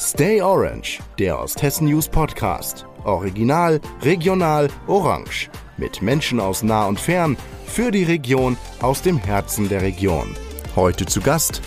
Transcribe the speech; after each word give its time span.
Stay 0.00 0.40
Orange, 0.40 1.00
der 1.18 1.40
Osthessen 1.40 1.88
News 1.88 2.08
Podcast. 2.08 2.86
Original, 3.02 3.80
regional, 4.02 4.68
orange. 4.86 5.50
Mit 5.76 6.02
Menschen 6.02 6.38
aus 6.38 6.62
nah 6.62 6.86
und 6.86 7.00
fern, 7.00 7.36
für 7.66 7.90
die 7.90 8.04
Region, 8.04 8.56
aus 8.80 9.02
dem 9.02 9.18
Herzen 9.18 9.68
der 9.68 9.82
Region. 9.82 10.36
Heute 10.76 11.04
zu 11.04 11.20
Gast 11.20 11.62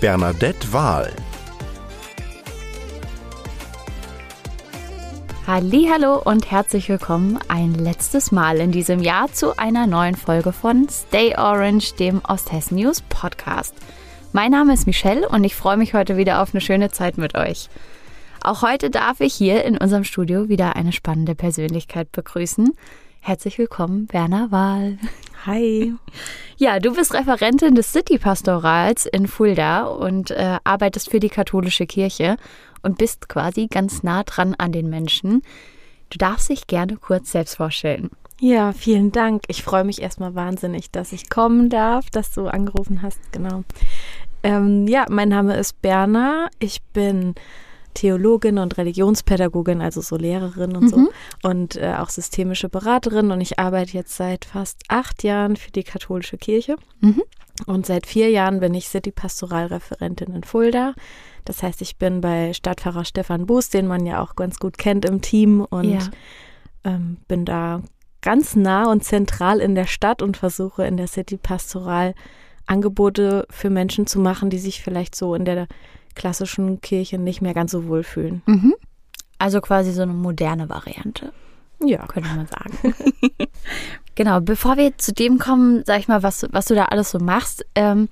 Bernadette 0.00 0.72
Wahl. 0.72 1.12
Hallo 5.48 6.22
und 6.22 6.52
herzlich 6.52 6.88
willkommen 6.88 7.40
ein 7.48 7.74
letztes 7.74 8.30
Mal 8.30 8.60
in 8.60 8.70
diesem 8.70 9.00
Jahr 9.00 9.32
zu 9.32 9.58
einer 9.58 9.88
neuen 9.88 10.14
Folge 10.14 10.52
von 10.52 10.88
Stay 10.88 11.34
Orange, 11.36 11.94
dem 11.96 12.20
Osthessen 12.28 12.76
News 12.76 13.00
Podcast. 13.00 13.74
Mein 14.34 14.52
Name 14.52 14.72
ist 14.72 14.86
Michelle 14.86 15.28
und 15.28 15.44
ich 15.44 15.54
freue 15.54 15.76
mich 15.76 15.92
heute 15.92 16.16
wieder 16.16 16.40
auf 16.40 16.54
eine 16.54 16.62
schöne 16.62 16.90
Zeit 16.90 17.18
mit 17.18 17.34
euch. 17.34 17.68
Auch 18.40 18.62
heute 18.62 18.88
darf 18.88 19.20
ich 19.20 19.34
hier 19.34 19.62
in 19.64 19.76
unserem 19.76 20.04
Studio 20.04 20.48
wieder 20.48 20.74
eine 20.74 20.92
spannende 20.92 21.34
Persönlichkeit 21.34 22.10
begrüßen. 22.12 22.72
Herzlich 23.20 23.58
willkommen, 23.58 24.08
Werner 24.10 24.50
Wahl. 24.50 24.96
Hi. 25.44 25.92
Ja, 26.56 26.78
du 26.80 26.94
bist 26.94 27.12
Referentin 27.12 27.74
des 27.74 27.92
City-Pastorals 27.92 29.04
in 29.04 29.26
Fulda 29.26 29.84
und 29.84 30.30
äh, 30.30 30.56
arbeitest 30.64 31.10
für 31.10 31.20
die 31.20 31.28
katholische 31.28 31.86
Kirche 31.86 32.36
und 32.80 32.96
bist 32.96 33.28
quasi 33.28 33.66
ganz 33.66 34.02
nah 34.02 34.22
dran 34.22 34.54
an 34.56 34.72
den 34.72 34.88
Menschen. 34.88 35.42
Du 36.08 36.16
darfst 36.16 36.48
dich 36.48 36.66
gerne 36.66 36.96
kurz 36.96 37.32
selbst 37.32 37.56
vorstellen. 37.56 38.10
Ja, 38.42 38.72
vielen 38.72 39.12
Dank. 39.12 39.44
Ich 39.46 39.62
freue 39.62 39.84
mich 39.84 40.02
erstmal 40.02 40.34
wahnsinnig, 40.34 40.90
dass 40.90 41.12
ich 41.12 41.30
kommen 41.30 41.70
darf, 41.70 42.10
dass 42.10 42.32
du 42.32 42.48
angerufen 42.48 43.00
hast. 43.00 43.20
Genau. 43.30 43.62
Ähm, 44.42 44.88
ja, 44.88 45.06
mein 45.08 45.28
Name 45.28 45.56
ist 45.56 45.80
Berna. 45.80 46.48
Ich 46.58 46.82
bin 46.92 47.36
Theologin 47.94 48.58
und 48.58 48.78
Religionspädagogin, 48.78 49.80
also 49.80 50.00
so 50.00 50.16
Lehrerin 50.16 50.74
und 50.74 50.82
mhm. 50.82 50.88
so 50.88 51.48
und 51.48 51.76
äh, 51.76 51.94
auch 51.96 52.08
systemische 52.08 52.68
Beraterin 52.68 53.30
und 53.30 53.40
ich 53.40 53.60
arbeite 53.60 53.92
jetzt 53.92 54.16
seit 54.16 54.44
fast 54.44 54.82
acht 54.88 55.22
Jahren 55.22 55.54
für 55.54 55.70
die 55.70 55.84
katholische 55.84 56.36
Kirche 56.36 56.74
mhm. 57.00 57.22
und 57.66 57.86
seit 57.86 58.06
vier 58.08 58.30
Jahren 58.30 58.58
bin 58.58 58.74
ich 58.74 58.88
City-Pastoralreferentin 58.88 60.34
in 60.34 60.42
Fulda. 60.42 60.94
Das 61.44 61.62
heißt, 61.62 61.80
ich 61.80 61.96
bin 61.96 62.20
bei 62.20 62.52
Stadtpfarrer 62.54 63.04
Stefan 63.04 63.46
Buß, 63.46 63.68
den 63.68 63.86
man 63.86 64.04
ja 64.04 64.20
auch 64.20 64.34
ganz 64.34 64.58
gut 64.58 64.78
kennt 64.78 65.04
im 65.04 65.20
Team 65.20 65.60
und 65.60 65.92
ja. 65.92 66.10
ähm, 66.82 67.18
bin 67.28 67.44
da 67.44 67.82
ganz 68.22 68.56
nah 68.56 68.90
und 68.90 69.04
zentral 69.04 69.60
in 69.60 69.74
der 69.74 69.86
Stadt 69.86 70.22
und 70.22 70.36
versuche 70.36 70.86
in 70.86 70.96
der 70.96 71.08
City-Pastoral 71.08 72.14
Angebote 72.66 73.46
für 73.50 73.70
Menschen 73.70 74.06
zu 74.06 74.20
machen, 74.20 74.48
die 74.48 74.58
sich 74.58 74.82
vielleicht 74.82 75.14
so 75.14 75.34
in 75.34 75.44
der 75.44 75.66
klassischen 76.14 76.80
Kirche 76.80 77.18
nicht 77.18 77.42
mehr 77.42 77.54
ganz 77.54 77.72
so 77.72 77.86
wohl 77.88 78.04
fühlen. 78.04 78.42
Mhm. 78.46 78.74
Also 79.38 79.60
quasi 79.60 79.92
so 79.92 80.02
eine 80.02 80.12
moderne 80.12 80.68
Variante. 80.68 81.32
Ja. 81.84 82.06
Könnte 82.06 82.30
man 82.34 82.46
sagen. 82.46 82.94
genau, 84.14 84.40
bevor 84.40 84.76
wir 84.76 84.96
zu 84.98 85.12
dem 85.12 85.38
kommen, 85.38 85.82
sag 85.84 85.98
ich 85.98 86.08
mal, 86.08 86.22
was, 86.22 86.46
was 86.52 86.66
du 86.66 86.74
da 86.74 86.86
alles 86.86 87.10
so 87.10 87.18
machst, 87.18 87.66
ähm, 87.74 88.08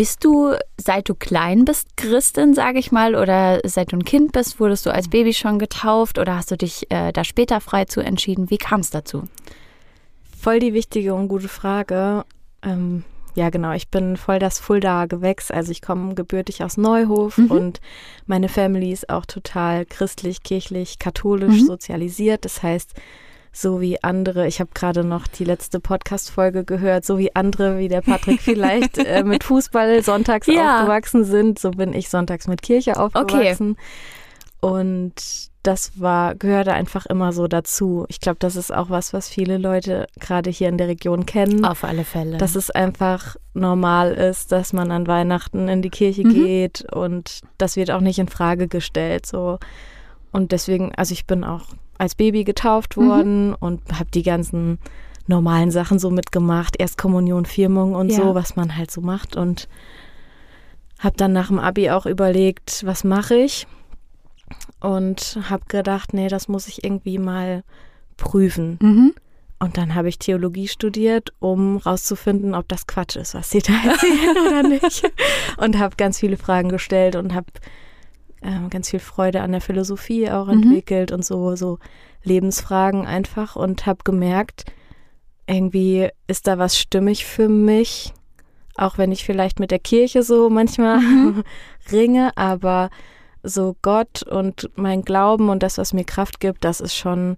bist 0.00 0.24
du, 0.24 0.54
seit 0.78 1.10
du 1.10 1.14
klein 1.14 1.66
bist, 1.66 1.94
Christin, 1.98 2.54
sage 2.54 2.78
ich 2.78 2.90
mal, 2.90 3.14
oder 3.14 3.60
seit 3.64 3.92
du 3.92 3.96
ein 3.96 4.04
Kind 4.06 4.32
bist, 4.32 4.58
wurdest 4.58 4.86
du 4.86 4.94
als 4.94 5.10
Baby 5.10 5.34
schon 5.34 5.58
getauft 5.58 6.18
oder 6.18 6.36
hast 6.36 6.50
du 6.50 6.56
dich 6.56 6.90
äh, 6.90 7.12
da 7.12 7.22
später 7.22 7.60
frei 7.60 7.84
zu 7.84 8.00
entschieden? 8.00 8.48
Wie 8.48 8.56
kam 8.56 8.80
es 8.80 8.88
dazu? 8.88 9.24
Voll 10.40 10.58
die 10.58 10.72
wichtige 10.72 11.12
und 11.12 11.28
gute 11.28 11.48
Frage. 11.48 12.24
Ähm, 12.62 13.04
ja, 13.34 13.50
genau. 13.50 13.72
Ich 13.72 13.88
bin 13.88 14.16
voll 14.16 14.38
das 14.38 14.58
Fulda-Gewächs. 14.58 15.50
Also 15.50 15.70
ich 15.70 15.82
komme 15.82 16.14
gebürtig 16.14 16.64
aus 16.64 16.78
Neuhof 16.78 17.36
mhm. 17.36 17.50
und 17.50 17.80
meine 18.24 18.48
Family 18.48 18.92
ist 18.92 19.10
auch 19.10 19.26
total 19.26 19.84
christlich, 19.84 20.42
kirchlich, 20.42 20.98
katholisch 20.98 21.60
mhm. 21.60 21.66
sozialisiert. 21.66 22.46
Das 22.46 22.62
heißt, 22.62 22.94
so 23.52 23.80
wie 23.80 24.02
andere, 24.02 24.46
ich 24.46 24.60
habe 24.60 24.70
gerade 24.74 25.04
noch 25.04 25.26
die 25.26 25.44
letzte 25.44 25.80
Podcast-Folge 25.80 26.64
gehört, 26.64 27.04
so 27.04 27.18
wie 27.18 27.34
andere, 27.34 27.78
wie 27.78 27.88
der 27.88 28.00
Patrick 28.00 28.40
vielleicht 28.42 28.98
äh, 28.98 29.24
mit 29.24 29.44
Fußball 29.44 30.02
sonntags 30.02 30.46
ja. 30.46 30.78
aufgewachsen 30.78 31.24
sind, 31.24 31.58
so 31.58 31.70
bin 31.72 31.92
ich 31.92 32.08
sonntags 32.08 32.46
mit 32.46 32.62
Kirche 32.62 32.98
aufgewachsen. 32.98 33.72
Okay. 33.72 33.80
Und 34.60 35.50
das 35.62 36.00
war, 36.00 36.34
gehörte 36.34 36.72
einfach 36.72 37.06
immer 37.06 37.32
so 37.32 37.46
dazu. 37.46 38.06
Ich 38.08 38.20
glaube, 38.20 38.38
das 38.38 38.56
ist 38.56 38.72
auch 38.72 38.88
was, 38.88 39.12
was 39.12 39.28
viele 39.28 39.58
Leute 39.58 40.06
gerade 40.18 40.48
hier 40.48 40.68
in 40.68 40.78
der 40.78 40.88
Region 40.88 41.26
kennen. 41.26 41.64
Auf 41.64 41.84
alle 41.84 42.04
Fälle. 42.04 42.38
Dass 42.38 42.54
es 42.54 42.70
einfach 42.70 43.36
normal 43.52 44.12
ist, 44.12 44.52
dass 44.52 44.72
man 44.72 44.90
an 44.90 45.06
Weihnachten 45.06 45.68
in 45.68 45.82
die 45.82 45.90
Kirche 45.90 46.26
mhm. 46.26 46.32
geht 46.32 46.92
und 46.92 47.40
das 47.58 47.76
wird 47.76 47.90
auch 47.90 48.00
nicht 48.00 48.18
in 48.18 48.28
Frage 48.28 48.68
gestellt. 48.68 49.26
So. 49.26 49.58
Und 50.32 50.52
deswegen, 50.52 50.94
also 50.94 51.12
ich 51.12 51.26
bin 51.26 51.44
auch 51.44 51.66
als 51.98 52.14
Baby 52.14 52.44
getauft 52.44 52.96
mhm. 52.96 53.08
worden 53.08 53.48
mhm. 53.48 53.56
und 53.60 53.98
habe 53.98 54.10
die 54.12 54.22
ganzen 54.22 54.78
normalen 55.26 55.70
Sachen 55.70 55.98
so 55.98 56.10
mitgemacht. 56.10 56.78
Erstkommunion, 56.78 57.44
Firmung 57.44 57.94
und 57.94 58.10
ja. 58.10 58.16
so, 58.16 58.34
was 58.34 58.56
man 58.56 58.76
halt 58.76 58.90
so 58.90 59.00
macht. 59.00 59.36
Und 59.36 59.68
habe 60.98 61.16
dann 61.16 61.32
nach 61.32 61.48
dem 61.48 61.58
Abi 61.58 61.90
auch 61.90 62.06
überlegt, 62.06 62.84
was 62.84 63.04
mache 63.04 63.36
ich? 63.36 63.66
und 64.80 65.38
habe 65.48 65.64
gedacht, 65.68 66.14
nee, 66.14 66.28
das 66.28 66.48
muss 66.48 66.68
ich 66.68 66.84
irgendwie 66.84 67.18
mal 67.18 67.62
prüfen. 68.16 68.78
Mhm. 68.80 69.14
Und 69.58 69.76
dann 69.76 69.94
habe 69.94 70.08
ich 70.08 70.18
Theologie 70.18 70.68
studiert, 70.68 71.34
um 71.38 71.76
rauszufinden, 71.76 72.54
ob 72.54 72.66
das 72.68 72.86
Quatsch 72.86 73.16
ist, 73.16 73.34
was 73.34 73.50
sie 73.50 73.60
da 73.60 73.72
erzählen 73.84 74.36
oder 74.46 74.62
nicht. 74.62 75.10
Und 75.58 75.78
habe 75.78 75.96
ganz 75.96 76.18
viele 76.18 76.38
Fragen 76.38 76.70
gestellt 76.70 77.14
und 77.14 77.34
habe 77.34 77.46
äh, 78.42 78.68
ganz 78.70 78.90
viel 78.90 79.00
Freude 79.00 79.42
an 79.42 79.52
der 79.52 79.60
Philosophie 79.60 80.30
auch 80.30 80.46
mhm. 80.46 80.62
entwickelt 80.62 81.12
und 81.12 81.24
so, 81.24 81.56
so 81.56 81.78
Lebensfragen 82.22 83.06
einfach 83.06 83.56
und 83.56 83.86
habe 83.86 84.00
gemerkt, 84.04 84.64
irgendwie 85.46 86.08
ist 86.26 86.46
da 86.46 86.58
was 86.58 86.78
stimmig 86.78 87.24
für 87.24 87.48
mich, 87.48 88.12
auch 88.76 88.98
wenn 88.98 89.12
ich 89.12 89.24
vielleicht 89.24 89.58
mit 89.58 89.70
der 89.70 89.78
Kirche 89.78 90.22
so 90.22 90.48
manchmal 90.48 91.00
mhm. 91.00 91.42
ringe, 91.92 92.36
aber 92.36 92.90
so 93.42 93.76
Gott 93.82 94.22
und 94.22 94.70
mein 94.76 95.02
Glauben 95.02 95.48
und 95.48 95.62
das, 95.62 95.78
was 95.78 95.92
mir 95.92 96.04
Kraft 96.04 96.40
gibt, 96.40 96.64
das 96.64 96.80
ist 96.80 96.94
schon, 96.94 97.36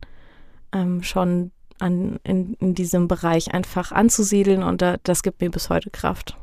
ähm, 0.72 1.02
schon 1.02 1.52
an, 1.78 2.18
in, 2.24 2.54
in 2.54 2.74
diesem 2.74 3.08
Bereich 3.08 3.54
einfach 3.54 3.92
anzusiedeln 3.92 4.62
und 4.62 4.82
da, 4.82 4.96
das 5.04 5.22
gibt 5.22 5.40
mir 5.40 5.50
bis 5.50 5.70
heute 5.70 5.90
Kraft. 5.90 6.36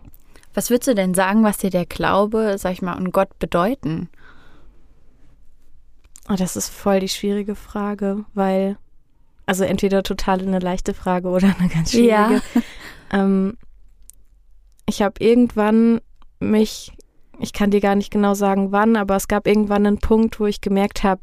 Was 0.54 0.70
würdest 0.70 0.88
du 0.88 0.96
denn 0.96 1.14
sagen, 1.14 1.44
was 1.44 1.58
dir 1.58 1.70
der 1.70 1.86
Glaube, 1.86 2.56
sag 2.58 2.74
ich 2.74 2.82
mal, 2.82 2.98
und 2.98 3.12
Gott 3.12 3.38
bedeuten? 3.40 4.10
Oh, 6.30 6.36
das 6.36 6.56
ist 6.56 6.70
voll 6.70 7.00
die 7.00 7.10
schwierige 7.10 7.56
Frage, 7.56 8.26
weil, 8.34 8.78
also 9.46 9.64
entweder 9.64 10.04
total 10.04 10.40
eine 10.42 10.60
leichte 10.60 10.94
Frage 10.94 11.28
oder 11.30 11.56
eine 11.60 11.70
ganz 11.70 11.92
schwierige. 11.92 12.42
Ja. 12.54 12.62
Ähm, 13.12 13.58
ich 14.86 15.02
habe 15.02 15.16
irgendwann 15.20 16.00
mich 16.40 16.92
ich 17.40 17.54
kann 17.54 17.72
dir 17.72 17.80
gar 17.80 17.96
nicht 17.96 18.12
genau 18.12 18.34
sagen, 18.34 18.72
wann, 18.72 18.96
aber 18.96 19.16
es 19.16 19.28
gab 19.28 19.48
irgendwann 19.48 19.88
einen 19.88 20.00
Punkt, 20.00 20.40
wo 20.40 20.46
ich 20.46 20.62
gemerkt 20.62 21.04
habe, 21.04 21.22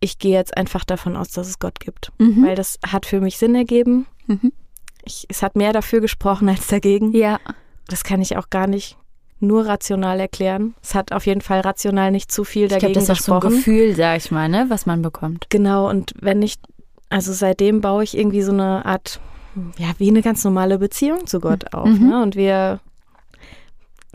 ich 0.00 0.18
gehe 0.18 0.34
jetzt 0.34 0.56
einfach 0.56 0.84
davon 0.84 1.16
aus, 1.16 1.30
dass 1.30 1.48
es 1.48 1.58
Gott 1.58 1.80
gibt. 1.80 2.12
Mhm. 2.18 2.46
Weil 2.46 2.54
das 2.54 2.78
hat 2.86 3.06
für 3.06 3.20
mich 3.20 3.38
Sinn 3.38 3.54
ergeben. 3.54 4.06
Mhm. 4.26 4.52
Ich, 5.04 5.26
es 5.28 5.42
hat 5.42 5.56
mehr 5.56 5.72
dafür 5.72 6.00
gesprochen 6.00 6.48
als 6.48 6.68
dagegen. 6.68 7.12
Ja. 7.12 7.40
Das 7.88 8.04
kann 8.04 8.20
ich 8.20 8.36
auch 8.36 8.50
gar 8.50 8.66
nicht 8.66 8.96
nur 9.40 9.66
rational 9.66 10.20
erklären. 10.20 10.74
Es 10.82 10.94
hat 10.94 11.12
auf 11.12 11.26
jeden 11.26 11.40
Fall 11.40 11.60
rational 11.60 12.10
nicht 12.10 12.32
zu 12.32 12.44
viel 12.44 12.68
dagegen 12.68 12.88
ich 12.88 12.92
glaub, 12.94 13.06
das 13.06 13.18
gesprochen. 13.18 13.40
Das 13.42 13.52
ist 13.54 13.64
so 13.64 13.70
ein 13.70 13.76
Gefühl, 13.76 13.96
sag 13.96 14.16
ich 14.16 14.30
mal, 14.30 14.48
ne, 14.48 14.66
was 14.68 14.86
man 14.86 15.02
bekommt. 15.02 15.46
Genau, 15.50 15.88
und 15.88 16.12
wenn 16.20 16.42
ich, 16.42 16.56
also 17.08 17.32
seitdem 17.32 17.80
baue 17.80 18.04
ich 18.04 18.16
irgendwie 18.16 18.42
so 18.42 18.52
eine 18.52 18.84
Art, 18.84 19.20
ja, 19.78 19.88
wie 19.98 20.08
eine 20.08 20.22
ganz 20.22 20.44
normale 20.44 20.78
Beziehung 20.78 21.26
zu 21.26 21.40
Gott 21.40 21.64
mhm. 21.72 21.78
auf. 21.78 21.88
Ne? 21.88 22.22
Und 22.22 22.36
wir 22.36 22.80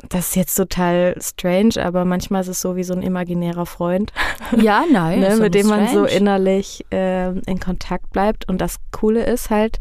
das 0.09 0.29
ist 0.29 0.35
jetzt 0.35 0.55
total 0.55 1.15
strange, 1.21 1.73
aber 1.81 2.03
manchmal 2.03 2.41
ist 2.41 2.47
es 2.47 2.61
so 2.61 2.75
wie 2.75 2.83
so 2.83 2.93
ein 2.93 3.01
imaginärer 3.01 3.65
Freund. 3.65 4.11
Ja, 4.57 4.83
nein. 4.91 5.19
ne, 5.19 5.37
mit 5.37 5.53
dem 5.53 5.67
man 5.67 5.87
so 5.87 6.05
innerlich 6.05 6.85
äh, 6.91 7.29
in 7.29 7.59
Kontakt 7.59 8.11
bleibt. 8.11 8.47
Und 8.49 8.59
das 8.59 8.77
Coole 8.91 9.23
ist 9.23 9.49
halt, 9.49 9.79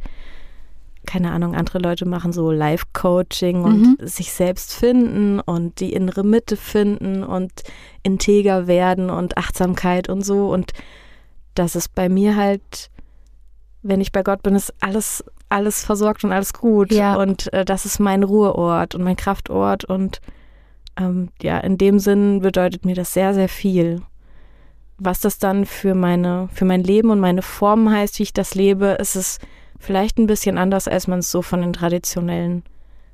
keine 1.07 1.33
Ahnung, 1.33 1.55
andere 1.55 1.79
Leute 1.79 2.07
machen 2.07 2.33
so 2.33 2.51
Live-Coaching 2.51 3.63
und 3.63 3.81
mhm. 3.81 3.97
sich 4.01 4.33
selbst 4.33 4.75
finden 4.75 5.41
und 5.41 5.81
die 5.81 5.93
innere 5.93 6.25
Mitte 6.25 6.57
finden 6.57 7.25
und 7.25 7.53
integer 8.03 8.67
werden 8.67 9.11
und 9.11 9.37
Achtsamkeit 9.37 10.09
und 10.09 10.25
so. 10.25 10.51
Und 10.53 10.73
das 11.55 11.77
ist 11.77 11.95
bei 11.95 12.09
mir 12.09 12.37
halt, 12.37 12.91
wenn 13.83 14.01
ich 14.01 14.13
bei 14.13 14.23
Gott 14.23 14.43
bin, 14.43 14.55
ist 14.55 14.73
alles 14.81 15.25
alles 15.53 15.85
versorgt 15.85 16.25
und 16.25 16.33
alles 16.33 16.55
gut. 16.55 16.91
Ja. 16.93 17.17
Und 17.17 17.53
äh, 17.53 17.65
das 17.65 17.85
ist 17.85 18.01
mein 18.01 18.23
Ruheort 18.23 18.95
und 18.95 19.05
mein 19.05 19.17
Kraftort. 19.17 19.85
Und 19.85 20.21
ähm, 20.99 21.29
ja, 21.41 21.59
in 21.59 21.79
dem 21.79 21.99
Sinn 21.99 22.41
bedeutet 22.41 22.85
mir 22.85 22.95
das 22.95 23.13
sehr, 23.13 23.35
sehr 23.35 23.49
viel. 23.49 24.03
Was 24.99 25.21
das 25.21 25.39
dann 25.39 25.67
für 25.67 25.95
meine, 25.95 26.49
für 26.53 26.65
mein 26.65 26.83
Leben 26.83 27.11
und 27.11 27.21
meine 27.21 27.43
Form 27.43 27.91
heißt, 27.91 28.19
wie 28.19 28.25
ich 28.25 28.33
das 28.33 28.55
lebe, 28.55 28.97
ist 29.01 29.15
es 29.15 29.39
vielleicht 29.83 30.19
ein 30.19 30.27
bisschen 30.27 30.57
anders, 30.59 30.89
als 30.89 31.07
man 31.09 31.19
es 31.19 31.31
so 31.31 31.43
von 31.43 31.61
den 31.61 31.73
traditionellen 31.73 32.63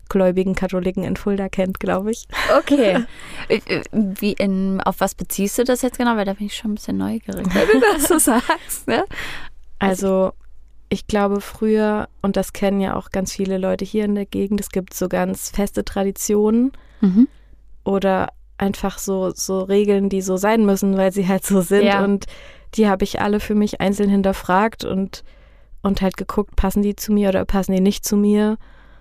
gläubigen 0.09 0.55
Katholiken 0.55 1.05
in 1.05 1.17
Fulda 1.17 1.49
kennt, 1.49 1.81
glaube 1.81 2.11
ich. 2.13 2.27
Okay. 2.59 3.05
Äh, 3.49 3.61
äh, 3.67 3.83
Wie 3.93 4.33
in, 4.33 4.81
auf 4.83 5.01
was 5.01 5.15
beziehst 5.15 5.59
du 5.59 5.65
das 5.65 5.81
jetzt 5.83 5.97
genau? 5.99 6.17
Weil 6.17 6.25
da 6.27 6.35
bin 6.35 6.47
ich 6.47 6.57
schon 6.57 6.73
ein 6.73 6.75
bisschen 6.75 6.99
neugierig, 6.99 7.47
wenn 7.55 7.81
du 7.81 7.87
das 7.95 8.09
so 8.09 8.19
sagst. 8.19 8.87
Ne? 8.87 9.05
Also 9.79 10.33
ich 10.91 11.07
glaube 11.07 11.41
früher, 11.41 12.09
und 12.23 12.37
das 12.37 12.53
kennen 12.53 12.81
ja 12.81 12.95
auch 12.97 13.11
ganz 13.11 13.33
viele 13.33 13.59
Leute 13.59 13.85
hier 13.85 14.05
in 14.05 14.15
der 14.15 14.27
Gegend, 14.27 14.61
es 14.61 14.71
gibt 14.71 14.93
so 14.95 15.09
ganz 15.09 15.51
feste 15.51 15.85
Traditionen 15.85 16.73
Mhm. 17.01 17.29
oder 17.85 18.29
einfach 18.59 18.99
so, 18.99 19.31
so 19.31 19.61
Regeln, 19.63 20.09
die 20.09 20.21
so 20.21 20.37
sein 20.37 20.67
müssen, 20.67 20.97
weil 20.97 21.13
sie 21.13 21.29
halt 21.29 21.45
so 21.47 21.61
sind. 21.61 21.85
Ja. 21.85 22.03
Und 22.05 22.27
die 22.75 22.89
habe 22.89 23.05
ich 23.05 23.21
alle 23.21 23.39
für 23.41 23.55
mich 23.55 23.81
einzeln 23.81 24.11
hinterfragt 24.11 24.85
und, 24.85 25.23
und 25.83 26.03
halt 26.03 26.17
geguckt, 26.17 26.57
passen 26.57 26.83
die 26.83 26.97
zu 26.97 27.13
mir 27.13 27.29
oder 27.31 27.45
passen 27.45 27.73
die 27.73 27.81
nicht 27.81 28.05
zu 28.05 28.17
mir. 28.17 28.57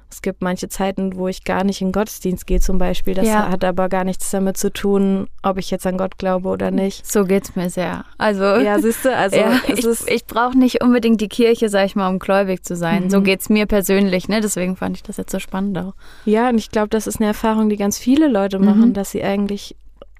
Es 0.09 0.21
gibt 0.21 0.41
manche 0.41 0.69
Zeiten, 0.69 1.17
wo 1.17 1.27
ich 1.27 1.43
gar 1.43 1.65
nicht 1.65 1.81
in 1.81 1.91
Gottesdienst 1.91 2.47
gehe 2.47 2.61
zum 2.61 2.77
Beispiel. 2.77 3.13
Das 3.13 3.27
Ja. 3.27 3.49
hat 3.49 3.65
aber 3.65 3.89
gar 3.89 4.05
nichts 4.05 4.31
damit 4.31 4.55
zu 4.55 4.71
tun, 4.71 5.27
ob 5.43 5.57
ich 5.57 5.69
jetzt 5.69 5.85
an 5.85 5.97
Gott 5.97 6.17
glaube 6.17 6.47
oder 6.47 6.71
nicht. 6.71 7.05
So 7.05 7.25
geht's 7.25 7.57
mir 7.57 7.69
sehr. 7.69 8.05
Also, 8.17 8.43
Ja, 8.45 8.79
siehst 8.79 9.03
du, 9.03 9.13
also 9.13 9.35
ja, 9.39 9.59
ich, 9.67 9.85
ich 10.07 10.25
brauche 10.25 10.57
nicht 10.57 10.81
unbedingt 10.81 11.19
die 11.19 11.27
Kirche, 11.27 11.67
sag 11.67 11.87
ich 11.87 11.97
mal, 11.97 12.07
um 12.07 12.19
gläubig 12.19 12.63
zu 12.63 12.77
sein. 12.77 13.09
So 13.09 13.19
Mhm. 13.19 13.23
geht's 13.25 13.49
mir 13.49 13.65
persönlich, 13.65 14.29
ne? 14.29 14.39
Deswegen 14.39 14.77
fand 14.77 14.95
ich 14.95 15.03
das 15.03 15.17
jetzt 15.17 15.31
so 15.33 15.39
spannend 15.39 15.77
auch. 15.77 15.93
Ja, 16.23 16.47
und 16.47 16.57
ich 16.57 16.69
glaube, 16.71 16.87
das 16.87 17.05
ist 17.05 17.17
eine 17.19 17.27
Erfahrung, 17.27 17.67
die 17.67 17.75
ganz 17.75 17.97
viele 17.97 18.29
Leute 18.29 18.59
Mhm. 18.59 18.65
machen, 18.65 18.93
dass 18.93 19.11
sie 19.11 19.23
eigentlich 19.23 19.75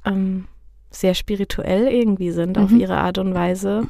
ähm, 0.06 0.48
sehr 0.90 1.14
spirituell 1.14 1.88
irgendwie 1.88 2.32
sind 2.32 2.58
auf 2.58 2.72
Mhm. 2.72 2.80
ihre 2.82 2.98
Art 2.98 3.20
und 3.20 3.34
Weise 3.34 3.88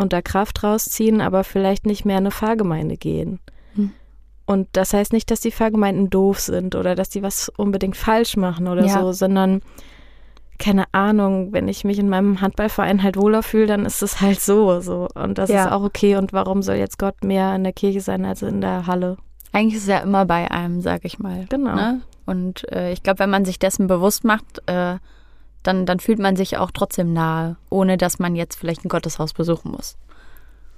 und 0.00 0.12
da 0.12 0.22
Kraft 0.22 0.62
rausziehen, 0.64 1.20
aber 1.20 1.44
vielleicht 1.44 1.86
nicht 1.86 2.04
mehr 2.04 2.16
in 2.18 2.24
eine 2.24 2.30
Pfarrgemeinde 2.30 2.96
gehen. 2.96 3.38
Mhm. 3.74 3.92
Und 4.46 4.68
das 4.72 4.92
heißt 4.94 5.12
nicht, 5.12 5.30
dass 5.30 5.40
die 5.40 5.52
Pfarrgemeinden 5.52 6.10
doof 6.10 6.40
sind 6.40 6.74
oder 6.74 6.94
dass 6.94 7.08
die 7.10 7.22
was 7.22 7.50
unbedingt 7.56 7.96
falsch 7.96 8.36
machen 8.36 8.66
oder 8.66 8.84
Ja. 8.84 9.00
so, 9.00 9.12
sondern 9.12 9.60
keine 10.58 10.84
Ahnung, 10.92 11.52
wenn 11.52 11.68
ich 11.68 11.84
mich 11.84 11.98
in 11.98 12.08
meinem 12.10 12.40
Handballverein 12.42 13.02
halt 13.02 13.16
wohler 13.16 13.42
fühle, 13.42 13.66
dann 13.66 13.86
ist 13.86 14.02
es 14.02 14.20
halt 14.20 14.40
so, 14.40 14.80
so. 14.80 15.08
Und 15.14 15.38
das 15.38 15.48
Ja. 15.48 15.64
ist 15.66 15.72
auch 15.72 15.82
okay. 15.82 16.16
Und 16.16 16.32
warum 16.32 16.62
soll 16.62 16.76
jetzt 16.76 16.98
Gott 16.98 17.24
mehr 17.24 17.54
in 17.54 17.64
der 17.64 17.72
Kirche 17.72 18.00
sein 18.02 18.24
als 18.26 18.42
in 18.42 18.60
der 18.60 18.86
Halle? 18.86 19.16
Eigentlich 19.52 19.76
ist 19.76 19.82
es 19.84 19.88
ja 19.88 19.98
immer 19.98 20.26
bei 20.26 20.50
einem, 20.50 20.80
sag 20.82 21.04
ich 21.04 21.18
mal. 21.18 21.46
Genau. 21.48 21.74
Ne? 21.74 22.00
Und 22.26 22.70
äh, 22.72 22.92
ich 22.92 23.02
glaube, 23.02 23.20
wenn 23.20 23.30
man 23.30 23.44
sich 23.44 23.58
dessen 23.58 23.86
bewusst 23.86 24.22
macht, 24.24 24.62
äh, 24.66 24.96
dann, 25.62 25.86
dann 25.86 26.00
fühlt 26.00 26.18
man 26.18 26.36
sich 26.36 26.56
auch 26.56 26.70
trotzdem 26.70 27.12
nahe, 27.12 27.56
ohne 27.68 27.96
dass 27.96 28.18
man 28.18 28.34
jetzt 28.34 28.56
vielleicht 28.56 28.84
ein 28.84 28.88
Gotteshaus 28.88 29.32
besuchen 29.32 29.72
muss. 29.72 29.96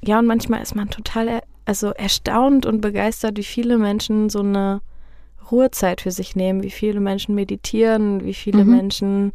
Ja, 0.04 0.18
und 0.18 0.26
manchmal 0.26 0.62
ist 0.62 0.74
man 0.74 0.90
total 0.90 1.28
er, 1.28 1.42
also 1.64 1.90
erstaunt 1.90 2.66
und 2.66 2.80
begeistert, 2.80 3.36
wie 3.36 3.44
viele 3.44 3.78
Menschen 3.78 4.28
so 4.30 4.40
eine 4.40 4.80
Ruhezeit 5.50 6.00
für 6.00 6.10
sich 6.10 6.34
nehmen, 6.34 6.62
wie 6.62 6.70
viele 6.70 6.98
Menschen 6.98 7.34
meditieren, 7.34 8.24
wie 8.24 8.34
viele 8.34 8.64
Mhm. 8.64 8.70
Menschen 8.70 9.32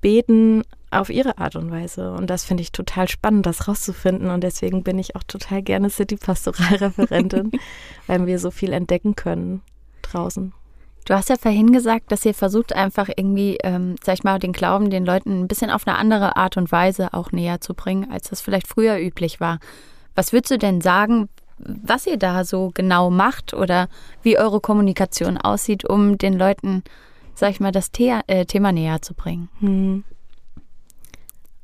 beten 0.00 0.62
auf 0.90 1.10
ihre 1.10 1.38
Art 1.38 1.54
und 1.54 1.70
Weise. 1.70 2.12
Und 2.12 2.28
das 2.28 2.44
finde 2.44 2.62
ich 2.62 2.72
total 2.72 3.08
spannend, 3.08 3.46
das 3.46 3.68
rauszufinden. 3.68 4.30
Und 4.30 4.42
deswegen 4.42 4.82
bin 4.82 4.98
ich 4.98 5.14
auch 5.14 5.22
total 5.22 5.62
gerne 5.62 5.90
City-Pastoralreferentin, 5.90 7.52
weil 8.08 8.26
wir 8.26 8.38
so 8.38 8.50
viel 8.50 8.72
entdecken 8.72 9.14
können 9.14 9.62
draußen. 10.02 10.52
Du 11.10 11.16
hast 11.16 11.28
ja 11.28 11.34
vorhin 11.36 11.72
gesagt, 11.72 12.12
dass 12.12 12.24
ihr 12.24 12.34
versucht 12.34 12.72
einfach 12.72 13.08
irgendwie, 13.08 13.58
ähm, 13.64 13.96
sag 14.00 14.14
ich 14.14 14.22
mal, 14.22 14.38
den 14.38 14.52
Glauben 14.52 14.90
den 14.90 15.04
Leuten 15.04 15.40
ein 15.40 15.48
bisschen 15.48 15.68
auf 15.68 15.84
eine 15.84 15.98
andere 15.98 16.36
Art 16.36 16.56
und 16.56 16.70
Weise 16.70 17.12
auch 17.14 17.32
näher 17.32 17.60
zu 17.60 17.74
bringen, 17.74 18.12
als 18.12 18.30
das 18.30 18.40
vielleicht 18.40 18.68
früher 18.68 18.96
üblich 18.96 19.40
war. 19.40 19.58
Was 20.14 20.32
würdest 20.32 20.52
du 20.52 20.58
denn 20.58 20.80
sagen, 20.80 21.28
was 21.58 22.06
ihr 22.06 22.16
da 22.16 22.44
so 22.44 22.70
genau 22.74 23.10
macht 23.10 23.54
oder 23.54 23.88
wie 24.22 24.38
eure 24.38 24.60
Kommunikation 24.60 25.36
aussieht, 25.36 25.84
um 25.84 26.16
den 26.16 26.38
Leuten, 26.38 26.84
sag 27.34 27.50
ich 27.50 27.58
mal, 27.58 27.72
das 27.72 27.90
The 27.96 28.20
äh, 28.28 28.44
Thema 28.44 28.70
näher 28.70 29.02
zu 29.02 29.14
bringen? 29.14 29.48
Hm. 29.58 30.04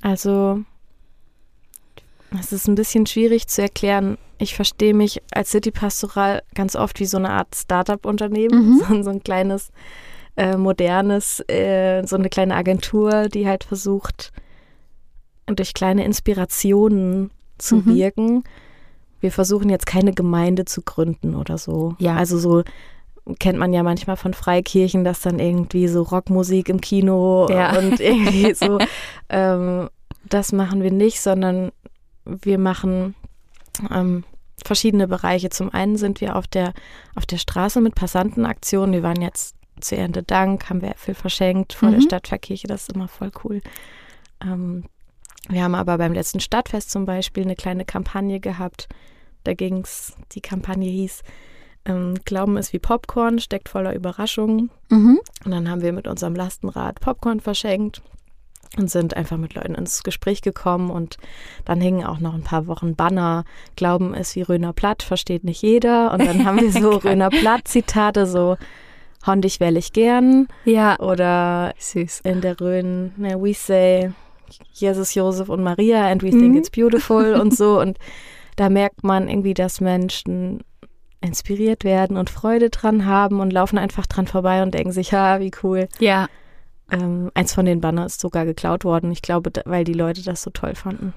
Also, 0.02 0.64
es 2.36 2.50
ist 2.50 2.66
ein 2.66 2.74
bisschen 2.74 3.06
schwierig 3.06 3.46
zu 3.46 3.62
erklären. 3.62 4.18
Ich 4.38 4.54
verstehe 4.54 4.94
mich 4.94 5.22
als 5.32 5.50
City 5.50 5.70
Pastoral 5.70 6.42
ganz 6.54 6.76
oft 6.76 7.00
wie 7.00 7.06
so 7.06 7.16
eine 7.16 7.30
Art 7.30 7.54
Startup-Unternehmen, 7.54 8.74
Mhm. 8.74 8.78
so, 8.88 9.02
so 9.02 9.10
ein 9.10 9.22
kleines, 9.22 9.70
äh, 10.36 10.56
modernes, 10.56 11.40
äh, 11.48 12.02
so 12.06 12.16
eine 12.16 12.28
kleine 12.28 12.54
Agentur, 12.54 13.28
die 13.28 13.46
halt 13.48 13.64
versucht, 13.64 14.32
durch 15.46 15.74
kleine 15.74 16.04
Inspirationen 16.04 17.30
zu 17.58 17.76
Mhm. 17.76 17.86
wirken. 17.94 18.44
Wir 19.20 19.32
versuchen 19.32 19.70
jetzt 19.70 19.86
keine 19.86 20.12
Gemeinde 20.12 20.64
zu 20.66 20.82
gründen 20.82 21.34
oder 21.34 21.56
so. 21.56 21.94
Ja. 21.98 22.16
Also 22.16 22.38
so 22.38 22.62
kennt 23.38 23.58
man 23.58 23.72
ja 23.72 23.82
manchmal 23.82 24.16
von 24.16 24.34
Freikirchen, 24.34 25.02
dass 25.04 25.20
dann 25.20 25.38
irgendwie 25.38 25.88
so 25.88 26.02
Rockmusik 26.02 26.68
im 26.68 26.80
Kino 26.80 27.48
Ja. 27.50 27.70
und 27.78 27.98
irgendwie 28.00 28.52
so. 28.54 28.78
ähm, 29.30 29.88
das 30.28 30.52
machen 30.52 30.82
wir 30.82 30.90
nicht, 30.92 31.20
sondern 31.20 31.70
wir 32.24 32.58
machen 32.58 33.14
ähm, 33.90 34.24
verschiedene 34.64 35.08
Bereiche. 35.08 35.50
Zum 35.50 35.72
einen 35.72 35.96
sind 35.96 36.20
wir 36.20 36.36
auf 36.36 36.46
der, 36.46 36.72
auf 37.14 37.26
der 37.26 37.38
Straße 37.38 37.80
mit 37.80 37.94
Passantenaktionen. 37.94 38.92
Wir 38.92 39.02
waren 39.02 39.20
jetzt 39.20 39.56
zu 39.80 39.96
Erntedank, 39.96 40.70
haben 40.70 40.82
wir 40.82 40.90
Äpfel 40.90 41.14
verschenkt 41.14 41.74
vor 41.74 41.90
der 41.90 41.98
Mhm. 41.98 42.04
Stadtverkirche, 42.04 42.66
das 42.66 42.82
ist 42.82 42.94
immer 42.94 43.08
voll 43.08 43.30
cool. 43.44 43.60
Ähm, 44.42 44.84
wir 45.48 45.62
haben 45.62 45.74
aber 45.74 45.98
beim 45.98 46.12
letzten 46.12 46.40
Stadtfest 46.40 46.90
zum 46.90 47.04
Beispiel 47.04 47.44
eine 47.44 47.56
kleine 47.56 47.84
Kampagne 47.84 48.40
gehabt. 48.40 48.88
Da 49.44 49.54
ging's, 49.54 50.16
die 50.32 50.40
Kampagne 50.40 50.90
hieß 50.90 51.22
ähm, 51.84 52.14
Glauben 52.24 52.56
ist 52.56 52.72
wie 52.72 52.78
Popcorn, 52.78 53.38
steckt 53.38 53.68
voller 53.68 53.94
Überraschungen. 53.94 54.70
Mhm. 54.90 55.20
Und 55.44 55.50
dann 55.50 55.70
haben 55.70 55.82
wir 55.82 55.92
mit 55.92 56.08
unserem 56.08 56.34
Lastenrad 56.34 57.00
Popcorn 57.00 57.40
verschenkt 57.40 58.02
und 58.76 58.90
sind 58.90 59.16
einfach 59.16 59.36
mit 59.36 59.54
Leuten 59.54 59.74
ins 59.74 60.02
Gespräch 60.02 60.42
gekommen. 60.42 60.90
Und 60.90 61.16
dann 61.64 61.80
hingen 61.80 62.04
auch 62.04 62.18
noch 62.20 62.34
ein 62.34 62.42
paar 62.42 62.66
Wochen 62.66 62.94
Banner. 62.96 63.44
Glauben 63.76 64.14
ist 64.14 64.36
wie 64.36 64.42
Röner 64.42 64.72
Platt, 64.72 65.02
versteht 65.02 65.44
nicht 65.44 65.62
jeder. 65.62 66.12
Und 66.12 66.24
dann 66.26 66.44
haben 66.44 66.60
wir 66.60 66.70
so. 66.82 66.90
Röner 66.90 67.30
Platt-Zitate, 67.30 68.26
so 68.26 68.56
Hondig 69.26 69.58
wähl 69.60 69.76
ich 69.76 69.92
gern. 69.92 70.46
Ja, 70.64 70.98
Oder 71.00 71.74
süß. 71.78 72.20
in 72.24 72.40
der 72.42 72.60
Rhön, 72.60 73.12
ne, 73.16 73.34
we 73.42 73.54
say 73.54 74.12
Jesus, 74.72 75.14
Josef 75.14 75.48
und 75.48 75.64
Maria 75.64 76.06
and 76.06 76.22
we 76.22 76.30
think 76.30 76.52
Mhm. 76.52 76.56
it's 76.58 76.70
beautiful 76.70 77.34
und 77.34 77.52
so. 77.56 77.80
Und 77.80 77.98
da 78.54 78.68
merkt 78.68 79.02
man 79.02 79.28
irgendwie, 79.28 79.54
dass 79.54 79.80
Menschen 79.80 80.62
inspiriert 81.20 81.82
werden 81.82 82.16
und 82.16 82.30
Freude 82.30 82.70
dran 82.70 83.06
haben 83.06 83.40
und 83.40 83.52
laufen 83.52 83.78
einfach 83.78 84.06
dran 84.06 84.28
vorbei 84.28 84.62
und 84.62 84.74
denken 84.74 84.92
sich, 84.92 85.12
ha, 85.12 85.40
wie 85.40 85.50
cool. 85.64 85.88
Ja, 85.98 86.28
Ähm, 86.90 87.30
eins 87.34 87.52
von 87.54 87.64
den 87.66 87.80
Banner 87.80 88.06
ist 88.06 88.20
sogar 88.20 88.44
geklaut 88.44 88.84
worden. 88.84 89.10
Ich 89.10 89.22
glaube, 89.22 89.50
da, 89.50 89.62
weil 89.64 89.84
die 89.84 89.92
Leute 89.92 90.22
das 90.22 90.42
so 90.42 90.50
toll 90.50 90.74
fanden. 90.76 91.14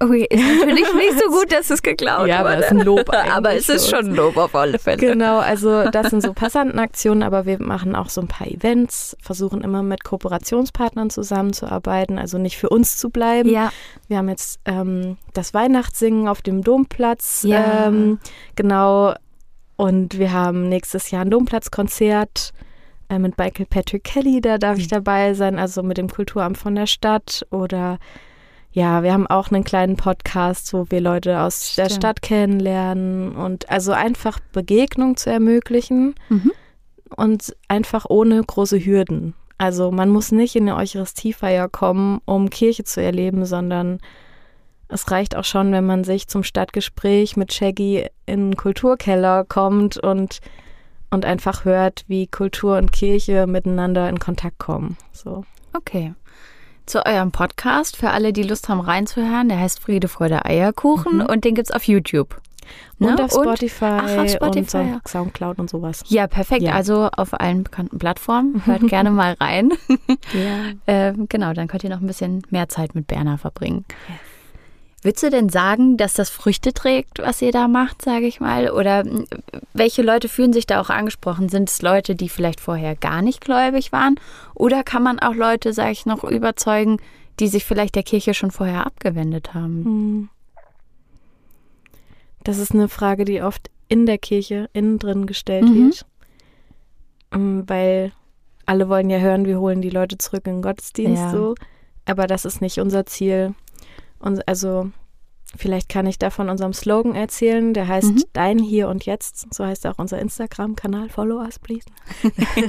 okay, 0.00 0.26
ist 0.30 0.40
natürlich 0.60 0.94
nicht 0.94 1.20
so 1.22 1.30
gut, 1.30 1.52
dass 1.52 1.68
es 1.70 1.82
geklaut 1.82 2.26
Ja, 2.28 2.40
aber 2.40 2.50
wurde. 2.56 2.60
es 2.60 2.64
ist 2.64 2.70
ein 2.72 2.80
Lob 2.80 3.10
aber 3.34 3.54
es 3.54 3.68
ist 3.68 3.90
schon 3.90 4.06
ein 4.06 4.14
Lob 4.14 4.36
auf 4.38 4.54
alle 4.54 4.78
Fälle. 4.78 4.96
Genau, 4.96 5.38
also 5.38 5.88
das 5.90 6.08
sind 6.10 6.22
so 6.22 6.32
Passantenaktionen, 6.32 7.22
aber 7.22 7.44
wir 7.44 7.60
machen 7.62 7.94
auch 7.94 8.08
so 8.08 8.20
ein 8.22 8.26
paar 8.26 8.46
Events, 8.46 9.14
versuchen 9.20 9.60
immer 9.62 9.82
mit 9.82 10.02
Kooperationspartnern 10.02 11.10
zusammenzuarbeiten, 11.10 12.18
also 12.18 12.38
nicht 12.38 12.56
für 12.56 12.70
uns 12.70 12.96
zu 12.96 13.10
bleiben. 13.10 13.50
Ja, 13.50 13.70
Wir 14.08 14.16
haben 14.16 14.28
jetzt 14.30 14.60
ähm, 14.64 15.18
das 15.34 15.52
Weihnachtssingen 15.52 16.26
auf 16.26 16.40
dem 16.42 16.62
Domplatz. 16.64 17.42
Ja. 17.46 17.86
Ähm, 17.88 18.18
genau. 18.56 19.14
Und 19.76 20.18
wir 20.18 20.32
haben 20.32 20.68
nächstes 20.68 21.10
Jahr 21.10 21.22
ein 21.24 21.30
Domplatzkonzert 21.30 22.52
äh, 23.08 23.18
mit 23.18 23.38
Michael 23.38 23.66
Patrick 23.66 24.04
Kelly. 24.04 24.40
Da 24.40 24.58
darf 24.58 24.78
ich 24.78 24.88
dabei 24.88 25.34
sein, 25.34 25.58
also 25.58 25.82
mit 25.82 25.98
dem 25.98 26.08
Kulturamt 26.08 26.58
von 26.58 26.74
der 26.74 26.86
Stadt. 26.86 27.46
Oder 27.50 27.98
ja, 28.72 29.02
wir 29.02 29.12
haben 29.12 29.26
auch 29.26 29.50
einen 29.50 29.64
kleinen 29.64 29.96
Podcast, 29.96 30.72
wo 30.72 30.86
wir 30.90 31.00
Leute 31.00 31.40
aus 31.40 31.74
der 31.76 31.86
Stimmt. 31.86 31.96
Stadt 31.98 32.22
kennenlernen. 32.22 33.32
Und 33.36 33.70
also 33.70 33.92
einfach 33.92 34.40
Begegnung 34.52 35.16
zu 35.16 35.30
ermöglichen 35.30 36.14
Mhm. 36.28 36.52
und 37.16 37.54
einfach 37.68 38.06
ohne 38.08 38.42
große 38.42 38.78
Hürden. 38.84 39.34
Also 39.58 39.90
man 39.92 40.08
muss 40.08 40.32
nicht 40.32 40.56
in 40.56 40.68
eine 40.68 40.76
Eucharistiefeier 40.76 41.68
kommen, 41.68 42.20
um 42.24 42.50
Kirche 42.50 42.84
zu 42.84 43.00
erleben, 43.02 43.44
sondern 43.44 43.98
es 44.88 45.10
reicht 45.10 45.36
auch 45.36 45.44
schon, 45.44 45.70
wenn 45.72 45.86
man 45.86 46.02
sich 46.04 46.26
zum 46.28 46.42
Stadtgespräch 46.42 47.36
mit 47.36 47.52
Shaggy 47.52 48.06
in 48.26 48.50
den 48.50 48.56
Kulturkeller 48.56 49.44
kommt 49.44 49.96
und, 49.98 50.40
und 51.12 51.24
einfach 51.24 51.64
hört, 51.64 52.04
wie 52.08 52.26
Kultur 52.26 52.78
und 52.78 52.90
Kirche 52.92 53.46
miteinander 53.46 54.08
in 54.08 54.18
Kontakt 54.18 54.58
kommen. 54.58 54.96
So. 55.12 55.44
Okay. 55.72 56.14
Zu 56.86 57.06
eurem 57.06 57.30
Podcast, 57.30 57.96
für 57.96 58.10
alle, 58.10 58.32
die 58.32 58.42
Lust 58.42 58.68
haben 58.68 58.80
reinzuhören, 58.80 59.48
der 59.48 59.60
heißt 59.60 59.78
Friede, 59.80 60.08
Freude, 60.08 60.44
Eierkuchen 60.44 61.18
Mhm. 61.18 61.26
und 61.26 61.44
den 61.44 61.54
gibt's 61.54 61.70
auf 61.70 61.84
YouTube. 61.84 62.40
Und 62.98 63.16
Ne? 63.16 63.24
auf 63.24 63.30
Spotify, 63.32 63.84
ach, 63.84 64.18
auf 64.18 64.30
Spotify, 64.30 64.76
und 64.78 64.88
ja. 64.90 65.00
Soundcloud 65.06 65.58
und 65.58 65.68
sowas. 65.68 66.02
Ja, 66.08 66.26
perfekt. 66.26 66.62
Ja. 66.62 66.72
Also 66.74 67.08
auf 67.16 67.38
allen 67.38 67.64
bekannten 67.64 67.98
Plattformen. 67.98 68.62
Hört 68.66 68.86
gerne 68.88 69.10
mal 69.10 69.34
rein. 69.40 69.70
Ja. 70.32 70.72
ähm, 70.86 71.26
genau, 71.28 71.52
dann 71.52 71.68
könnt 71.68 71.84
ihr 71.84 71.90
noch 71.90 72.00
ein 72.00 72.06
bisschen 72.06 72.42
mehr 72.50 72.68
Zeit 72.68 72.94
mit 72.94 73.06
Berner 73.06 73.36
verbringen. 73.38 73.84
Würdest 75.02 75.24
du 75.24 75.30
denn 75.30 75.48
sagen, 75.48 75.96
dass 75.96 76.14
das 76.14 76.30
Früchte 76.30 76.72
trägt, 76.72 77.18
was 77.18 77.42
ihr 77.42 77.50
da 77.50 77.66
macht, 77.66 78.02
sage 78.02 78.26
ich 78.26 78.38
mal? 78.40 78.70
Oder 78.70 79.00
hm, 79.02 79.26
welche 79.72 80.02
Leute 80.02 80.28
fühlen 80.28 80.52
sich 80.52 80.66
da 80.66 80.80
auch 80.80 80.90
angesprochen? 80.90 81.48
Sind 81.48 81.68
es 81.68 81.82
Leute, 81.82 82.14
die 82.14 82.28
vielleicht 82.28 82.60
vorher 82.60 82.94
gar 82.94 83.20
nicht 83.20 83.40
gläubig 83.40 83.90
waren? 83.90 84.14
Oder 84.54 84.84
kann 84.84 85.02
man 85.02 85.18
auch 85.18 85.34
Leute, 85.34 85.72
sage 85.72 85.92
ich 85.92 86.06
noch, 86.06 86.22
überzeugen, 86.22 86.98
die 87.40 87.48
sich 87.48 87.64
vielleicht 87.64 87.96
der 87.96 88.04
Kirche 88.04 88.32
schon 88.32 88.52
vorher 88.52 88.86
abgewendet 88.86 89.54
haben? 89.54 89.84
Hm. 89.84 90.28
Das 92.44 92.58
ist 92.58 92.72
eine 92.72 92.88
Frage, 92.88 93.24
die 93.24 93.42
oft 93.42 93.70
in 93.88 94.06
der 94.06 94.18
Kirche 94.18 94.70
innen 94.72 94.98
drin 94.98 95.26
gestellt 95.26 95.64
mhm. 95.64 95.86
wird. 95.86 96.06
Ähm, 97.32 97.64
weil 97.66 98.12
alle 98.66 98.88
wollen 98.88 99.10
ja 99.10 99.18
hören, 99.18 99.46
wir 99.46 99.60
holen 99.60 99.82
die 99.82 99.90
Leute 99.90 100.18
zurück 100.18 100.46
in 100.46 100.54
den 100.54 100.62
Gottesdienst 100.62 101.22
ja. 101.22 101.30
so. 101.30 101.54
Aber 102.04 102.26
das 102.26 102.44
ist 102.44 102.60
nicht 102.60 102.78
unser 102.78 103.06
Ziel. 103.06 103.54
Und 104.22 104.46
also 104.48 104.90
vielleicht 105.56 105.88
kann 105.88 106.06
ich 106.06 106.18
da 106.18 106.30
von 106.30 106.48
unserem 106.48 106.72
Slogan 106.72 107.14
erzählen, 107.14 107.74
der 107.74 107.88
heißt 107.88 108.14
mhm. 108.14 108.24
Dein 108.32 108.58
Hier 108.58 108.88
und 108.88 109.04
Jetzt. 109.04 109.52
So 109.52 109.64
heißt 109.64 109.86
auch 109.86 109.98
unser 109.98 110.18
Instagram-Kanal. 110.18 111.10
Follow 111.10 111.40
us, 111.40 111.58
please. 111.58 111.84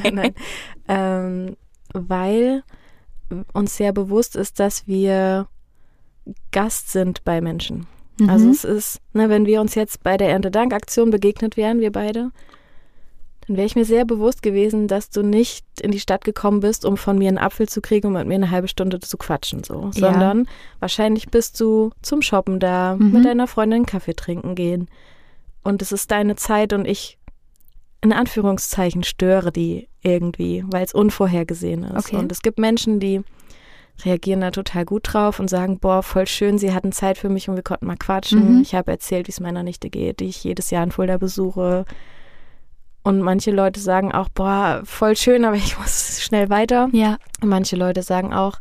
Nein. 0.12 0.34
Ähm, 0.88 1.56
weil 1.94 2.64
uns 3.54 3.78
sehr 3.78 3.94
bewusst 3.94 4.36
ist, 4.36 4.60
dass 4.60 4.88
wir 4.88 5.48
Gast 6.52 6.92
sind 6.92 7.24
bei 7.24 7.42
Menschen. 7.42 7.88
Mhm. 8.20 8.30
Also 8.30 8.50
es 8.50 8.64
ist, 8.64 9.02
ne, 9.14 9.30
wenn 9.30 9.46
wir 9.46 9.62
uns 9.62 9.76
jetzt 9.76 10.04
bei 10.04 10.18
der 10.18 10.30
Erntedankaktion 10.30 11.10
begegnet 11.10 11.58
wären, 11.58 11.80
wir 11.80 11.92
beide, 11.92 12.32
dann 13.48 13.58
wäre 13.58 13.66
ich 13.66 13.76
mir 13.76 13.86
sehr 13.86 14.06
bewusst 14.06 14.42
gewesen, 14.42 14.88
dass 14.88 15.10
du 15.10 15.22
nicht 15.22 15.66
in 15.82 15.92
die 15.92 16.00
Stadt 16.00 16.24
gekommen 16.24 16.62
bist, 16.62 16.86
um 16.86 16.98
von 16.98 17.18
mir 17.18 17.28
einen 17.28 17.38
Apfel 17.38 17.68
zu 17.68 17.82
kriegen 17.82 18.08
und 18.08 18.14
mit 18.14 18.28
mir 18.28 18.36
eine 18.36 18.52
halbe 18.52 18.68
Stunde 18.68 19.00
zu 19.00 19.18
quatschen, 19.18 19.64
so, 19.64 19.92
ja. 19.96 20.12
sondern 20.12 20.48
wahrscheinlich 20.80 21.30
bist 21.30 21.60
du 21.60 21.92
zum 22.02 22.22
Shoppen 22.22 22.60
da, 22.60 22.96
mhm. 22.96 23.12
mit 23.12 23.26
deiner 23.26 23.48
Freundin 23.48 23.86
Kaffee 23.86 24.16
trinken 24.16 24.56
gehen. 24.56 24.88
Und 25.64 25.82
es 25.82 25.92
ist 25.92 26.12
deine 26.12 26.36
Zeit 26.36 26.74
und 26.74 26.86
ich 26.88 27.18
in 28.02 28.12
Anführungszeichen 28.12 29.04
störe 29.04 29.52
die 29.52 29.88
irgendwie, 30.02 30.66
weil 30.68 30.84
es 30.84 30.94
unvorhergesehen 30.94 31.86
ist. 31.86 32.08
Okay. 32.08 32.18
Und 32.18 32.32
es 32.32 32.42
gibt 32.42 32.60
Menschen, 32.60 33.00
die 33.00 33.22
reagieren 34.04 34.42
da 34.42 34.52
total 34.52 34.86
gut 34.86 35.14
drauf 35.14 35.40
und 35.40 35.50
sagen, 35.50 35.80
boah, 35.80 36.04
voll 36.04 36.28
schön, 36.28 36.58
sie 36.58 36.74
hatten 36.74 36.92
Zeit 36.92 37.18
für 37.18 37.30
mich 37.30 37.48
und 37.48 37.56
wir 37.56 37.64
konnten 37.64 37.86
mal 37.86 37.96
quatschen. 37.96 38.58
Mhm. 38.58 38.62
Ich 38.62 38.76
habe 38.76 38.92
erzählt, 38.92 39.28
wie 39.28 39.32
es 39.32 39.40
meiner 39.40 39.64
Nichte 39.64 39.90
geht, 39.90 40.20
die 40.20 40.26
ich 40.26 40.44
jedes 40.44 40.70
Jahr 40.72 40.84
in 40.84 40.92
Fulda 40.92 41.18
besuche. 41.18 41.86
Und 43.04 43.20
manche 43.20 43.52
Leute 43.52 43.80
sagen 43.80 44.14
auch, 44.14 44.30
boah, 44.30 44.82
voll 44.86 45.18
schön, 45.18 45.44
aber 45.44 45.58
ich 45.58 45.78
muss 45.78 46.22
schnell 46.22 46.50
weiter. 46.50 46.90
Ja. 46.94 47.18
Und 47.42 47.50
manche 47.50 47.76
Leute 47.76 48.02
sagen 48.02 48.34
auch, 48.34 48.60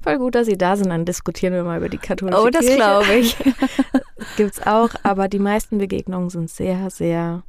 voll 0.00 0.18
gut, 0.18 0.34
dass 0.34 0.46
sie 0.46 0.56
da 0.56 0.76
sind, 0.76 0.90
dann 0.90 1.04
diskutieren 1.04 1.52
wir 1.52 1.64
mal 1.64 1.78
über 1.78 1.88
die 1.88 1.98
katholische 1.98 2.40
oh, 2.40 2.50
das 2.50 2.66
glaube 2.66 3.14
ich. 3.14 3.36
Gibt's 4.36 4.64
auch, 4.64 4.90
aber 5.02 5.28
die 5.28 5.38
meisten 5.38 5.78
Begegnungen 5.78 6.30
sind 6.30 6.50
sehr, 6.50 6.90
sehr 6.90 7.42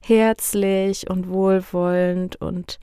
herzlich 0.00 1.08
und 1.10 1.28
wohlwollend 1.28 2.36
und 2.36 2.78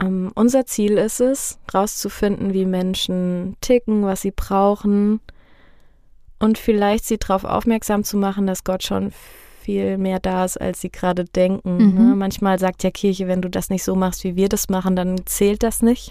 ähm, 0.00 0.30
unser 0.34 0.64
Ziel 0.64 0.96
ist 0.96 1.20
es, 1.20 1.58
rauszufinden, 1.74 2.52
wie 2.52 2.66
Menschen 2.66 3.56
ticken, 3.60 4.04
was 4.04 4.22
sie 4.22 4.30
brauchen 4.30 5.20
und 6.38 6.58
vielleicht 6.58 7.04
sie 7.04 7.18
darauf 7.18 7.44
aufmerksam 7.44 8.04
zu 8.04 8.16
machen, 8.16 8.46
dass 8.46 8.62
Gott 8.62 8.84
schon 8.84 9.12
viel 9.68 9.98
mehr 9.98 10.18
da 10.18 10.46
ist, 10.46 10.58
als 10.58 10.80
sie 10.80 10.88
gerade 10.88 11.26
denken. 11.26 11.76
Mhm. 11.76 11.94
Ne? 11.94 12.16
Manchmal 12.16 12.58
sagt 12.58 12.82
ja 12.84 12.90
Kirche, 12.90 13.28
wenn 13.28 13.42
du 13.42 13.50
das 13.50 13.68
nicht 13.68 13.84
so 13.84 13.94
machst, 13.94 14.24
wie 14.24 14.34
wir 14.34 14.48
das 14.48 14.70
machen, 14.70 14.96
dann 14.96 15.26
zählt 15.26 15.62
das 15.62 15.82
nicht. 15.82 16.10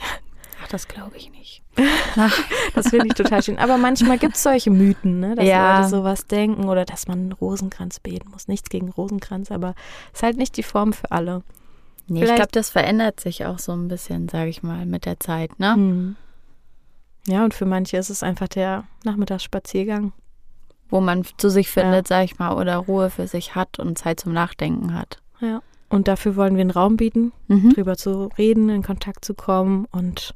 Ach, 0.64 0.68
das 0.68 0.88
glaube 0.88 1.18
ich 1.18 1.32
nicht. 1.32 1.64
das 2.76 2.90
finde 2.90 3.08
ich 3.08 3.16
total 3.16 3.42
schön. 3.42 3.58
Aber 3.58 3.80
manchmal 3.80 4.20
gibt 4.20 4.36
es 4.36 4.44
solche 4.44 4.70
Mythen, 4.70 5.20
ne? 5.22 5.34
dass 5.34 5.44
ja. 5.44 5.80
Leute 5.80 5.90
sowas 5.90 6.28
denken 6.28 6.70
oder 6.70 6.86
dass 6.86 7.08
man 7.08 7.18
einen 7.18 7.32
Rosenkranz 7.32 8.00
beten 8.00 8.30
muss. 8.30 8.48
Nichts 8.48 8.70
gegen 8.70 8.90
Rosenkranz, 8.90 9.50
aber 9.50 9.74
es 10.14 10.20
ist 10.20 10.24
halt 10.24 10.38
nicht 10.38 10.56
die 10.56 10.64
Form 10.64 10.94
für 10.94 11.12
alle. 11.12 11.42
Nee, 12.06 12.20
Vielleicht. 12.20 12.30
ich 12.30 12.36
glaube, 12.36 12.52
das 12.52 12.70
verändert 12.70 13.20
sich 13.20 13.44
auch 13.48 13.58
so 13.58 13.72
ein 13.72 13.88
bisschen, 13.88 14.30
sage 14.30 14.52
ich 14.52 14.62
mal, 14.62 14.86
mit 14.86 15.06
der 15.06 15.20
Zeit, 15.20 15.60
ne? 15.60 15.76
Mhm. 15.76 16.16
Ja, 17.26 17.44
und 17.44 17.56
für 17.56 17.66
manche 17.66 17.98
ist 17.98 18.12
es 18.12 18.22
einfach 18.22 18.50
der 18.50 18.84
Nachmittagsspaziergang 19.04 20.14
wo 20.90 21.02
man 21.02 21.24
zu 21.38 21.50
sich 21.50 21.70
findet, 21.70 22.10
ja. 22.10 22.18
sag 22.18 22.26
ich 22.26 22.40
mal, 22.40 22.54
oder 22.54 22.78
Ruhe 22.78 23.10
für 23.10 23.28
sich 23.28 23.56
hat 23.56 23.80
und 23.80 23.98
Zeit 23.98 24.20
zum 24.20 24.34
Nachdenken 24.34 24.94
hat. 24.94 25.20
Ja. 25.40 25.62
Und 25.90 26.08
dafür 26.08 26.36
wollen 26.36 26.56
wir 26.56 26.62
einen 26.62 26.72
Raum 26.72 26.98
bieten, 26.98 27.32
mhm. 27.48 27.74
drüber 27.74 27.96
zu 27.96 28.30
reden, 28.38 28.70
in 28.70 28.84
Kontakt 28.84 29.24
zu 29.24 29.34
kommen 29.34 29.86
und 29.92 30.36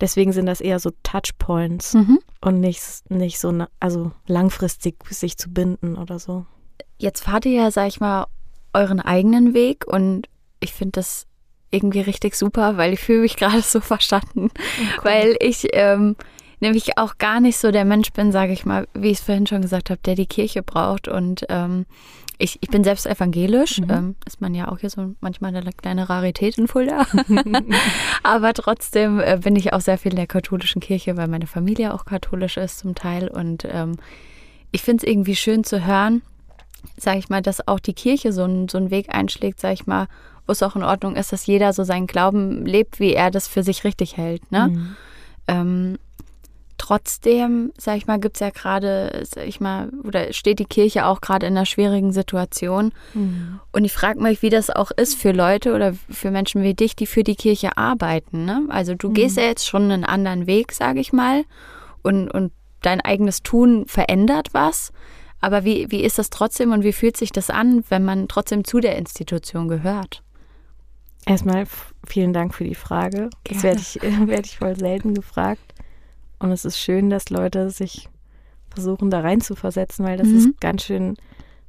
deswegen 0.00 0.32
sind 0.32 0.46
das 0.46 0.60
eher 0.60 0.78
so 0.78 0.90
Touchpoints 1.02 1.94
mhm. 1.94 2.18
und 2.40 2.60
nicht, 2.60 3.10
nicht 3.10 3.38
so, 3.38 3.66
also 3.80 4.12
langfristig 4.26 4.96
sich 5.08 5.38
zu 5.38 5.50
binden 5.50 5.96
oder 5.96 6.18
so. 6.18 6.44
Jetzt 6.98 7.24
fahrt 7.24 7.46
ihr 7.46 7.52
ja, 7.52 7.70
sag 7.70 7.88
ich 7.88 8.00
mal, 8.00 8.26
euren 8.74 9.00
eigenen 9.00 9.54
Weg 9.54 9.86
und 9.86 10.28
ich 10.60 10.72
finde 10.72 10.92
das 10.92 11.26
irgendwie 11.70 12.00
richtig 12.00 12.34
super, 12.34 12.76
weil 12.76 12.92
ich 12.92 13.00
fühle 13.00 13.20
mich 13.22 13.36
gerade 13.38 13.62
so 13.62 13.80
verstanden, 13.80 14.50
oh, 14.50 15.04
weil 15.04 15.36
ich 15.40 15.68
ähm, 15.72 16.16
nämlich 16.60 16.98
auch 16.98 17.18
gar 17.18 17.40
nicht 17.40 17.58
so 17.58 17.70
der 17.70 17.84
Mensch 17.84 18.12
bin, 18.12 18.32
sage 18.32 18.52
ich 18.52 18.64
mal, 18.64 18.86
wie 18.94 19.10
ich 19.10 19.18
es 19.18 19.24
vorhin 19.24 19.46
schon 19.46 19.62
gesagt 19.62 19.90
habe, 19.90 20.00
der 20.04 20.14
die 20.14 20.26
Kirche 20.26 20.62
braucht. 20.62 21.08
Und 21.08 21.46
ähm, 21.48 21.86
ich, 22.38 22.58
ich 22.60 22.68
bin 22.68 22.84
selbst 22.84 23.06
evangelisch, 23.06 23.80
mhm. 23.80 23.90
ähm, 23.90 24.14
ist 24.26 24.40
man 24.40 24.54
ja 24.54 24.68
auch 24.68 24.78
hier 24.78 24.90
so 24.90 25.14
manchmal 25.20 25.54
eine 25.54 25.72
kleine 25.72 26.08
Rarität 26.08 26.58
in 26.58 26.68
Fulda. 26.68 27.06
Aber 28.22 28.52
trotzdem 28.52 29.20
äh, 29.20 29.38
bin 29.42 29.56
ich 29.56 29.72
auch 29.72 29.80
sehr 29.80 29.98
viel 29.98 30.12
in 30.12 30.16
der 30.16 30.26
katholischen 30.26 30.80
Kirche, 30.80 31.16
weil 31.16 31.28
meine 31.28 31.46
Familie 31.46 31.94
auch 31.94 32.04
katholisch 32.04 32.56
ist 32.56 32.78
zum 32.78 32.94
Teil. 32.94 33.28
Und 33.28 33.66
ähm, 33.70 33.96
ich 34.70 34.82
finde 34.82 35.04
es 35.04 35.10
irgendwie 35.10 35.36
schön 35.36 35.64
zu 35.64 35.86
hören, 35.86 36.22
sage 36.96 37.18
ich 37.18 37.28
mal, 37.28 37.42
dass 37.42 37.66
auch 37.66 37.80
die 37.80 37.94
Kirche 37.94 38.32
so, 38.32 38.44
ein, 38.44 38.68
so 38.68 38.78
einen 38.78 38.90
Weg 38.90 39.14
einschlägt, 39.14 39.60
sage 39.60 39.74
ich 39.74 39.86
mal, 39.86 40.06
wo 40.46 40.52
es 40.52 40.62
auch 40.62 40.76
in 40.76 40.82
Ordnung 40.84 41.16
ist, 41.16 41.32
dass 41.32 41.46
jeder 41.46 41.72
so 41.72 41.84
seinen 41.84 42.06
Glauben 42.06 42.64
lebt, 42.64 43.00
wie 43.00 43.14
er 43.14 43.30
das 43.30 43.48
für 43.48 43.62
sich 43.62 43.84
richtig 43.84 44.16
hält. 44.16 44.52
Ne? 44.52 44.68
Mhm. 44.68 44.96
Ähm, 45.48 45.98
Trotzdem, 46.86 47.72
sag 47.76 47.96
ich 47.96 48.06
mal, 48.06 48.20
gibt 48.20 48.36
es 48.36 48.40
ja 48.40 48.50
gerade, 48.50 49.24
sag 49.24 49.44
ich 49.44 49.58
mal, 49.58 49.90
oder 50.04 50.32
steht 50.32 50.60
die 50.60 50.66
Kirche 50.66 51.06
auch 51.06 51.20
gerade 51.20 51.44
in 51.44 51.56
einer 51.56 51.66
schwierigen 51.66 52.12
Situation. 52.12 52.92
Mhm. 53.12 53.58
Und 53.72 53.84
ich 53.84 53.92
frage 53.92 54.22
mich, 54.22 54.40
wie 54.42 54.50
das 54.50 54.70
auch 54.70 54.92
ist 54.92 55.16
für 55.16 55.32
Leute 55.32 55.74
oder 55.74 55.94
für 56.08 56.30
Menschen 56.30 56.62
wie 56.62 56.74
dich, 56.74 56.94
die 56.94 57.06
für 57.06 57.24
die 57.24 57.34
Kirche 57.34 57.76
arbeiten. 57.76 58.44
Ne? 58.44 58.66
Also 58.68 58.94
du 58.94 59.08
mhm. 59.08 59.14
gehst 59.14 59.36
ja 59.36 59.42
jetzt 59.42 59.66
schon 59.66 59.90
einen 59.90 60.04
anderen 60.04 60.46
Weg, 60.46 60.70
sage 60.70 61.00
ich 61.00 61.12
mal, 61.12 61.42
und, 62.02 62.30
und 62.30 62.52
dein 62.82 63.00
eigenes 63.00 63.42
Tun 63.42 63.86
verändert 63.88 64.50
was. 64.52 64.92
Aber 65.40 65.64
wie, 65.64 65.90
wie 65.90 66.04
ist 66.04 66.20
das 66.20 66.30
trotzdem 66.30 66.70
und 66.70 66.84
wie 66.84 66.92
fühlt 66.92 67.16
sich 67.16 67.32
das 67.32 67.50
an, 67.50 67.82
wenn 67.88 68.04
man 68.04 68.28
trotzdem 68.28 68.62
zu 68.62 68.78
der 68.78 68.94
Institution 68.94 69.66
gehört? 69.66 70.22
Erstmal 71.26 71.66
vielen 72.06 72.32
Dank 72.32 72.54
für 72.54 72.62
die 72.62 72.76
Frage. 72.76 73.28
Gerne. 73.42 73.42
Das 73.42 73.62
werde 73.64 73.80
ich, 73.80 74.00
werd 74.28 74.46
ich 74.46 74.58
voll 74.58 74.76
selten 74.76 75.14
gefragt. 75.14 75.74
Und 76.38 76.50
es 76.50 76.64
ist 76.64 76.78
schön, 76.78 77.10
dass 77.10 77.30
Leute 77.30 77.70
sich 77.70 78.08
versuchen, 78.70 79.10
da 79.10 79.20
rein 79.20 79.40
zu 79.40 79.54
versetzen, 79.54 80.04
weil 80.04 80.18
das 80.18 80.28
mhm. 80.28 80.36
ist 80.36 80.60
ganz 80.60 80.82
schön 80.84 81.16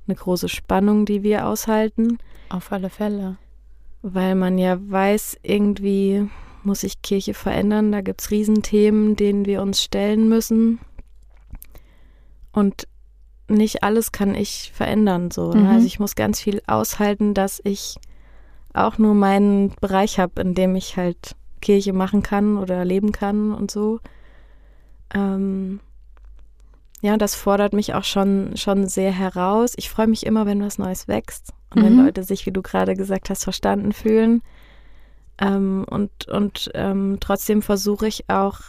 eine 0.07 0.15
große 0.15 0.49
Spannung, 0.49 1.05
die 1.05 1.23
wir 1.23 1.47
aushalten. 1.47 2.17
Auf 2.49 2.71
alle 2.71 2.89
Fälle. 2.89 3.37
Weil 4.01 4.35
man 4.35 4.57
ja 4.57 4.77
weiß, 4.79 5.37
irgendwie 5.43 6.29
muss 6.63 6.81
sich 6.81 7.01
Kirche 7.01 7.33
verändern. 7.33 7.91
Da 7.91 8.01
gibt 8.01 8.21
es 8.21 8.31
Riesenthemen, 8.31 9.15
denen 9.15 9.45
wir 9.45 9.61
uns 9.61 9.81
stellen 9.81 10.29
müssen. 10.29 10.79
Und 12.51 12.87
nicht 13.49 13.83
alles 13.83 14.11
kann 14.11 14.35
ich 14.35 14.71
verändern. 14.73 15.31
So, 15.31 15.53
ne? 15.53 15.61
mhm. 15.61 15.67
Also 15.67 15.87
ich 15.87 15.99
muss 15.99 16.15
ganz 16.15 16.39
viel 16.41 16.61
aushalten, 16.67 17.33
dass 17.33 17.61
ich 17.63 17.95
auch 18.73 18.97
nur 18.97 19.13
meinen 19.13 19.73
Bereich 19.81 20.19
habe, 20.19 20.41
in 20.41 20.53
dem 20.53 20.75
ich 20.75 20.97
halt 20.97 21.35
Kirche 21.61 21.93
machen 21.93 22.21
kann 22.21 22.57
oder 22.57 22.85
leben 22.85 23.11
kann 23.11 23.53
und 23.53 23.71
so. 23.71 23.99
Ähm, 25.13 25.79
ja, 27.01 27.17
das 27.17 27.35
fordert 27.35 27.73
mich 27.73 27.93
auch 27.93 28.03
schon, 28.03 28.57
schon 28.57 28.87
sehr 28.87 29.11
heraus. 29.11 29.73
Ich 29.77 29.89
freue 29.89 30.07
mich 30.07 30.25
immer, 30.25 30.45
wenn 30.45 30.63
was 30.63 30.79
Neues 30.79 31.07
wächst 31.07 31.53
und 31.69 31.81
mhm. 31.81 31.85
wenn 31.85 32.05
Leute 32.05 32.23
sich, 32.23 32.45
wie 32.45 32.51
du 32.51 32.61
gerade 32.61 32.95
gesagt 32.95 33.29
hast, 33.29 33.43
verstanden 33.43 33.91
fühlen. 33.91 34.41
Ähm, 35.39 35.85
und 35.87 36.27
und 36.27 36.71
ähm, 36.73 37.17
trotzdem 37.19 37.61
versuche 37.61 38.07
ich 38.07 38.29
auch, 38.29 38.61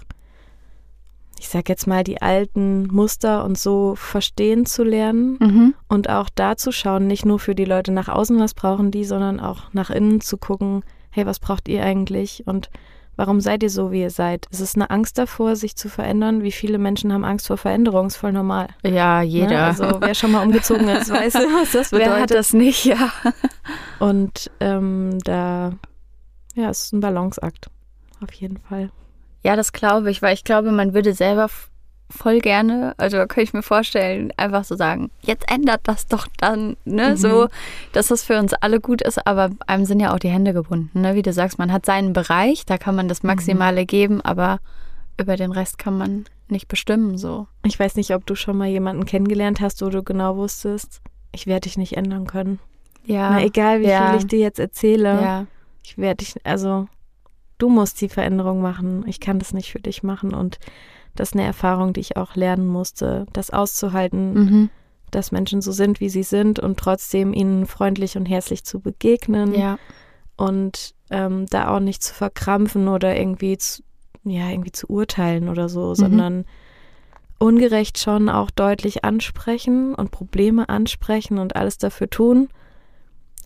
ich 1.38 1.48
sag 1.48 1.68
jetzt 1.70 1.86
mal, 1.86 2.04
die 2.04 2.20
alten 2.20 2.88
Muster 2.88 3.44
und 3.44 3.56
so 3.56 3.94
verstehen 3.94 4.66
zu 4.66 4.84
lernen 4.84 5.38
mhm. 5.40 5.74
und 5.88 6.10
auch 6.10 6.28
da 6.34 6.56
zu 6.56 6.70
schauen, 6.70 7.06
nicht 7.06 7.24
nur 7.24 7.38
für 7.38 7.54
die 7.54 7.64
Leute 7.64 7.92
nach 7.92 8.08
außen, 8.08 8.38
was 8.38 8.52
brauchen 8.52 8.90
die, 8.90 9.04
sondern 9.04 9.40
auch 9.40 9.72
nach 9.72 9.88
innen 9.88 10.20
zu 10.20 10.36
gucken, 10.36 10.84
hey, 11.10 11.24
was 11.24 11.38
braucht 11.38 11.68
ihr 11.68 11.82
eigentlich? 11.82 12.46
Und 12.46 12.70
Warum 13.18 13.40
seid 13.40 13.64
ihr 13.64 13.68
so, 13.68 13.90
wie 13.90 14.02
ihr 14.02 14.10
seid? 14.10 14.46
Ist 14.52 14.60
es 14.60 14.76
eine 14.76 14.90
Angst 14.90 15.18
davor, 15.18 15.56
sich 15.56 15.74
zu 15.74 15.88
verändern? 15.88 16.44
Wie 16.44 16.52
viele 16.52 16.78
Menschen 16.78 17.12
haben 17.12 17.24
Angst 17.24 17.48
vor 17.48 17.56
Veränderung? 17.56 18.06
Ist 18.06 18.14
voll 18.14 18.30
normal. 18.30 18.68
Ja, 18.84 19.22
jeder. 19.22 19.50
Ja, 19.50 19.66
also 19.66 20.00
wer 20.00 20.14
schon 20.14 20.30
mal 20.30 20.44
umgezogen 20.44 20.86
ist, 20.88 21.10
weiß, 21.12 21.34
was 21.34 21.72
das 21.72 21.90
bedeutet. 21.90 22.12
Wer 22.12 22.22
hat 22.22 22.30
das 22.30 22.52
nicht, 22.52 22.84
ja. 22.84 23.12
Und 23.98 24.52
ähm, 24.60 25.18
da, 25.24 25.72
ja, 26.54 26.70
es 26.70 26.84
ist 26.84 26.92
ein 26.92 27.00
Balanceakt. 27.00 27.68
Auf 28.22 28.32
jeden 28.34 28.58
Fall. 28.58 28.92
Ja, 29.42 29.56
das 29.56 29.72
glaube 29.72 30.12
ich, 30.12 30.22
weil 30.22 30.34
ich 30.34 30.44
glaube, 30.44 30.70
man 30.70 30.94
würde 30.94 31.12
selber 31.12 31.48
voll 32.10 32.38
gerne. 32.40 32.94
Also 32.96 33.18
könnte 33.18 33.42
ich 33.42 33.52
mir 33.52 33.62
vorstellen, 33.62 34.32
einfach 34.36 34.64
so 34.64 34.76
sagen, 34.76 35.10
jetzt 35.20 35.50
ändert 35.50 35.82
das 35.84 36.06
doch 36.06 36.26
dann, 36.38 36.76
ne? 36.84 37.10
Mhm. 37.10 37.16
So, 37.16 37.48
dass 37.92 38.08
das 38.08 38.24
für 38.24 38.38
uns 38.38 38.54
alle 38.54 38.80
gut 38.80 39.02
ist, 39.02 39.26
aber 39.26 39.50
einem 39.66 39.84
sind 39.84 40.00
ja 40.00 40.14
auch 40.14 40.18
die 40.18 40.30
Hände 40.30 40.52
gebunden, 40.54 41.00
ne? 41.00 41.14
Wie 41.14 41.22
du 41.22 41.32
sagst, 41.32 41.58
man 41.58 41.72
hat 41.72 41.84
seinen 41.86 42.12
Bereich, 42.12 42.64
da 42.66 42.78
kann 42.78 42.94
man 42.96 43.08
das 43.08 43.22
Mhm. 43.22 43.28
Maximale 43.28 43.84
geben, 43.86 44.20
aber 44.22 44.58
über 45.20 45.36
den 45.36 45.52
Rest 45.52 45.78
kann 45.78 45.98
man 45.98 46.24
nicht 46.48 46.68
bestimmen, 46.68 47.18
so. 47.18 47.46
Ich 47.64 47.78
weiß 47.78 47.96
nicht, 47.96 48.14
ob 48.14 48.24
du 48.24 48.34
schon 48.34 48.56
mal 48.56 48.68
jemanden 48.68 49.04
kennengelernt 49.04 49.60
hast, 49.60 49.82
wo 49.82 49.90
du 49.90 50.02
genau 50.02 50.36
wusstest, 50.36 51.00
ich 51.32 51.46
werde 51.46 51.62
dich 51.62 51.76
nicht 51.76 51.96
ändern 51.96 52.26
können. 52.26 52.58
Ja. 53.04 53.30
Na, 53.30 53.42
egal 53.42 53.80
wie 53.80 53.88
ja. 53.88 54.10
viel 54.10 54.18
ich 54.20 54.26
dir 54.26 54.38
jetzt 54.38 54.58
erzähle, 54.58 55.08
Ja. 55.20 55.46
ich 55.84 55.98
werde 55.98 56.24
dich, 56.24 56.34
also 56.44 56.86
du 57.58 57.68
musst 57.68 58.00
die 58.00 58.08
Veränderung 58.08 58.62
machen. 58.62 59.04
Ich 59.06 59.20
kann 59.20 59.38
das 59.38 59.52
nicht 59.52 59.72
für 59.72 59.80
dich 59.80 60.02
machen 60.02 60.32
und 60.32 60.58
das 61.18 61.30
ist 61.30 61.34
eine 61.34 61.44
Erfahrung, 61.44 61.92
die 61.92 62.00
ich 62.00 62.16
auch 62.16 62.34
lernen 62.36 62.66
musste, 62.66 63.26
das 63.32 63.50
auszuhalten, 63.50 64.32
Mhm. 64.34 64.70
dass 65.10 65.32
Menschen 65.32 65.60
so 65.62 65.72
sind, 65.72 66.00
wie 66.00 66.08
sie 66.10 66.22
sind 66.22 66.58
und 66.60 66.78
trotzdem 66.78 67.32
ihnen 67.32 67.66
freundlich 67.66 68.16
und 68.16 68.26
herzlich 68.26 68.64
zu 68.64 68.80
begegnen 68.80 69.54
Ja. 69.54 69.78
und 70.36 70.94
ähm, 71.10 71.46
da 71.46 71.68
auch 71.74 71.80
nicht 71.80 72.02
zu 72.02 72.12
verkrampfen 72.14 72.88
oder 72.88 73.16
irgendwie 73.16 73.56
zu, 73.58 73.82
ja, 74.24 74.50
irgendwie 74.50 74.72
zu 74.72 74.86
urteilen 74.88 75.48
oder 75.48 75.68
so, 75.70 75.94
sondern 75.94 76.44
ungerecht 77.38 77.98
schon 77.98 78.28
auch 78.28 78.50
deutlich 78.50 79.04
ansprechen 79.04 79.94
und 79.94 80.10
Probleme 80.10 80.68
ansprechen 80.68 81.38
und 81.38 81.56
alles 81.56 81.78
dafür 81.78 82.10
tun. 82.10 82.48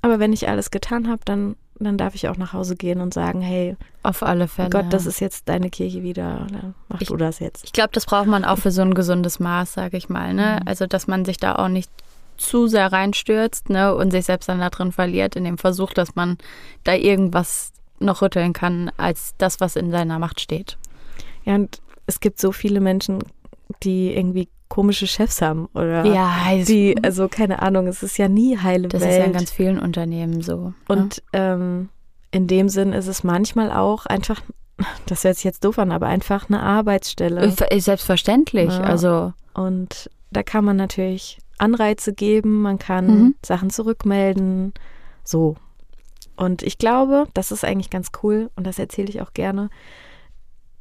Aber 0.01 0.19
wenn 0.19 0.33
ich 0.33 0.49
alles 0.49 0.71
getan 0.71 1.09
habe, 1.09 1.23
dann, 1.25 1.57
dann 1.79 1.99
darf 1.99 2.15
ich 2.15 2.29
auch 2.29 2.37
nach 2.37 2.53
Hause 2.53 2.77
gehen 2.77 3.01
und 3.01 3.13
sagen, 3.15 3.41
hey, 3.41 3.77
Auf 4.03 4.23
alle 4.23 4.47
Fälle. 4.49 4.71
Gott, 4.71 4.87
das 4.93 5.07
ist 5.07 5.21
jetzt 5.21 5.49
deine 5.49 5.71
Kirche 5.71 6.03
wieder, 6.03 6.47
dann 6.51 6.75
mach 6.89 7.01
Ich- 7.01 7.09
du 7.09 7.17
das 7.17 7.39
jetzt. 7.39 7.65
Ich 7.65 7.73
glaube, 7.73 7.91
das 7.93 8.07
braucht 8.07 8.27
man 8.27 8.45
auch 8.45 8.59
für 8.59 8.71
so 8.71 8.83
ein 8.83 8.95
gesundes 8.95 9.41
Maß, 9.41 9.73
sage 9.75 9.97
ich 9.97 10.09
mal. 10.09 10.35
Ne? 10.35 10.59
Mhm. 10.61 10.69
Also, 10.69 10.87
dass 10.87 11.07
man 11.07 11.25
sich 11.25 11.39
da 11.39 11.57
auch 11.57 11.69
nicht 11.69 11.91
zu 12.37 12.67
sehr 12.67 12.91
reinstürzt 12.93 13.69
ne? 13.69 13.95
und 13.95 14.11
sich 14.11 14.25
selbst 14.25 14.49
dann 14.49 14.59
da 14.61 14.71
drin 14.71 14.93
verliert, 14.93 15.37
in 15.37 15.45
dem 15.45 15.59
Versuch, 15.59 15.93
dass 15.93 16.15
man 16.15 16.39
da 16.85 16.95
irgendwas 16.95 17.73
noch 18.01 18.23
rütteln 18.23 18.53
kann, 18.53 18.91
als 18.97 19.35
das, 19.39 19.61
was 19.61 19.77
in 19.77 19.91
seiner 19.91 20.19
Macht 20.19 20.41
steht. 20.41 20.77
Ja, 21.45 21.55
und 21.55 21.81
es 22.07 22.21
gibt 22.21 22.41
so 22.41 22.51
viele 22.53 22.81
Menschen, 22.81 23.21
die 23.83 24.13
irgendwie 24.15 24.49
komische 24.73 25.07
Chefs 25.07 25.43
haben 25.43 25.67
oder 25.75 26.07
Ja, 26.07 26.35
die, 26.67 26.97
also 27.05 27.29
keine 27.29 27.61
Ahnung, 27.61 27.87
es 27.87 28.03
ist 28.03 28.17
ja 28.17 28.27
nie 28.29 28.57
heile 28.57 28.89
das 28.89 29.03
Welt. 29.03 29.11
ist 29.13 29.19
ja 29.19 29.25
in 29.25 29.33
ganz 29.35 29.51
vielen 29.51 29.79
Unternehmen 29.79 30.41
so. 30.41 30.57
ne? 30.69 30.75
Und 30.89 31.23
ähm, 31.35 31.91
in 32.31 32.47
dem 32.47 32.71
Sinn 32.71 32.95
ist 32.95 33.07
es 33.07 33.23
manchmal 33.23 33.71
auch 33.71 34.07
einfach, 34.07 34.41
das 35.07 35.25
hört 35.25 35.37
sich 35.37 35.45
jetzt 35.45 35.63
doof 35.67 35.79
an, 35.79 35.93
aber 35.93 36.07
einfach 36.07 36.49
eine 36.49 36.63
Arbeitsstelle. 36.63 37.43
Äh, 37.43 37.81
Selbstverständlich. 37.81 38.71
Ja. 38.71 38.81
Also, 38.81 39.35
Und 39.53 40.09
da 40.31 40.43
kann 40.43 40.65
man 40.65 40.77
natürlich 40.77 41.39
Anreize 41.59 42.15
geben, 42.15 42.63
man 42.63 42.79
kann 42.79 43.07
Mhm. 43.07 43.35
Sachen 43.45 43.69
zurückmelden, 43.69 44.73
so. 45.23 45.57
Und 46.35 46.63
ich 46.63 46.79
glaube, 46.79 47.27
das 47.35 47.53
ist 47.53 47.63
eigentlich 47.63 47.91
ganz 47.91 48.09
cool 48.23 48.51
und 48.57 48.67
das 48.67 48.79
erzähle 48.79 49.09
ich 49.11 49.21
auch 49.21 49.35
gerne. 49.35 49.69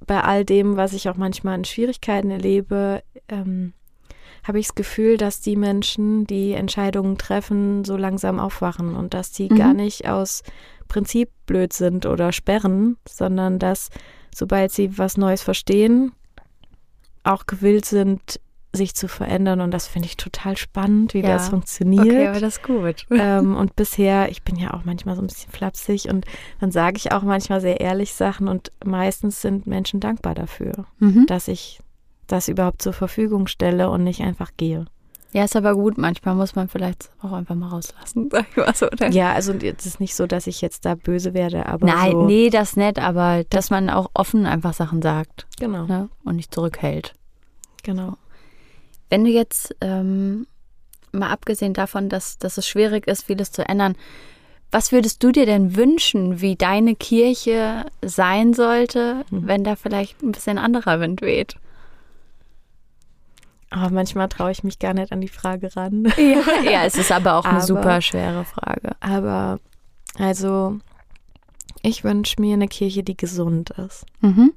Bei 0.07 0.23
all 0.23 0.45
dem, 0.45 0.77
was 0.77 0.93
ich 0.93 1.09
auch 1.09 1.17
manchmal 1.17 1.55
in 1.57 1.65
Schwierigkeiten 1.65 2.31
erlebe, 2.31 3.03
ähm, 3.27 3.73
habe 4.43 4.59
ich 4.59 4.67
das 4.67 4.75
Gefühl, 4.75 5.17
dass 5.17 5.39
die 5.41 5.55
Menschen, 5.55 6.25
die 6.25 6.53
Entscheidungen 6.53 7.17
treffen, 7.17 7.83
so 7.85 7.95
langsam 7.97 8.39
aufwachen 8.39 8.95
und 8.95 9.13
dass 9.13 9.31
die 9.31 9.49
Mhm. 9.51 9.55
gar 9.57 9.73
nicht 9.73 10.07
aus 10.07 10.43
Prinzip 10.87 11.29
blöd 11.45 11.73
sind 11.73 12.05
oder 12.05 12.31
sperren, 12.31 12.97
sondern 13.07 13.59
dass 13.59 13.89
sobald 14.33 14.71
sie 14.71 14.97
was 14.97 15.17
Neues 15.17 15.41
verstehen, 15.41 16.11
auch 17.23 17.45
gewillt 17.45 17.85
sind, 17.85 18.39
sich 18.73 18.95
zu 18.95 19.07
verändern. 19.09 19.59
Und 19.59 19.71
das 19.71 19.87
finde 19.87 20.07
ich 20.07 20.15
total 20.17 20.55
spannend, 20.57 21.13
wie 21.13 21.19
Ja. 21.21 21.27
das 21.33 21.49
funktioniert. 21.49 22.05
okay, 22.05 22.27
aber 22.27 22.39
das 22.39 22.57
ist 22.57 22.63
gut. 22.63 23.05
ähm, 23.11 23.55
und 23.57 23.75
bisher, 23.75 24.29
ich 24.31 24.43
bin 24.43 24.55
ja 24.55 24.73
auch 24.73 24.85
manchmal 24.85 25.15
so 25.15 25.21
ein 25.21 25.27
bisschen 25.27 25.51
flapsig 25.51 26.05
und 26.09 26.25
dann 26.61 26.71
sage 26.71 26.95
ich 26.97 27.11
auch 27.11 27.23
manchmal 27.23 27.59
sehr 27.61 27.81
ehrlich 27.81 28.13
Sachen 28.13 28.47
und 28.47 28.71
meistens 28.83 29.41
sind 29.41 29.67
Menschen 29.67 29.99
dankbar 29.99 30.35
dafür, 30.35 30.85
Mhm. 30.99 31.25
dass 31.27 31.47
ich 31.49 31.79
das 32.31 32.47
überhaupt 32.47 32.81
zur 32.81 32.93
Verfügung 32.93 33.47
stelle 33.47 33.89
und 33.89 34.03
nicht 34.03 34.21
einfach 34.21 34.51
gehe. 34.57 34.85
Ja, 35.33 35.45
ist 35.45 35.55
aber 35.55 35.75
gut. 35.75 35.97
Manchmal 35.97 36.35
muss 36.35 36.55
man 36.55 36.67
vielleicht 36.67 37.09
auch 37.21 37.31
einfach 37.31 37.55
mal 37.55 37.69
rauslassen, 37.69 38.29
sag 38.31 38.45
ich 38.49 38.57
mal 38.57 38.75
so. 38.75 38.87
Oder? 38.87 39.09
Ja, 39.11 39.31
also 39.33 39.53
es 39.53 39.85
ist 39.85 39.99
nicht 39.99 40.15
so, 40.15 40.27
dass 40.27 40.45
ich 40.47 40.59
jetzt 40.61 40.85
da 40.85 40.95
böse 40.95 41.33
werde, 41.33 41.67
aber 41.67 41.87
Nein, 41.87 42.11
so, 42.11 42.25
nee, 42.25 42.49
das 42.49 42.75
nicht, 42.75 42.99
aber 42.99 43.43
dass 43.49 43.69
man 43.69 43.89
auch 43.89 44.09
offen 44.13 44.45
einfach 44.45 44.73
Sachen 44.73 45.01
sagt 45.01 45.47
genau, 45.59 45.85
ne? 45.85 46.09
und 46.25 46.35
nicht 46.35 46.53
zurückhält. 46.53 47.13
genau. 47.83 48.17
Wenn 49.09 49.25
du 49.25 49.29
jetzt, 49.29 49.75
ähm, 49.81 50.47
mal 51.11 51.29
abgesehen 51.31 51.73
davon, 51.73 52.07
dass, 52.07 52.37
dass 52.37 52.57
es 52.57 52.65
schwierig 52.67 53.07
ist, 53.07 53.23
vieles 53.23 53.51
zu 53.51 53.67
ändern, 53.67 53.95
was 54.71 54.93
würdest 54.93 55.21
du 55.21 55.33
dir 55.33 55.45
denn 55.45 55.75
wünschen, 55.75 56.39
wie 56.39 56.55
deine 56.55 56.95
Kirche 56.95 57.85
sein 58.01 58.53
sollte, 58.53 59.25
Mhm. 59.29 59.47
wenn 59.47 59.63
da 59.65 59.75
vielleicht 59.75 60.23
ein 60.23 60.31
bisschen 60.31 60.57
anderer 60.57 61.01
Wind 61.01 61.21
weht? 61.21 61.55
Aber 63.71 63.89
manchmal 63.89 64.27
traue 64.29 64.51
ich 64.51 64.63
mich 64.63 64.79
gar 64.79 64.93
nicht 64.93 65.11
an 65.11 65.21
die 65.21 65.27
Frage 65.29 65.75
ran. 65.75 66.05
Ja, 66.17 66.41
ja 66.71 66.83
es 66.85 66.95
ist 66.95 67.11
aber 67.11 67.35
auch 67.35 67.45
eine 67.45 67.57
Aber- 67.57 67.65
super 67.65 68.01
schwere 68.01 68.45
Frage. 68.45 68.91
Aber 68.99 69.59
also, 70.19 70.77
ich 71.81 72.03
wünsche 72.03 72.39
mir 72.39 72.53
eine 72.53 72.67
Kirche, 72.67 73.01
die 73.01 73.15
gesund 73.17 73.69
ist. 73.71 74.05
Mhm. 74.19 74.51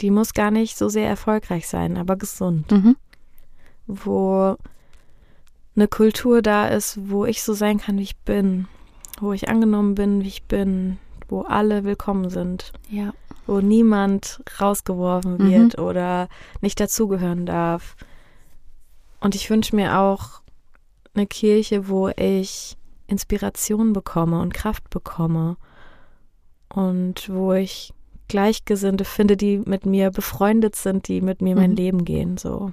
Die 0.00 0.10
muss 0.10 0.34
gar 0.34 0.50
nicht 0.50 0.76
so 0.76 0.88
sehr 0.88 1.08
erfolgreich 1.08 1.68
sein, 1.68 1.96
aber 1.96 2.16
gesund. 2.16 2.70
Mhm. 2.72 2.96
Wo 3.86 4.56
eine 5.76 5.88
Kultur 5.88 6.42
da 6.42 6.66
ist, 6.68 6.98
wo 7.10 7.24
ich 7.24 7.42
so 7.42 7.54
sein 7.54 7.78
kann, 7.78 7.98
wie 7.98 8.02
ich 8.02 8.16
bin. 8.18 8.66
Wo 9.20 9.32
ich 9.32 9.48
angenommen 9.48 9.94
bin, 9.94 10.22
wie 10.22 10.28
ich 10.28 10.44
bin. 10.44 10.98
Wo 11.28 11.42
alle 11.42 11.84
willkommen 11.84 12.28
sind. 12.28 12.72
Ja. 12.90 13.12
Wo 13.46 13.60
niemand 13.60 14.42
rausgeworfen 14.60 15.34
Mhm. 15.38 15.50
wird 15.50 15.78
oder 15.78 16.28
nicht 16.60 16.80
dazugehören 16.80 17.46
darf. 17.46 17.96
Und 19.22 19.34
ich 19.36 19.48
wünsche 19.50 19.76
mir 19.76 19.98
auch 19.98 20.42
eine 21.14 21.26
Kirche, 21.26 21.88
wo 21.88 22.08
ich 22.08 22.76
Inspiration 23.06 23.92
bekomme 23.92 24.40
und 24.40 24.52
Kraft 24.52 24.90
bekomme. 24.90 25.56
Und 26.68 27.28
wo 27.28 27.52
ich 27.52 27.92
Gleichgesinnte 28.28 29.04
finde, 29.04 29.36
die 29.36 29.58
mit 29.58 29.86
mir 29.86 30.10
befreundet 30.10 30.74
sind, 30.74 31.06
die 31.06 31.20
mit 31.20 31.40
mir 31.42 31.54
mein 31.54 31.70
Mhm. 31.70 31.76
Leben 31.76 32.04
gehen. 32.04 32.36
So. 32.38 32.72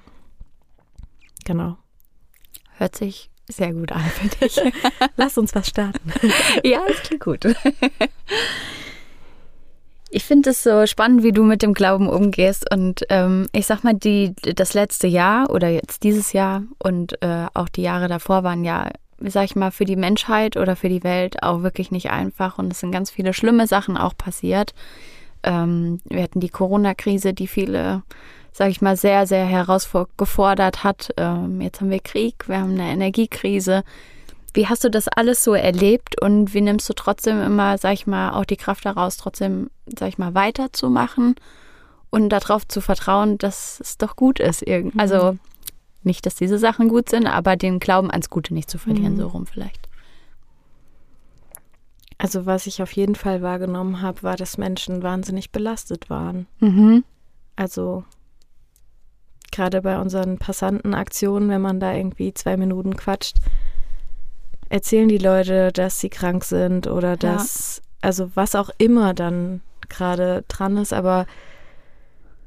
Genau. 1.45 1.77
Hört 2.77 2.95
sich 2.95 3.29
sehr 3.47 3.73
gut 3.73 3.91
an, 3.91 4.01
finde 4.01 4.37
ich. 4.45 4.59
Lass 5.17 5.37
uns 5.37 5.53
was 5.53 5.67
starten. 5.67 6.13
ja, 6.63 6.81
das 6.87 7.01
klingt 7.03 7.23
gut. 7.23 7.43
Ich 10.11 10.25
finde 10.25 10.49
es 10.49 10.63
so 10.63 10.87
spannend, 10.87 11.21
wie 11.21 11.31
du 11.31 11.43
mit 11.43 11.61
dem 11.61 11.73
Glauben 11.73 12.09
umgehst. 12.09 12.71
Und 12.73 13.05
ähm, 13.09 13.47
ich 13.51 13.67
sag 13.67 13.83
mal, 13.83 13.93
die, 13.93 14.33
das 14.55 14.73
letzte 14.73 15.07
Jahr 15.07 15.51
oder 15.51 15.69
jetzt 15.69 16.03
dieses 16.03 16.33
Jahr 16.33 16.63
und 16.79 17.21
äh, 17.21 17.45
auch 17.53 17.69
die 17.69 17.83
Jahre 17.83 18.07
davor 18.07 18.43
waren 18.43 18.63
ja, 18.63 18.89
sag 19.19 19.45
ich 19.45 19.55
mal, 19.55 19.69
für 19.69 19.85
die 19.85 19.95
Menschheit 19.95 20.57
oder 20.57 20.75
für 20.75 20.89
die 20.89 21.03
Welt 21.03 21.43
auch 21.43 21.61
wirklich 21.61 21.91
nicht 21.91 22.09
einfach. 22.09 22.57
Und 22.57 22.71
es 22.71 22.79
sind 22.79 22.91
ganz 22.91 23.11
viele 23.11 23.33
schlimme 23.33 23.67
Sachen 23.67 23.97
auch 23.97 24.17
passiert. 24.17 24.73
Ähm, 25.43 25.99
wir 26.05 26.23
hatten 26.23 26.39
die 26.39 26.49
Corona-Krise, 26.49 27.33
die 27.33 27.47
viele, 27.47 28.01
sag 28.51 28.69
ich 28.69 28.81
mal, 28.81 28.97
sehr, 28.97 29.27
sehr 29.27 29.45
herausgefordert 29.45 30.83
hat. 30.83 31.13
Ähm, 31.17 31.61
jetzt 31.61 31.81
haben 31.81 31.91
wir 31.91 31.99
Krieg, 31.99 32.47
wir 32.47 32.59
haben 32.59 32.71
eine 32.71 32.91
Energiekrise. 32.91 33.83
Wie 34.53 34.67
hast 34.67 34.83
du 34.83 34.89
das 34.89 35.07
alles 35.07 35.43
so 35.43 35.53
erlebt 35.53 36.21
und 36.21 36.53
wie 36.53 36.61
nimmst 36.61 36.89
du 36.89 36.93
trotzdem 36.93 37.41
immer, 37.41 37.77
sag 37.77 37.93
ich 37.93 38.07
mal, 38.07 38.31
auch 38.31 38.45
die 38.45 38.57
Kraft 38.57 38.85
daraus, 38.85 39.17
trotzdem, 39.17 39.69
sag 39.85 40.09
ich 40.09 40.17
mal, 40.17 40.33
weiterzumachen 40.33 41.35
und 42.09 42.29
darauf 42.29 42.67
zu 42.67 42.81
vertrauen, 42.81 43.37
dass 43.37 43.79
es 43.79 43.97
doch 43.97 44.15
gut 44.15 44.39
ist? 44.39 44.61
Irgend 44.63 44.95
Mhm. 44.95 44.99
Also 44.99 45.37
nicht, 46.03 46.25
dass 46.25 46.35
diese 46.35 46.57
Sachen 46.57 46.87
gut 46.89 47.09
sind, 47.09 47.27
aber 47.27 47.55
den 47.57 47.79
Glauben 47.79 48.09
ans 48.09 48.29
Gute 48.29 48.53
nicht 48.53 48.69
zu 48.69 48.77
verlieren, 48.77 49.13
Mhm. 49.13 49.19
so 49.19 49.27
rum 49.27 49.45
vielleicht. 49.45 49.87
Also 52.17 52.45
was 52.45 52.67
ich 52.67 52.81
auf 52.81 52.91
jeden 52.93 53.15
Fall 53.15 53.41
wahrgenommen 53.41 54.01
habe, 54.01 54.23
war, 54.23 54.35
dass 54.35 54.57
Menschen 54.57 55.03
wahnsinnig 55.03 55.51
belastet 55.51 56.09
waren. 56.09 56.47
Mhm. 56.59 57.03
Also 57.55 58.03
gerade 59.51 59.81
bei 59.81 59.99
unseren 59.99 60.37
Passantenaktionen, 60.37 61.49
wenn 61.49 61.61
man 61.61 61.79
da 61.79 61.93
irgendwie 61.93 62.33
zwei 62.33 62.57
Minuten 62.57 62.95
quatscht, 62.97 63.37
erzählen 64.69 65.09
die 65.09 65.17
Leute, 65.17 65.71
dass 65.71 65.99
sie 65.99 66.09
krank 66.09 66.43
sind 66.43 66.87
oder 66.87 67.17
dass, 67.17 67.81
also 68.01 68.31
was 68.35 68.55
auch 68.55 68.69
immer 68.77 69.13
dann 69.13 69.61
gerade 69.89 70.43
dran 70.47 70.77
ist, 70.77 70.93
aber 70.93 71.25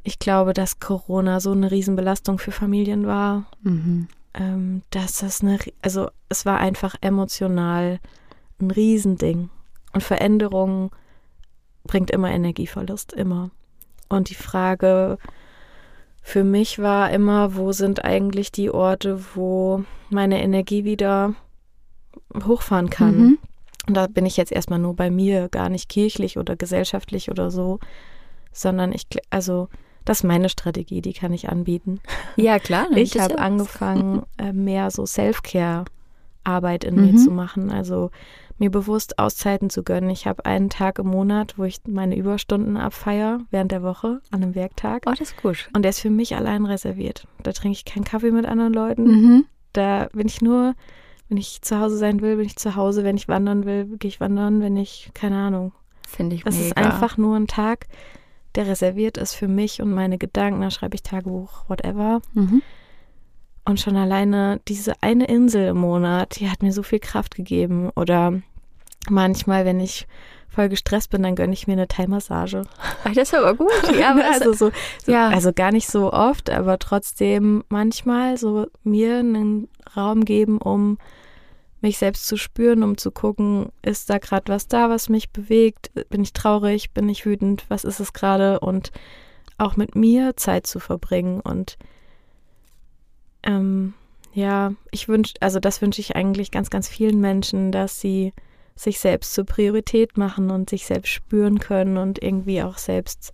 ich 0.04 0.18
glaube, 0.18 0.52
dass 0.52 0.80
Corona 0.80 1.40
so 1.40 1.52
eine 1.52 1.70
Riesenbelastung 1.70 2.38
für 2.38 2.52
Familien 2.52 3.06
war, 3.06 3.46
Mhm. 3.62 4.08
ähm, 4.34 4.82
dass 4.90 5.18
das 5.18 5.42
eine, 5.42 5.58
also 5.82 6.08
es 6.28 6.46
war 6.46 6.58
einfach 6.58 6.94
emotional 7.00 8.00
ein 8.60 8.70
Riesending. 8.70 9.50
Und 9.92 10.02
Veränderung 10.02 10.90
bringt 11.84 12.10
immer 12.10 12.30
Energieverlust, 12.30 13.12
immer. 13.12 13.50
Und 14.08 14.30
die 14.30 14.34
Frage, 14.34 15.18
für 16.22 16.44
mich 16.44 16.78
war 16.78 17.10
immer, 17.10 17.56
wo 17.56 17.72
sind 17.72 18.04
eigentlich 18.04 18.52
die 18.52 18.70
Orte, 18.70 19.20
wo 19.34 19.84
meine 20.10 20.42
Energie 20.42 20.84
wieder 20.84 21.34
hochfahren 22.44 22.90
kann. 22.90 23.16
Mhm. 23.18 23.38
Und 23.88 23.96
da 23.96 24.06
bin 24.06 24.26
ich 24.26 24.36
jetzt 24.36 24.52
erstmal 24.52 24.78
nur 24.78 24.94
bei 24.94 25.10
mir, 25.10 25.48
gar 25.48 25.68
nicht 25.68 25.88
kirchlich 25.88 26.38
oder 26.38 26.54
gesellschaftlich 26.56 27.30
oder 27.30 27.50
so, 27.50 27.80
sondern 28.52 28.92
ich, 28.92 29.06
also 29.30 29.68
das 30.04 30.18
ist 30.18 30.24
meine 30.24 30.48
Strategie, 30.48 31.00
die 31.00 31.12
kann 31.12 31.32
ich 31.32 31.48
anbieten. 31.48 32.00
Ja, 32.36 32.58
klar. 32.58 32.86
Ich 32.94 33.18
habe 33.18 33.38
angefangen, 33.38 34.22
äh, 34.38 34.52
mehr 34.52 34.90
so 34.90 35.04
Self-Care-Arbeit 35.06 36.84
in 36.84 36.96
Mhm. 36.96 37.00
mir 37.04 37.16
zu 37.16 37.30
machen. 37.30 37.70
Also 37.70 38.10
mir 38.58 38.70
bewusst 38.70 39.18
Auszeiten 39.18 39.70
zu 39.70 39.82
gönnen. 39.82 40.10
Ich 40.10 40.26
habe 40.26 40.44
einen 40.46 40.70
Tag 40.70 40.98
im 40.98 41.08
Monat, 41.08 41.54
wo 41.56 41.64
ich 41.64 41.80
meine 41.88 42.16
Überstunden 42.16 42.76
abfeier 42.76 43.40
während 43.50 43.72
der 43.72 43.82
Woche 43.82 44.20
an 44.30 44.42
einem 44.42 44.54
Werktag. 44.54 45.02
Oh, 45.06 45.10
das 45.10 45.20
ist 45.20 45.42
gut. 45.42 45.68
Und 45.74 45.82
der 45.82 45.90
ist 45.90 46.00
für 46.00 46.10
mich 46.10 46.36
allein 46.36 46.66
reserviert. 46.66 47.26
Da 47.42 47.52
trinke 47.52 47.76
ich 47.76 47.84
keinen 47.84 48.04
Kaffee 48.04 48.30
mit 48.30 48.46
anderen 48.46 48.72
Leuten. 48.72 49.04
Mhm. 49.04 49.44
Da 49.72 50.08
bin 50.12 50.26
ich 50.26 50.40
nur, 50.42 50.74
wenn 51.32 51.38
ich 51.38 51.62
zu 51.62 51.80
Hause 51.80 51.96
sein 51.96 52.20
will, 52.20 52.36
bin 52.36 52.44
ich 52.44 52.56
zu 52.56 52.76
Hause. 52.76 53.04
Wenn 53.04 53.16
ich 53.16 53.26
wandern 53.26 53.64
will, 53.64 53.86
gehe 53.96 54.10
ich 54.10 54.20
wandern. 54.20 54.60
Wenn 54.60 54.76
ich, 54.76 55.10
keine 55.14 55.38
Ahnung. 55.38 55.72
Finde 56.06 56.36
ich 56.36 56.44
Das 56.44 56.56
mega. 56.56 56.66
ist 56.66 56.76
einfach 56.76 57.16
nur 57.16 57.36
ein 57.36 57.46
Tag, 57.46 57.86
der 58.54 58.66
reserviert 58.66 59.16
ist 59.16 59.32
für 59.32 59.48
mich 59.48 59.80
und 59.80 59.94
meine 59.94 60.18
Gedanken. 60.18 60.60
Da 60.60 60.70
schreibe 60.70 60.94
ich 60.94 61.02
Tagebuch, 61.02 61.64
whatever. 61.68 62.20
Mhm. 62.34 62.60
Und 63.64 63.80
schon 63.80 63.96
alleine 63.96 64.60
diese 64.68 64.92
eine 65.00 65.24
Insel 65.24 65.68
im 65.68 65.78
Monat, 65.78 66.38
die 66.38 66.50
hat 66.50 66.62
mir 66.62 66.74
so 66.74 66.82
viel 66.82 66.98
Kraft 66.98 67.34
gegeben. 67.34 67.88
Oder 67.96 68.42
manchmal, 69.08 69.64
wenn 69.64 69.80
ich 69.80 70.06
voll 70.50 70.68
gestresst 70.68 71.08
bin, 71.12 71.22
dann 71.22 71.34
gönne 71.34 71.54
ich 71.54 71.66
mir 71.66 71.72
eine 71.72 71.88
Thai-Massage. 71.88 72.64
Das 73.04 73.16
ist 73.16 73.34
aber 73.34 73.54
gut. 73.54 73.70
Ja, 73.98 74.10
aber 74.10 74.24
also, 74.34 74.52
so, 74.52 74.70
so, 75.02 75.12
ja. 75.12 75.30
also 75.30 75.54
gar 75.54 75.72
nicht 75.72 75.88
so 75.88 76.12
oft, 76.12 76.50
aber 76.50 76.78
trotzdem 76.78 77.64
manchmal 77.70 78.36
so 78.36 78.66
mir 78.84 79.20
einen 79.20 79.68
Raum 79.96 80.26
geben, 80.26 80.58
um 80.58 80.98
mich 81.82 81.98
selbst 81.98 82.26
zu 82.26 82.36
spüren, 82.36 82.82
um 82.82 82.96
zu 82.96 83.10
gucken, 83.10 83.70
ist 83.82 84.08
da 84.08 84.18
gerade 84.18 84.52
was 84.52 84.68
da, 84.68 84.88
was 84.88 85.08
mich 85.08 85.30
bewegt? 85.30 85.90
Bin 86.08 86.22
ich 86.22 86.32
traurig? 86.32 86.92
Bin 86.92 87.08
ich 87.08 87.26
wütend? 87.26 87.64
Was 87.68 87.84
ist 87.84 88.00
es 88.00 88.12
gerade? 88.12 88.60
Und 88.60 88.92
auch 89.58 89.76
mit 89.76 89.94
mir 89.94 90.36
Zeit 90.36 90.66
zu 90.66 90.80
verbringen. 90.80 91.40
Und 91.40 91.76
ähm, 93.42 93.94
ja, 94.32 94.72
ich 94.90 95.08
wünsche, 95.08 95.34
also 95.40 95.60
das 95.60 95.82
wünsche 95.82 96.00
ich 96.00 96.16
eigentlich 96.16 96.50
ganz, 96.50 96.70
ganz 96.70 96.88
vielen 96.88 97.20
Menschen, 97.20 97.72
dass 97.72 98.00
sie 98.00 98.32
sich 98.74 98.98
selbst 98.98 99.34
zur 99.34 99.44
Priorität 99.44 100.16
machen 100.16 100.50
und 100.50 100.70
sich 100.70 100.86
selbst 100.86 101.10
spüren 101.10 101.58
können 101.58 101.98
und 101.98 102.22
irgendwie 102.22 102.62
auch 102.62 102.78
selbst 102.78 103.32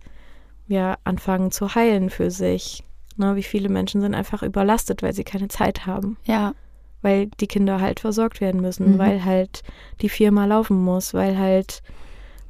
ja 0.67 0.97
anfangen 1.03 1.51
zu 1.51 1.75
heilen 1.75 2.09
für 2.09 2.31
sich. 2.31 2.83
Ne, 3.15 3.35
wie 3.35 3.43
viele 3.43 3.69
Menschen 3.69 4.01
sind 4.01 4.15
einfach 4.15 4.43
überlastet, 4.43 5.03
weil 5.03 5.13
sie 5.13 5.25
keine 5.25 5.49
Zeit 5.49 5.85
haben, 5.85 6.17
ja. 6.23 6.53
Weil 7.01 7.27
die 7.39 7.47
Kinder 7.47 7.79
halt 7.81 7.99
versorgt 7.99 8.41
werden 8.41 8.61
müssen, 8.61 8.93
Mhm. 8.93 8.97
weil 8.97 9.25
halt 9.25 9.63
die 10.01 10.09
Firma 10.09 10.45
laufen 10.45 10.83
muss, 10.83 11.13
weil 11.13 11.37
halt, 11.37 11.81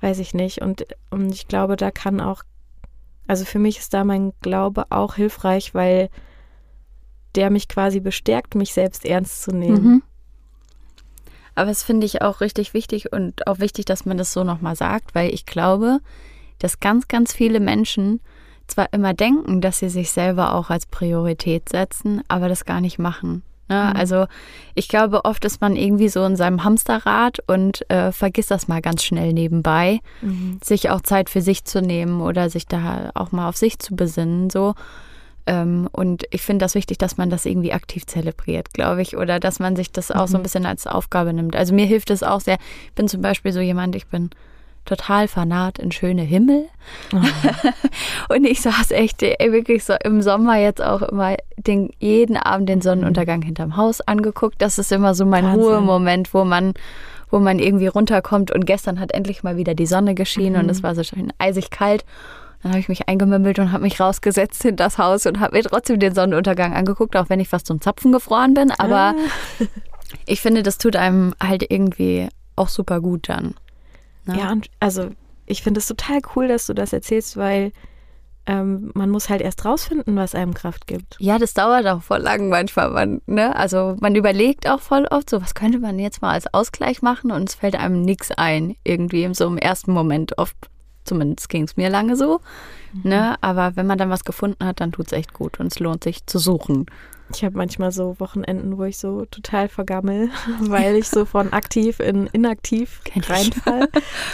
weiß 0.01 0.19
ich 0.19 0.33
nicht. 0.33 0.61
Und, 0.61 0.85
und 1.09 1.31
ich 1.31 1.47
glaube, 1.47 1.75
da 1.75 1.91
kann 1.91 2.19
auch, 2.21 2.43
also 3.27 3.45
für 3.45 3.59
mich 3.59 3.77
ist 3.79 3.93
da 3.93 4.03
mein 4.03 4.33
Glaube 4.41 4.85
auch 4.89 5.15
hilfreich, 5.15 5.73
weil 5.73 6.09
der 7.35 7.51
mich 7.51 7.67
quasi 7.67 7.99
bestärkt, 7.99 8.55
mich 8.55 8.73
selbst 8.73 9.05
ernst 9.05 9.43
zu 9.43 9.51
nehmen. 9.51 9.83
Mhm. 9.83 10.03
Aber 11.55 11.67
das 11.67 11.83
finde 11.83 12.05
ich 12.05 12.21
auch 12.21 12.41
richtig 12.41 12.73
wichtig 12.73 13.11
und 13.11 13.45
auch 13.47 13.59
wichtig, 13.59 13.85
dass 13.85 14.05
man 14.05 14.17
das 14.17 14.33
so 14.33 14.43
nochmal 14.43 14.75
sagt, 14.75 15.13
weil 15.13 15.33
ich 15.33 15.45
glaube, 15.45 15.99
dass 16.59 16.79
ganz, 16.79 17.07
ganz 17.07 17.33
viele 17.33 17.59
Menschen 17.59 18.21
zwar 18.67 18.93
immer 18.93 19.13
denken, 19.13 19.61
dass 19.61 19.79
sie 19.79 19.89
sich 19.89 20.11
selber 20.11 20.53
auch 20.55 20.69
als 20.69 20.85
Priorität 20.85 21.69
setzen, 21.69 22.21
aber 22.27 22.49
das 22.49 22.65
gar 22.65 22.81
nicht 22.81 22.97
machen. 22.99 23.43
Ne? 23.69 23.91
Mhm. 23.93 23.99
Also 23.99 24.25
ich 24.75 24.87
glaube, 24.87 25.23
oft 25.25 25.45
ist 25.45 25.61
man 25.61 25.75
irgendwie 25.75 26.09
so 26.09 26.23
in 26.25 26.35
seinem 26.35 26.63
Hamsterrad 26.63 27.37
und 27.47 27.89
äh, 27.89 28.11
vergisst 28.11 28.51
das 28.51 28.67
mal 28.67 28.81
ganz 28.81 29.03
schnell 29.03 29.31
nebenbei, 29.33 29.99
Mhm. 30.21 30.59
sich 30.63 30.89
auch 30.89 31.01
Zeit 31.01 31.29
für 31.29 31.41
sich 31.41 31.63
zu 31.65 31.81
nehmen 31.81 32.21
oder 32.21 32.49
sich 32.49 32.65
da 32.67 33.11
auch 33.13 33.31
mal 33.31 33.47
auf 33.47 33.57
sich 33.57 33.79
zu 33.79 33.95
besinnen. 33.95 34.49
So. 34.49 34.75
Ähm, 35.47 35.87
und 35.91 36.23
ich 36.31 36.41
finde 36.41 36.63
das 36.65 36.75
wichtig, 36.75 36.97
dass 36.97 37.17
man 37.17 37.29
das 37.29 37.45
irgendwie 37.45 37.73
aktiv 37.73 38.05
zelebriert, 38.05 38.73
glaube 38.73 39.01
ich, 39.01 39.15
oder 39.17 39.39
dass 39.39 39.59
man 39.59 39.75
sich 39.75 39.91
das 39.91 40.11
auch 40.11 40.27
so 40.27 40.37
ein 40.37 40.41
Mhm. 40.41 40.43
bisschen 40.43 40.65
als 40.65 40.85
Aufgabe 40.85 41.33
nimmt. 41.33 41.55
Also 41.55 41.73
mir 41.73 41.85
hilft 41.85 42.09
es 42.11 42.23
auch 42.23 42.41
sehr. 42.41 42.57
Ich 42.87 42.93
bin 42.93 43.07
zum 43.07 43.21
Beispiel 43.21 43.51
so 43.53 43.59
jemand, 43.59 43.95
ich 43.95 44.07
bin 44.07 44.29
total 44.89 45.27
fanat 45.27 45.77
in 45.79 45.91
schöne 45.91 46.23
Himmel. 46.23 46.65
Und 48.29 48.45
ich 48.45 48.61
saß 48.61 48.91
echt 48.91 49.21
ey, 49.23 49.51
wirklich 49.51 49.83
so 49.83 49.93
im 50.03 50.21
Sommer 50.21 50.57
jetzt 50.57 50.81
auch 50.81 51.01
immer 51.03 51.35
den, 51.57 51.91
jeden 51.99 52.37
Abend 52.37 52.69
den 52.69 52.81
Sonnenuntergang 52.81 53.41
hinterm 53.41 53.77
Haus 53.77 54.01
angeguckt. 54.01 54.55
Das 54.61 54.77
ist 54.79 54.91
immer 54.91 55.13
so 55.13 55.25
mein 55.25 55.45
Wahnsinn. 55.45 55.63
Ruhemoment, 55.63 56.33
wo 56.33 56.43
man, 56.43 56.73
wo 57.29 57.39
man 57.39 57.59
irgendwie 57.59 57.87
runterkommt. 57.87 58.51
Und 58.51 58.65
gestern 58.65 58.99
hat 58.99 59.11
endlich 59.13 59.43
mal 59.43 59.57
wieder 59.57 59.75
die 59.75 59.85
Sonne 59.85 60.15
geschienen 60.15 60.55
und 60.57 60.63
Mhm. 60.65 60.69
es 60.71 60.83
war 60.83 60.95
so 60.95 61.03
schön 61.03 61.31
eisig 61.37 61.69
kalt. 61.69 62.03
Dann 62.63 62.71
habe 62.71 62.79
ich 62.81 62.89
mich 62.89 63.07
eingemümmelt 63.07 63.57
und 63.59 63.71
habe 63.71 63.83
mich 63.83 63.99
rausgesetzt 64.01 64.65
in 64.65 64.75
das 64.75 64.97
Haus 64.97 65.25
und 65.25 65.39
habe 65.39 65.55
mir 65.55 65.63
trotzdem 65.63 65.99
den 65.99 66.13
Sonnenuntergang 66.13 66.73
angeguckt, 66.73 67.15
auch 67.15 67.29
wenn 67.29 67.39
ich 67.39 67.47
fast 67.47 67.67
zum 67.67 67.79
Zapfen 67.79 68.11
gefroren 68.11 68.53
bin. 68.53 68.71
Aber 68.71 69.13
Ah. 69.15 69.65
ich 70.25 70.41
finde, 70.41 70.61
das 70.63 70.77
tut 70.77 70.95
einem 70.95 71.33
halt 71.41 71.63
irgendwie 71.71 72.27
auch 72.57 72.67
super 72.67 72.99
gut 72.99 73.29
dann. 73.29 73.53
Ne? 74.29 74.39
Ja, 74.39 74.51
und 74.51 74.69
also 74.79 75.09
ich 75.45 75.63
finde 75.63 75.79
es 75.79 75.87
total 75.87 76.19
cool, 76.35 76.47
dass 76.47 76.67
du 76.67 76.73
das 76.73 76.93
erzählst, 76.93 77.35
weil 77.35 77.71
ähm, 78.45 78.91
man 78.93 79.09
muss 79.09 79.29
halt 79.29 79.41
erst 79.41 79.65
rausfinden, 79.65 80.15
was 80.15 80.35
einem 80.35 80.53
Kraft 80.53 80.87
gibt. 80.87 81.17
Ja, 81.19 81.37
das 81.37 81.53
dauert 81.53 81.85
auch 81.87 82.01
voll 82.01 82.19
lang 82.19 82.49
manchmal. 82.49 82.89
Man, 82.89 83.21
ne? 83.25 83.55
Also 83.55 83.95
man 83.99 84.15
überlegt 84.15 84.67
auch 84.69 84.79
voll 84.79 85.05
oft 85.09 85.29
so, 85.29 85.41
was 85.41 85.53
könnte 85.53 85.79
man 85.79 85.99
jetzt 85.99 86.21
mal 86.21 86.31
als 86.31 86.51
Ausgleich 86.53 87.01
machen 87.01 87.31
und 87.31 87.49
es 87.49 87.55
fällt 87.55 87.75
einem 87.75 88.01
nichts 88.01 88.31
ein. 88.31 88.75
Irgendwie 88.83 89.27
so 89.33 89.47
im 89.47 89.57
ersten 89.57 89.91
Moment 89.91 90.37
oft. 90.37 90.55
Zumindest 91.03 91.49
ging 91.49 91.63
es 91.63 91.77
mir 91.77 91.89
lange 91.89 92.15
so. 92.15 92.41
Ne? 93.03 93.35
Aber 93.41 93.75
wenn 93.75 93.87
man 93.87 93.97
dann 93.97 94.09
was 94.09 94.23
gefunden 94.23 94.65
hat, 94.65 94.79
dann 94.79 94.91
tut 94.91 95.07
es 95.07 95.13
echt 95.13 95.33
gut 95.33 95.59
und 95.59 95.67
es 95.67 95.79
lohnt 95.79 96.03
sich 96.03 96.25
zu 96.27 96.37
suchen. 96.37 96.85
Ich 97.33 97.43
habe 97.45 97.55
manchmal 97.57 97.91
so 97.91 98.19
Wochenenden, 98.19 98.77
wo 98.77 98.83
ich 98.85 98.97
so 98.97 99.25
total 99.25 99.69
vergammel, 99.69 100.29
weil 100.61 100.95
ich 100.95 101.07
so 101.09 101.25
von 101.25 101.53
aktiv 101.53 101.99
in 101.99 102.27
inaktiv 102.27 103.01
reinfall. 103.27 103.87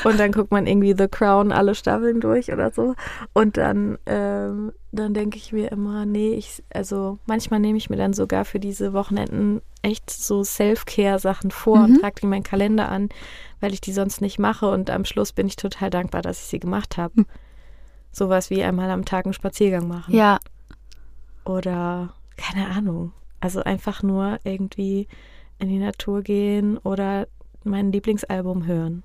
Und 0.04 0.20
dann 0.20 0.32
guckt 0.32 0.52
man 0.52 0.66
irgendwie 0.66 0.96
The 0.98 1.08
Crown 1.08 1.52
alle 1.52 1.76
Staffeln 1.76 2.22
durch 2.22 2.52
oder 2.54 2.72
so. 2.72 2.96
Und 3.34 3.58
dann, 3.58 3.98
ähm, 4.06 4.72
dann 4.92 5.14
denke 5.14 5.38
ich 5.38 5.52
mir 5.52 5.72
immer, 5.72 6.06
nee, 6.06 6.34
ich, 6.36 6.64
also 6.74 7.20
manchmal 7.26 7.60
nehme 7.60 7.78
ich 7.78 7.90
mir 7.90 7.98
dann 7.98 8.14
sogar 8.14 8.46
für 8.46 8.60
diese 8.60 8.94
Wochenenden 8.94 9.62
echt 9.82 10.10
so 10.10 10.44
Self-Care-Sachen 10.44 11.52
vor 11.52 11.84
und 11.84 11.92
Mhm. 11.92 12.00
trage 12.00 12.16
die 12.22 12.24
in 12.24 12.30
meinen 12.30 12.44
Kalender 12.44 12.90
an, 12.90 13.10
weil 13.60 13.74
ich 13.74 13.82
die 13.82 13.94
sonst 13.94 14.22
nicht 14.22 14.40
mache. 14.40 14.70
Und 14.70 14.90
am 14.90 15.06
Schluss 15.06 15.34
bin 15.34 15.48
ich 15.48 15.58
total 15.58 15.90
dankbar, 15.90 16.22
dass 16.22 16.40
ich 16.40 16.46
sie 16.48 16.60
gemacht 16.60 16.98
habe. 16.98 17.14
Hm. 17.16 17.26
Sowas 18.12 18.50
wie 18.50 18.64
einmal 18.64 18.90
am 18.90 19.04
Tag 19.04 19.26
einen 19.26 19.34
Spaziergang 19.34 19.88
machen 19.90 20.16
Ja, 20.16 20.40
oder 21.44 22.15
keine 22.38 22.70
Ahnung. 22.70 23.12
Also 23.40 23.62
einfach 23.62 24.04
nur 24.04 24.40
irgendwie 24.44 25.08
in 25.60 25.70
die 25.70 25.80
Natur 25.80 26.22
gehen 26.22 26.78
oder 26.80 27.28
mein 27.64 27.92
Lieblingsalbum 27.92 28.66
hören. 28.66 29.04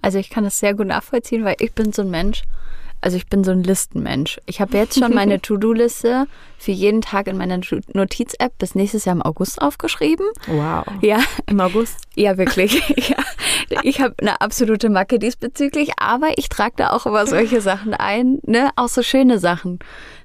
also 0.00 0.18
ich 0.18 0.30
kann 0.30 0.44
das 0.44 0.58
sehr 0.58 0.74
gut 0.74 0.86
nachvollziehen, 0.86 1.44
weil 1.44 1.56
ich 1.60 1.72
bin 1.72 1.92
so 1.92 2.02
ein 2.02 2.10
Mensch. 2.10 2.42
Also 3.04 3.16
ich 3.16 3.26
bin 3.26 3.42
so 3.42 3.50
ein 3.50 3.64
Listenmensch. 3.64 4.40
Ich 4.46 4.60
habe 4.60 4.76
jetzt 4.78 4.96
schon 4.96 5.12
meine 5.12 5.40
To-Do-Liste 5.42 6.28
für 6.56 6.70
jeden 6.70 7.00
Tag 7.00 7.26
in 7.26 7.36
meiner 7.36 7.58
Notiz-App 7.92 8.56
bis 8.58 8.76
nächstes 8.76 9.04
Jahr 9.04 9.16
im 9.16 9.22
August 9.22 9.60
aufgeschrieben. 9.60 10.24
Wow. 10.46 10.84
Ja, 11.00 11.18
Im 11.46 11.58
August. 11.58 11.96
Ja, 12.14 12.38
wirklich. 12.38 12.80
ja. 13.08 13.16
Ich 13.82 14.00
habe 14.00 14.14
eine 14.20 14.40
absolute 14.40 14.88
Macke 14.88 15.18
diesbezüglich, 15.18 15.90
aber 15.98 16.38
ich 16.38 16.48
trage 16.48 16.74
da 16.76 16.90
auch 16.90 17.04
immer 17.04 17.26
solche 17.26 17.60
Sachen 17.60 17.92
ein, 17.92 18.38
ne? 18.46 18.70
Auch 18.76 18.88
so 18.88 19.02
schöne 19.02 19.40
Sachen. 19.40 19.80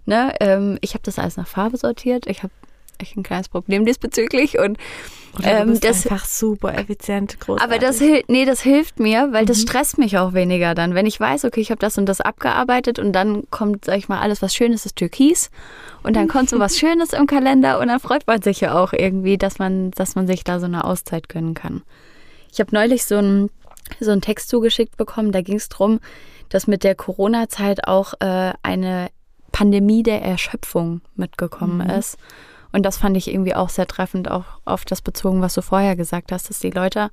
Ne? 0.07 0.33
Ähm, 0.39 0.77
ich 0.81 0.93
habe 0.93 1.03
das 1.03 1.19
alles 1.19 1.37
nach 1.37 1.47
Farbe 1.47 1.77
sortiert. 1.77 2.25
Ich 2.27 2.41
habe 2.43 2.51
echt 2.97 3.15
ein 3.15 3.21
kleines 3.23 3.47
Problem 3.49 3.85
diesbezüglich 3.85 4.57
und 4.57 4.77
Oder 5.37 5.59
Ähm, 5.59 5.79
das- 5.79 6.03
einfach 6.09 6.25
super 6.25 6.73
effizient, 6.75 7.39
großartig. 7.39 7.63
aber 7.63 7.77
das 7.85 7.99
hilft, 7.99 8.27
nee, 8.27 8.45
das 8.45 8.61
hilft 8.61 8.99
mir, 8.99 9.29
weil 9.33 9.45
das 9.45 9.61
stresst 9.61 9.99
mich 9.99 10.17
auch 10.17 10.33
weniger 10.33 10.73
dann. 10.73 10.95
Wenn 10.95 11.05
ich 11.05 11.19
weiß, 11.19 11.45
okay, 11.45 11.59
ich 11.61 11.69
habe 11.69 11.77
das 11.79 11.99
und 11.99 12.07
das 12.07 12.21
abgearbeitet 12.21 12.97
und 12.97 13.11
dann 13.13 13.43
kommt, 13.51 13.85
sag 13.85 13.97
ich 13.99 14.09
mal, 14.09 14.19
alles 14.19 14.41
was 14.41 14.55
Schönes 14.55 14.87
ist 14.87 14.95
Türkis 14.95 15.51
und 16.01 16.15
dann 16.15 16.27
kommt 16.27 16.49
so 16.49 16.57
was 16.57 16.75
Schönes 16.79 17.13
im 17.13 17.27
Kalender 17.27 17.77
und 17.79 17.89
dann 17.89 17.99
freut 17.99 18.25
man 18.25 18.41
sich 18.41 18.61
ja 18.61 18.81
auch 18.81 18.93
irgendwie, 18.93 19.37
dass 19.37 19.59
man, 19.59 19.91
dass 19.91 20.15
man 20.15 20.25
sich 20.25 20.43
da 20.43 20.59
so 20.59 20.65
eine 20.65 20.83
Auszeit 20.85 21.29
gönnen 21.29 21.53
kann. 21.53 21.83
Ich 22.51 22.59
habe 22.59 22.73
neulich 22.73 23.05
so 23.05 23.17
einen 23.17 23.51
so 23.99 24.09
einen 24.11 24.21
Text 24.21 24.49
zugeschickt 24.49 24.97
bekommen, 24.97 25.31
da 25.31 25.41
ging 25.41 25.57
es 25.57 25.69
darum, 25.69 25.99
dass 26.49 26.65
mit 26.65 26.83
der 26.83 26.95
Corona-Zeit 26.95 27.87
auch 27.87 28.15
äh, 28.21 28.53
eine 28.63 29.09
Pandemie 29.57 30.03
der 30.03 30.21
Erschöpfung 30.21 31.01
mitgekommen 31.15 31.79
Mhm. 31.87 31.89
ist. 31.89 32.17
Und 32.71 32.83
das 32.83 32.97
fand 32.97 33.17
ich 33.17 33.27
irgendwie 33.27 33.55
auch 33.55 33.69
sehr 33.69 33.87
treffend, 33.87 34.29
auch 34.29 34.45
auf 34.65 34.85
das 34.85 35.01
bezogen, 35.01 35.41
was 35.41 35.55
du 35.55 35.63
vorher 35.63 35.95
gesagt 35.95 36.31
hast, 36.31 36.47
dass 36.51 36.59
die 36.59 36.69
Leute 36.69 37.09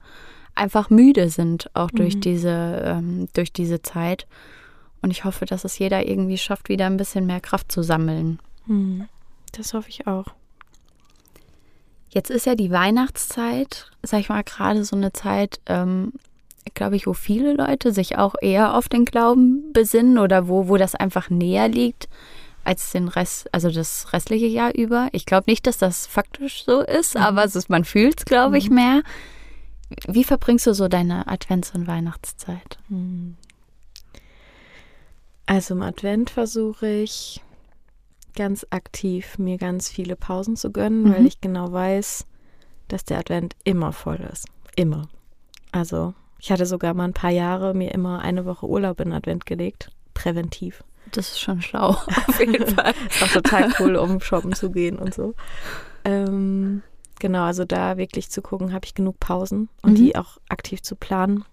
einfach 0.54 0.90
müde 0.90 1.30
sind, 1.30 1.70
auch 1.72 1.90
durch 1.90 2.16
Mhm. 2.16 2.20
diese, 2.20 2.82
ähm, 2.84 3.28
durch 3.32 3.50
diese 3.50 3.80
Zeit. 3.80 4.26
Und 5.00 5.10
ich 5.10 5.24
hoffe, 5.24 5.46
dass 5.46 5.64
es 5.64 5.78
jeder 5.78 6.06
irgendwie 6.06 6.36
schafft, 6.36 6.68
wieder 6.68 6.84
ein 6.84 6.98
bisschen 6.98 7.24
mehr 7.24 7.40
Kraft 7.40 7.72
zu 7.72 7.82
sammeln. 7.82 8.40
Hm, 8.66 9.08
das 9.52 9.72
hoffe 9.72 9.88
ich 9.88 10.06
auch. 10.06 10.26
Jetzt 12.10 12.30
ist 12.30 12.44
ja 12.46 12.54
die 12.56 12.70
Weihnachtszeit, 12.70 13.90
sag 14.02 14.20
ich 14.20 14.28
mal, 14.28 14.44
gerade 14.44 14.84
so 14.84 14.96
eine 14.96 15.12
Zeit, 15.14 15.60
ähm, 15.66 16.12
glaube 16.72 16.96
ich, 16.96 17.06
wo 17.06 17.12
viele 17.12 17.54
Leute 17.54 17.92
sich 17.92 18.16
auch 18.16 18.34
eher 18.40 18.74
auf 18.74 18.88
den 18.88 19.04
Glauben 19.04 19.72
besinnen 19.72 20.18
oder 20.18 20.48
wo, 20.48 20.68
wo 20.68 20.76
das 20.76 20.94
einfach 20.94 21.30
näher 21.30 21.68
liegt 21.68 22.08
als 22.64 22.92
den 22.92 23.08
Rest, 23.08 23.52
also 23.52 23.70
das 23.70 24.12
restliche 24.12 24.46
Jahr 24.46 24.74
über. 24.74 25.08
Ich 25.12 25.26
glaube 25.26 25.50
nicht, 25.50 25.66
dass 25.66 25.78
das 25.78 26.06
faktisch 26.06 26.64
so 26.64 26.80
ist, 26.80 27.14
mhm. 27.14 27.20
aber 27.20 27.44
es 27.44 27.54
ist, 27.54 27.68
man 27.68 27.84
fühlt 27.84 28.20
es, 28.20 28.24
glaube 28.24 28.58
ich, 28.58 28.70
mhm. 28.70 28.76
mehr. 28.76 29.02
Wie 30.08 30.24
verbringst 30.24 30.66
du 30.66 30.74
so 30.74 30.88
deine 30.88 31.28
Advents- 31.28 31.74
und 31.74 31.86
Weihnachtszeit? 31.86 32.78
Mhm. 32.88 33.36
Also 35.46 35.74
im 35.74 35.82
Advent 35.82 36.30
versuche 36.30 36.88
ich 36.88 37.42
ganz 38.34 38.66
aktiv 38.70 39.38
mir 39.38 39.58
ganz 39.58 39.90
viele 39.90 40.16
Pausen 40.16 40.56
zu 40.56 40.72
gönnen, 40.72 41.04
mhm. 41.04 41.14
weil 41.14 41.26
ich 41.26 41.40
genau 41.40 41.70
weiß, 41.70 42.26
dass 42.88 43.04
der 43.04 43.18
Advent 43.18 43.54
immer 43.64 43.92
voll 43.92 44.26
ist. 44.32 44.46
Immer. 44.74 45.08
Also 45.70 46.14
ich 46.44 46.52
hatte 46.52 46.66
sogar 46.66 46.92
mal 46.92 47.04
ein 47.04 47.14
paar 47.14 47.30
Jahre 47.30 47.72
mir 47.72 47.94
immer 47.94 48.20
eine 48.20 48.44
Woche 48.44 48.66
Urlaub 48.66 49.00
in 49.00 49.14
Advent 49.14 49.46
gelegt. 49.46 49.90
Präventiv. 50.12 50.84
Das 51.10 51.30
ist 51.30 51.40
schon 51.40 51.62
schlau, 51.62 51.96
auf 52.28 52.38
jeden 52.38 52.66
Fall. 52.76 52.92
ist 53.08 53.22
auch 53.22 53.28
total 53.28 53.72
cool, 53.80 53.96
um 53.96 54.20
shoppen 54.20 54.52
zu 54.52 54.70
gehen 54.70 54.98
und 54.98 55.14
so. 55.14 55.32
Ähm, 56.04 56.82
genau, 57.18 57.44
also 57.44 57.64
da 57.64 57.96
wirklich 57.96 58.28
zu 58.28 58.42
gucken, 58.42 58.74
habe 58.74 58.84
ich 58.84 58.92
genug 58.92 59.18
Pausen 59.20 59.70
und 59.80 59.92
mhm. 59.92 59.94
die 59.94 60.16
auch 60.16 60.36
aktiv 60.50 60.82
zu 60.82 60.96
planen. 60.96 61.46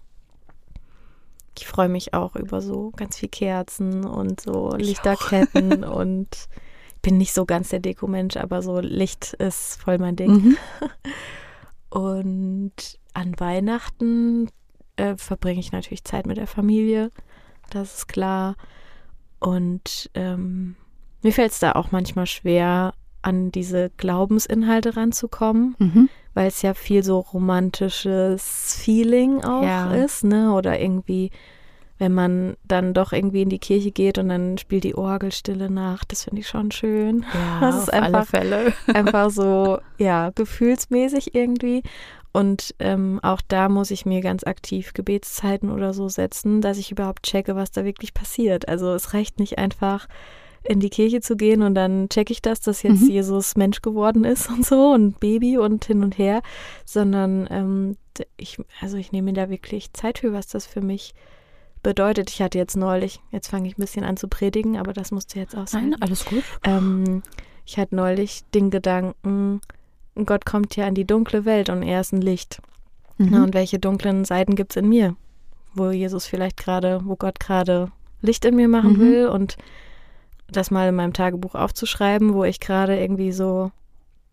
Ich 1.56 1.66
freue 1.66 1.88
mich 1.88 2.12
auch 2.12 2.36
über 2.36 2.60
so 2.60 2.90
ganz 2.94 3.16
viel 3.16 3.30
Kerzen 3.30 4.04
und 4.04 4.42
so 4.42 4.74
ich 4.76 4.88
Lichterketten 4.88 5.84
und 5.84 6.28
bin 7.00 7.16
nicht 7.16 7.32
so 7.32 7.46
ganz 7.46 7.70
der 7.70 7.80
Deko-Mensch, 7.80 8.36
aber 8.36 8.60
so 8.60 8.80
Licht 8.80 9.32
ist 9.32 9.80
voll 9.80 9.96
mein 9.96 10.16
Ding. 10.16 10.30
Mhm. 10.32 10.56
Und 11.88 12.98
an 13.14 13.40
Weihnachten 13.40 14.50
äh, 15.02 15.16
verbringe 15.16 15.60
ich 15.60 15.72
natürlich 15.72 16.04
Zeit 16.04 16.26
mit 16.26 16.36
der 16.36 16.46
Familie, 16.46 17.10
das 17.70 17.94
ist 17.96 18.08
klar. 18.08 18.56
Und 19.40 20.10
ähm, 20.14 20.76
mir 21.22 21.32
fällt 21.32 21.52
es 21.52 21.58
da 21.58 21.72
auch 21.72 21.90
manchmal 21.90 22.26
schwer, 22.26 22.94
an 23.22 23.52
diese 23.52 23.90
Glaubensinhalte 23.96 24.96
ranzukommen, 24.96 25.76
mhm. 25.78 26.08
weil 26.34 26.48
es 26.48 26.62
ja 26.62 26.74
viel 26.74 27.04
so 27.04 27.20
romantisches 27.20 28.80
Feeling 28.82 29.44
auch 29.44 29.62
ja. 29.62 29.94
ist, 29.94 30.24
ne? 30.24 30.52
Oder 30.52 30.80
irgendwie 30.80 31.30
wenn 32.02 32.14
man 32.14 32.56
dann 32.64 32.94
doch 32.94 33.12
irgendwie 33.12 33.42
in 33.42 33.48
die 33.48 33.60
Kirche 33.60 33.92
geht 33.92 34.18
und 34.18 34.28
dann 34.28 34.58
spielt 34.58 34.82
die 34.82 34.96
Orgelstille 34.96 35.70
nach. 35.70 36.02
Das 36.02 36.24
finde 36.24 36.40
ich 36.40 36.48
schon 36.48 36.72
schön. 36.72 37.24
Ja, 37.32 37.60
das 37.60 37.84
ist 37.84 37.92
auf 37.92 38.02
einfach, 38.02 38.18
alle 38.18 38.26
Fälle. 38.26 38.72
einfach 38.92 39.30
so, 39.30 39.78
ja, 39.98 40.30
gefühlsmäßig 40.30 41.36
irgendwie. 41.36 41.84
Und 42.32 42.74
ähm, 42.78 43.20
auch 43.22 43.42
da 43.46 43.68
muss 43.68 43.90
ich 43.90 44.06
mir 44.06 44.22
ganz 44.22 44.44
aktiv 44.44 44.94
Gebetszeiten 44.94 45.70
oder 45.70 45.92
so 45.92 46.08
setzen, 46.08 46.62
dass 46.62 46.78
ich 46.78 46.90
überhaupt 46.90 47.24
checke, 47.24 47.56
was 47.56 47.70
da 47.70 47.84
wirklich 47.84 48.14
passiert. 48.14 48.68
Also 48.68 48.94
es 48.94 49.12
reicht 49.12 49.38
nicht 49.38 49.58
einfach 49.58 50.08
in 50.64 50.80
die 50.80 50.90
Kirche 50.90 51.20
zu 51.20 51.36
gehen 51.36 51.62
und 51.62 51.74
dann 51.74 52.08
checke 52.08 52.32
ich 52.32 52.40
das, 52.40 52.60
dass 52.60 52.82
jetzt 52.82 53.02
mhm. 53.02 53.10
Jesus 53.10 53.56
Mensch 53.56 53.82
geworden 53.82 54.24
ist 54.24 54.48
und 54.48 54.64
so 54.64 54.92
und 54.92 55.20
Baby 55.20 55.58
und 55.58 55.84
hin 55.84 56.02
und 56.02 56.16
her, 56.18 56.40
sondern 56.84 57.46
ähm, 57.50 57.96
ich, 58.36 58.58
also 58.80 58.96
ich 58.96 59.12
nehme 59.12 59.32
mir 59.32 59.34
da 59.34 59.50
wirklich 59.50 59.92
Zeit 59.92 60.18
für, 60.18 60.32
was 60.32 60.46
das 60.46 60.66
für 60.66 60.80
mich 60.80 61.14
bedeutet. 61.82 62.30
Ich 62.30 62.40
hatte 62.40 62.58
jetzt 62.58 62.76
neulich, 62.76 63.20
jetzt 63.30 63.48
fange 63.48 63.68
ich 63.68 63.76
ein 63.76 63.80
bisschen 63.80 64.04
an 64.04 64.16
zu 64.16 64.28
predigen, 64.28 64.76
aber 64.76 64.92
das 64.92 65.10
musste 65.10 65.38
jetzt 65.38 65.56
auch 65.56 65.66
sein. 65.66 65.90
Nein, 65.90 66.02
alles 66.02 66.24
gut. 66.24 66.44
Ähm, 66.64 67.22
ich 67.66 67.78
hatte 67.78 67.96
neulich 67.96 68.42
den 68.54 68.70
Gedanken, 68.70 69.60
Gott 70.14 70.44
kommt 70.44 70.76
ja 70.76 70.86
in 70.86 70.94
die 70.94 71.06
dunkle 71.06 71.44
Welt 71.44 71.68
und 71.68 71.82
er 71.82 72.00
ist 72.00 72.12
ein 72.12 72.20
Licht. 72.20 72.60
Mhm. 73.18 73.28
Na, 73.30 73.42
und 73.44 73.54
welche 73.54 73.78
dunklen 73.78 74.24
Seiten 74.24 74.56
gibt 74.56 74.72
es 74.72 74.76
in 74.76 74.88
mir? 74.88 75.16
Wo 75.74 75.90
Jesus 75.90 76.26
vielleicht 76.26 76.56
gerade, 76.56 77.00
wo 77.04 77.16
Gott 77.16 77.40
gerade 77.40 77.90
Licht 78.20 78.44
in 78.44 78.56
mir 78.56 78.68
machen 78.68 78.94
mhm. 78.94 79.00
will 79.00 79.26
und 79.28 79.56
das 80.48 80.70
mal 80.70 80.88
in 80.88 80.94
meinem 80.94 81.12
Tagebuch 81.12 81.54
aufzuschreiben, 81.54 82.34
wo 82.34 82.44
ich 82.44 82.60
gerade 82.60 82.98
irgendwie 82.98 83.32
so 83.32 83.72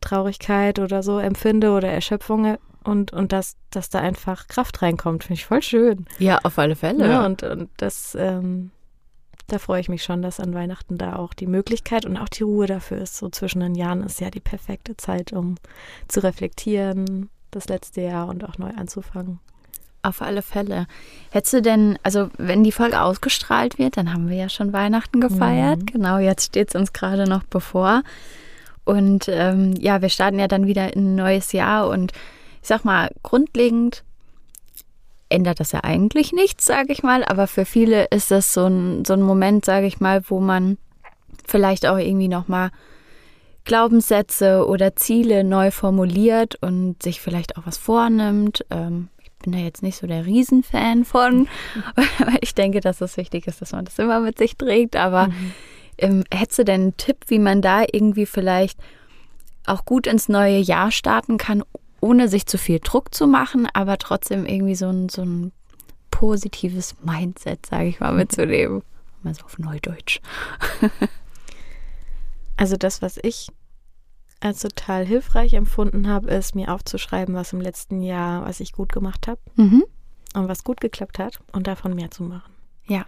Traurigkeit 0.01 0.79
oder 0.79 1.01
so 1.01 1.19
empfinde 1.19 1.71
oder 1.71 1.89
Erschöpfung 1.89 2.57
und, 2.83 3.11
und 3.13 3.31
dass, 3.31 3.55
dass 3.69 3.89
da 3.89 3.99
einfach 3.99 4.47
Kraft 4.47 4.81
reinkommt, 4.81 5.23
finde 5.23 5.39
ich 5.39 5.45
voll 5.45 5.61
schön. 5.61 6.05
Ja, 6.17 6.39
auf 6.43 6.57
alle 6.59 6.75
Fälle. 6.75 7.07
Ja, 7.07 7.25
und, 7.25 7.43
und 7.43 7.69
das, 7.77 8.15
ähm, 8.19 8.71
da 9.51 9.59
freue 9.59 9.81
ich 9.81 9.89
mich 9.89 10.03
schon, 10.03 10.21
dass 10.21 10.39
an 10.39 10.53
Weihnachten 10.53 10.97
da 10.97 11.15
auch 11.15 11.33
die 11.33 11.47
Möglichkeit 11.47 12.05
und 12.05 12.17
auch 12.17 12.29
die 12.29 12.43
Ruhe 12.43 12.67
dafür 12.67 12.99
ist. 12.99 13.17
So 13.17 13.29
zwischen 13.29 13.59
den 13.59 13.75
Jahren 13.75 14.03
ist 14.03 14.21
ja 14.21 14.29
die 14.29 14.39
perfekte 14.39 14.95
Zeit, 14.97 15.33
um 15.33 15.55
zu 16.07 16.23
reflektieren, 16.23 17.29
das 17.51 17.67
letzte 17.67 18.01
Jahr 18.01 18.27
und 18.27 18.43
auch 18.43 18.57
neu 18.57 18.69
anzufangen. 18.69 19.39
Auf 20.01 20.21
alle 20.21 20.41
Fälle. 20.41 20.87
Hättest 21.29 21.53
du 21.53 21.61
denn, 21.61 21.99
also 22.03 22.29
wenn 22.37 22.63
die 22.63 22.71
Folge 22.71 23.01
ausgestrahlt 23.01 23.77
wird, 23.77 23.97
dann 23.97 24.13
haben 24.13 24.29
wir 24.29 24.37
ja 24.37 24.47
schon 24.47 24.71
Weihnachten 24.71 25.19
gefeiert. 25.19 25.79
Mhm. 25.79 25.85
Genau, 25.87 26.17
jetzt 26.19 26.45
steht 26.45 26.69
es 26.69 26.75
uns 26.75 26.93
gerade 26.93 27.27
noch 27.27 27.43
bevor. 27.43 28.03
Und 28.85 29.27
ähm, 29.27 29.73
ja, 29.77 30.01
wir 30.01 30.09
starten 30.09 30.39
ja 30.39 30.47
dann 30.47 30.67
wieder 30.67 30.93
in 30.93 31.11
ein 31.11 31.15
neues 31.15 31.51
Jahr 31.51 31.89
und 31.89 32.13
ich 32.61 32.67
sag 32.67 32.85
mal, 32.85 33.11
grundlegend 33.23 34.03
ändert 35.29 35.59
das 35.59 35.71
ja 35.71 35.83
eigentlich 35.83 36.33
nichts, 36.33 36.65
sage 36.65 36.91
ich 36.91 37.03
mal, 37.03 37.23
aber 37.23 37.47
für 37.47 37.65
viele 37.65 38.05
ist 38.05 38.31
das 38.31 38.53
so 38.53 38.65
ein, 38.65 39.05
so 39.05 39.13
ein 39.13 39.21
Moment, 39.21 39.65
sage 39.65 39.87
ich 39.87 39.99
mal, 39.99 40.21
wo 40.27 40.39
man 40.39 40.77
vielleicht 41.47 41.85
auch 41.85 41.97
irgendwie 41.97 42.27
nochmal 42.27 42.71
Glaubenssätze 43.65 44.65
oder 44.67 44.95
Ziele 44.95 45.43
neu 45.43 45.71
formuliert 45.71 46.55
und 46.61 47.01
sich 47.03 47.21
vielleicht 47.21 47.57
auch 47.57 47.65
was 47.65 47.77
vornimmt. 47.77 48.65
Ähm, 48.71 49.09
ich 49.21 49.31
bin 49.43 49.53
da 49.53 49.59
jetzt 49.59 49.83
nicht 49.83 49.97
so 49.97 50.07
der 50.07 50.25
Riesenfan 50.25 51.05
von, 51.05 51.47
weil 51.95 52.39
ich 52.41 52.55
denke, 52.55 52.79
dass 52.79 53.01
es 53.01 53.17
wichtig 53.17 53.47
ist, 53.47 53.61
dass 53.61 53.71
man 53.71 53.85
das 53.85 53.99
immer 53.99 54.19
mit 54.21 54.37
sich 54.37 54.57
trägt. 54.57 54.95
Aber 54.95 55.27
mhm. 55.27 55.51
ähm, 55.99 56.23
hättest 56.33 56.59
du 56.59 56.65
denn 56.65 56.81
einen 56.81 56.97
Tipp, 56.97 57.17
wie 57.27 57.39
man 57.39 57.61
da 57.61 57.83
irgendwie 57.91 58.25
vielleicht 58.25 58.79
auch 59.65 59.85
gut 59.85 60.07
ins 60.07 60.29
neue 60.29 60.57
Jahr 60.57 60.91
starten 60.91 61.37
kann, 61.37 61.63
ohne 62.01 62.27
sich 62.27 62.45
zu 62.45 62.57
viel 62.57 62.79
Druck 62.79 63.13
zu 63.13 63.27
machen, 63.27 63.67
aber 63.73 63.97
trotzdem 63.97 64.45
irgendwie 64.45 64.75
so 64.75 64.87
ein, 64.89 65.09
so 65.09 65.23
ein 65.23 65.51
positives 66.11 66.95
Mindset, 67.03 67.65
sage 67.65 67.87
ich 67.87 67.99
mal, 67.99 68.13
mitzunehmen. 68.13 68.83
Mal 69.23 69.33
so 69.33 69.43
auf 69.43 69.59
Neudeutsch. 69.59 70.21
also 72.57 72.77
das, 72.77 73.01
was 73.01 73.17
ich 73.21 73.49
als 74.39 74.61
total 74.61 75.05
hilfreich 75.05 75.53
empfunden 75.53 76.07
habe, 76.07 76.31
ist 76.31 76.55
mir 76.55 76.73
aufzuschreiben, 76.73 77.35
was 77.35 77.51
im 77.51 77.59
letzten 77.59 78.01
Jahr, 78.01 78.45
was 78.45 78.61
ich 78.61 78.71
gut 78.71 78.93
gemacht 78.93 79.27
habe 79.27 79.41
mhm. 79.55 79.83
und 80.33 80.47
was 80.47 80.63
gut 80.63 80.79
geklappt 80.79 81.19
hat 81.19 81.39
und 81.51 81.67
davon 81.67 81.95
mehr 81.95 82.11
zu 82.11 82.23
machen. 82.23 82.53
Ja. 82.87 83.05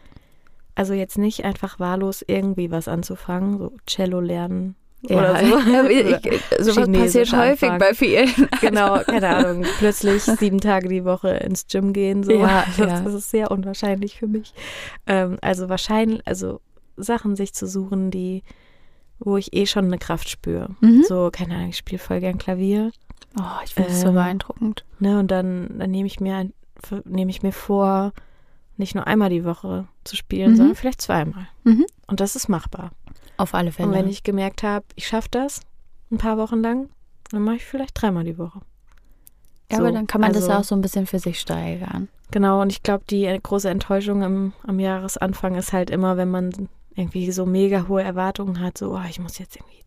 Also 0.75 0.93
jetzt 0.93 1.17
nicht 1.17 1.45
einfach 1.45 1.79
wahllos 1.79 2.23
irgendwie 2.27 2.71
was 2.71 2.89
anzufangen, 2.89 3.57
so 3.57 3.71
Cello 3.85 4.19
lernen 4.19 4.75
ja, 5.07 5.17
oder 5.17 5.45
so. 5.45 5.57
Ich, 5.89 6.65
sowas 6.65 6.91
passiert 6.91 7.33
häufig 7.33 7.71
bei 7.77 7.93
vielen. 7.93 8.29
Genau, 8.61 8.99
keine 8.99 9.35
Ahnung. 9.35 9.65
Plötzlich 9.79 10.23
sieben 10.39 10.59
Tage 10.59 10.89
die 10.89 11.05
Woche 11.05 11.29
ins 11.29 11.67
Gym 11.67 11.93
gehen. 11.93 12.23
So. 12.23 12.31
Ja, 12.31 12.65
das, 12.65 12.77
ja. 12.77 13.01
das 13.01 13.13
ist 13.13 13.31
sehr 13.31 13.51
unwahrscheinlich 13.51 14.19
für 14.19 14.27
mich. 14.27 14.53
Ähm, 15.07 15.37
also 15.41 15.69
wahrscheinlich, 15.69 16.21
also 16.25 16.61
Sachen 16.97 17.35
sich 17.35 17.53
zu 17.53 17.67
suchen, 17.67 18.11
die, 18.11 18.43
wo 19.19 19.37
ich 19.37 19.53
eh 19.53 19.65
schon 19.65 19.85
eine 19.85 19.97
Kraft 19.97 20.29
spüre. 20.29 20.69
Mhm. 20.81 21.03
So, 21.03 21.29
keine 21.31 21.55
Ahnung, 21.55 21.69
ich 21.69 21.77
spiele 21.77 21.99
voll 21.99 22.19
gern 22.19 22.37
Klavier. 22.37 22.91
Oh, 23.39 23.63
ich 23.65 23.73
finde 23.73 23.89
es 23.89 24.01
ähm, 24.01 24.07
so 24.07 24.13
beeindruckend. 24.13 24.85
Ne, 24.99 25.19
und 25.19 25.31
dann, 25.31 25.79
dann 25.79 25.89
nehme 25.89 26.07
ich 26.07 26.19
mir 26.19 26.35
ein, 26.35 26.53
nehme 27.05 27.31
ich 27.31 27.41
mir 27.41 27.53
vor, 27.53 28.13
nicht 28.77 28.95
nur 28.95 29.07
einmal 29.07 29.29
die 29.29 29.45
Woche 29.45 29.87
zu 30.03 30.15
spielen, 30.15 30.51
mhm. 30.51 30.55
sondern 30.57 30.75
vielleicht 30.75 31.01
zweimal. 31.01 31.47
Mhm. 31.63 31.85
Und 32.07 32.19
das 32.19 32.35
ist 32.35 32.49
machbar. 32.49 32.91
Auf 33.37 33.53
alle 33.53 33.71
Fälle. 33.71 33.89
Und 33.89 33.93
wenn 33.95 34.07
ich 34.07 34.23
gemerkt 34.23 34.63
habe, 34.63 34.85
ich 34.95 35.07
schaffe 35.07 35.29
das 35.31 35.61
ein 36.11 36.17
paar 36.17 36.37
Wochen 36.37 36.61
lang, 36.61 36.89
dann 37.31 37.43
mache 37.43 37.55
ich 37.57 37.65
vielleicht 37.65 37.99
dreimal 37.99 38.23
die 38.23 38.37
Woche. 38.37 38.61
Ja, 39.71 39.77
so, 39.77 39.83
aber 39.83 39.91
dann 39.91 40.07
kann 40.07 40.21
man 40.21 40.33
also, 40.33 40.47
das 40.47 40.57
auch 40.57 40.63
so 40.63 40.75
ein 40.75 40.81
bisschen 40.81 41.07
für 41.07 41.19
sich 41.19 41.39
steigern. 41.39 42.09
Genau, 42.31 42.61
und 42.61 42.71
ich 42.71 42.83
glaube, 42.83 43.03
die 43.09 43.39
große 43.41 43.69
Enttäuschung 43.69 44.23
am, 44.23 44.53
am 44.65 44.79
Jahresanfang 44.79 45.55
ist 45.55 45.73
halt 45.73 45.89
immer, 45.89 46.17
wenn 46.17 46.29
man 46.29 46.69
irgendwie 46.95 47.31
so 47.31 47.45
mega 47.45 47.87
hohe 47.87 48.03
Erwartungen 48.03 48.59
hat, 48.59 48.77
so, 48.77 48.93
oh, 48.93 49.01
ich 49.09 49.19
muss 49.19 49.37
jetzt 49.37 49.55
irgendwie 49.55 49.83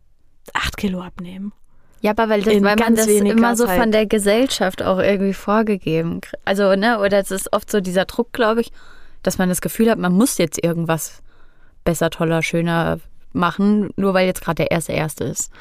acht 0.53 0.77
Kilo 0.77 1.01
abnehmen. 1.01 1.53
Ja, 2.01 2.11
aber 2.11 2.29
weil, 2.29 2.41
das, 2.41 2.53
weil 2.61 2.75
man 2.75 2.95
das 2.95 3.07
immer 3.07 3.55
so 3.55 3.65
Zeit. 3.65 3.79
von 3.79 3.91
der 3.91 4.05
Gesellschaft 4.05 4.83
auch 4.83 4.99
irgendwie 4.99 5.33
vorgegeben 5.33 6.21
Also, 6.45 6.75
ne, 6.75 6.99
oder 6.99 7.19
es 7.19 7.31
ist 7.31 7.51
oft 7.53 7.71
so 7.71 7.81
dieser 7.81 8.05
Druck, 8.05 8.31
glaube 8.31 8.61
ich, 8.61 8.71
dass 9.23 9.37
man 9.37 9.49
das 9.49 9.61
Gefühl 9.61 9.89
hat, 9.89 9.97
man 9.97 10.13
muss 10.13 10.37
jetzt 10.37 10.63
irgendwas 10.63 11.23
besser, 11.83 12.09
toller, 12.11 12.43
schöner, 12.43 12.99
machen, 13.35 13.89
nur 13.95 14.13
weil 14.13 14.25
jetzt 14.25 14.41
gerade 14.41 14.55
der 14.63 14.71
erste 14.71 14.93
erste 14.93 15.23
ist. 15.25 15.51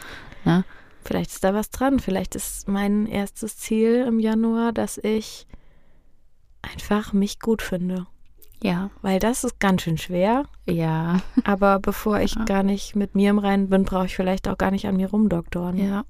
Ne? 0.45 0.65
Vielleicht 1.05 1.31
ist 1.31 1.45
da 1.45 1.53
was 1.55 1.71
dran. 1.71 1.99
Vielleicht 1.99 2.35
ist 2.35 2.67
mein 2.69 3.07
erstes 3.07 3.59
Ziel 3.59 4.05
im 4.09 4.19
Januar, 4.21 4.73
dass 4.73 4.99
ich 4.99 5.47
einfach 6.63 7.13
mich 7.13 7.41
gut 7.41 7.63
finde. 7.63 8.07
Ja. 8.63 8.91
Weil 9.03 9.19
das 9.19 9.45
ist 9.45 9.61
ganz 9.61 9.83
schön 9.83 9.99
schwer. 9.99 10.45
Ja. 10.67 11.21
Aber 11.45 11.79
bevor 11.81 12.21
ich 12.21 12.35
Ja. 12.37 12.45
gar 12.45 12.63
nicht 12.63 12.97
mit 12.97 13.15
mir 13.15 13.31
im 13.31 13.39
Reinen 13.39 13.69
bin, 13.69 13.85
brauche 13.85 14.07
ich 14.07 14.17
vielleicht 14.17 14.49
auch 14.49 14.57
gar 14.57 14.71
nicht 14.71 14.87
an 14.87 14.97
mir 14.97 15.11
rumdoktoren. 15.11 15.77
Ja. 15.77 16.05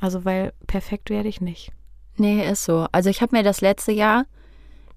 Also, 0.00 0.24
weil 0.24 0.52
perfekt 0.66 1.10
werde 1.10 1.28
ich 1.28 1.40
nicht. 1.40 1.72
Nee, 2.16 2.48
ist 2.50 2.64
so. 2.64 2.86
Also 2.92 3.10
ich 3.10 3.20
habe 3.20 3.36
mir 3.36 3.42
das 3.42 3.60
letzte 3.60 3.92
Jahr, 3.92 4.24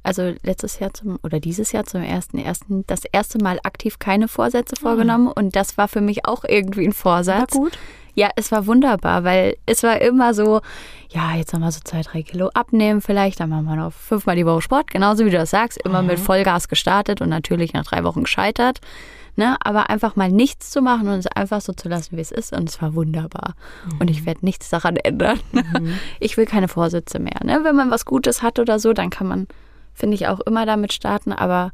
also 0.04 0.34
letztes 0.44 0.80
Jahr 0.80 0.94
zum, 0.94 1.20
oder 1.24 1.40
dieses 1.40 1.72
Jahr 1.72 1.86
zum 1.86 2.02
ersten, 2.02 2.38
ersten, 2.38 2.86
das 2.88 3.02
erste 3.06 3.38
Mal 3.44 3.60
aktiv 3.64 4.00
keine 4.00 4.28
Vorsätze 4.28 4.76
vorgenommen 4.76 5.28
und 5.28 5.56
das 5.56 5.78
war 5.78 5.88
für 5.88 6.02
mich 6.02 6.26
auch 6.26 6.44
irgendwie 6.48 6.86
ein 6.86 6.94
Vorsatz. 6.94 7.52
gut. 7.54 7.78
Ja, 8.16 8.30
es 8.36 8.52
war 8.52 8.66
wunderbar, 8.68 9.24
weil 9.24 9.56
es 9.66 9.84
war 9.84 10.02
immer 10.02 10.34
so, 10.34 10.60
ja, 11.10 11.36
jetzt 11.36 11.54
nochmal 11.54 11.72
so 11.72 11.80
zwei, 11.84 12.02
drei 12.02 12.22
Kilo 12.22 12.50
abnehmen 12.54 13.02
vielleicht, 13.02 13.40
dann 13.40 13.50
machen 13.50 13.66
wir 13.66 13.76
noch 13.76 13.94
fünfmal 13.94 14.36
die 14.36 14.46
Woche 14.46 14.62
Sport, 14.62 14.92
genauso 14.92 15.26
wie 15.26 15.30
du 15.30 15.38
das 15.38 15.52
sagst, 15.52 15.80
immer 15.86 16.02
mit 16.02 16.20
Vollgas 16.20 16.68
gestartet 16.68 17.22
und 17.22 17.30
natürlich 17.30 17.72
nach 17.72 17.86
drei 17.86 18.04
Wochen 18.04 18.24
gescheitert. 18.24 18.80
Ne, 19.36 19.56
aber 19.62 19.90
einfach 19.90 20.18
mal 20.18 20.30
nichts 20.30 20.70
zu 20.70 20.82
machen 20.82 21.08
und 21.08 21.20
es 21.20 21.28
einfach 21.28 21.62
so 21.62 21.72
zu 21.72 21.88
lassen, 21.88 22.18
wie 22.18 22.22
es 22.22 22.32
ist. 22.32 22.52
Und 22.52 22.68
es 22.68 22.82
war 22.82 22.94
wunderbar. 22.94 23.56
Und 23.98 24.10
ich 24.10 24.26
werde 24.26 24.44
nichts 24.44 24.70
daran 24.70 24.98
ändern. 24.98 25.40
Ich 26.20 26.36
will 26.36 26.46
keine 26.46 26.68
Vorsätze 26.68 27.20
mehr. 27.20 27.40
Ne? 27.46 27.62
Wenn 27.64 27.76
man 27.76 27.90
was 27.90 28.04
Gutes 28.04 28.44
hat 28.44 28.60
oder 28.60 28.80
so, 28.80 28.92
dann 28.92 29.10
kann 29.10 29.28
man, 29.28 29.48
finde 30.00 30.16
ich, 30.16 30.28
auch 30.28 30.40
immer 30.40 30.66
damit 30.66 30.94
starten. 30.94 31.32
Aber 31.32 31.72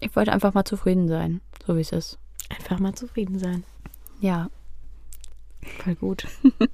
ich 0.00 0.14
wollte 0.16 0.32
einfach 0.32 0.54
mal 0.54 0.64
zufrieden 0.64 1.08
sein, 1.08 1.40
so 1.66 1.76
wie 1.76 1.80
es 1.82 1.92
ist. 1.92 2.18
Einfach 2.48 2.78
mal 2.78 2.94
zufrieden 2.94 3.38
sein. 3.38 3.64
Ja. 4.20 4.48
Voll 5.82 5.94
gut. 5.96 6.26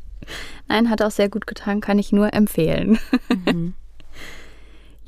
Nein, 0.69 0.91
hat 0.91 1.03
auch 1.03 1.11
sehr 1.11 1.29
gut 1.29 1.47
getan, 1.47 1.81
kann 1.81 1.99
ich 1.99 2.13
nur 2.13 2.33
empfehlen. 2.33 2.99
Mhm. 3.29 3.75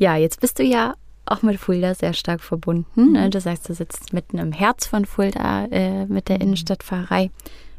Ja, 0.00 0.14
jetzt 0.14 0.40
bist 0.40 0.60
du 0.60 0.62
ja 0.62 0.94
auch 1.26 1.42
mit 1.42 1.58
Fulda 1.58 1.92
sehr 1.92 2.12
stark 2.12 2.40
verbunden. 2.40 3.12
Ne? 3.12 3.30
Du 3.30 3.40
sagst, 3.40 3.68
du 3.68 3.74
sitzt 3.74 4.12
mitten 4.12 4.38
im 4.38 4.52
Herz 4.52 4.86
von 4.86 5.04
Fulda 5.04 5.64
äh, 5.66 6.06
mit 6.06 6.28
der 6.28 6.40
Innenstadtpfarrei. 6.40 7.32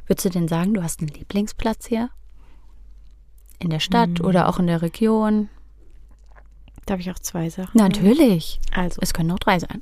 Würdest 0.06 0.26
du 0.26 0.30
denn 0.30 0.50
sagen, 0.50 0.74
du 0.74 0.84
hast 0.84 1.00
einen 1.00 1.10
Lieblingsplatz 1.10 1.88
hier? 1.88 2.10
In 3.60 3.70
der 3.70 3.80
Stadt 3.80 4.20
oder 4.20 4.50
auch 4.50 4.60
in 4.60 4.68
der 4.68 4.82
Region? 4.82 5.48
Da 6.90 6.94
habe 6.94 7.02
ich 7.04 7.12
auch 7.12 7.20
zwei 7.20 7.52
Sachen. 7.52 7.78
Natürlich. 7.78 8.60
Also, 8.74 8.98
Es 9.04 9.14
können 9.14 9.30
auch 9.30 9.38
drei 9.38 9.60
sein. 9.60 9.80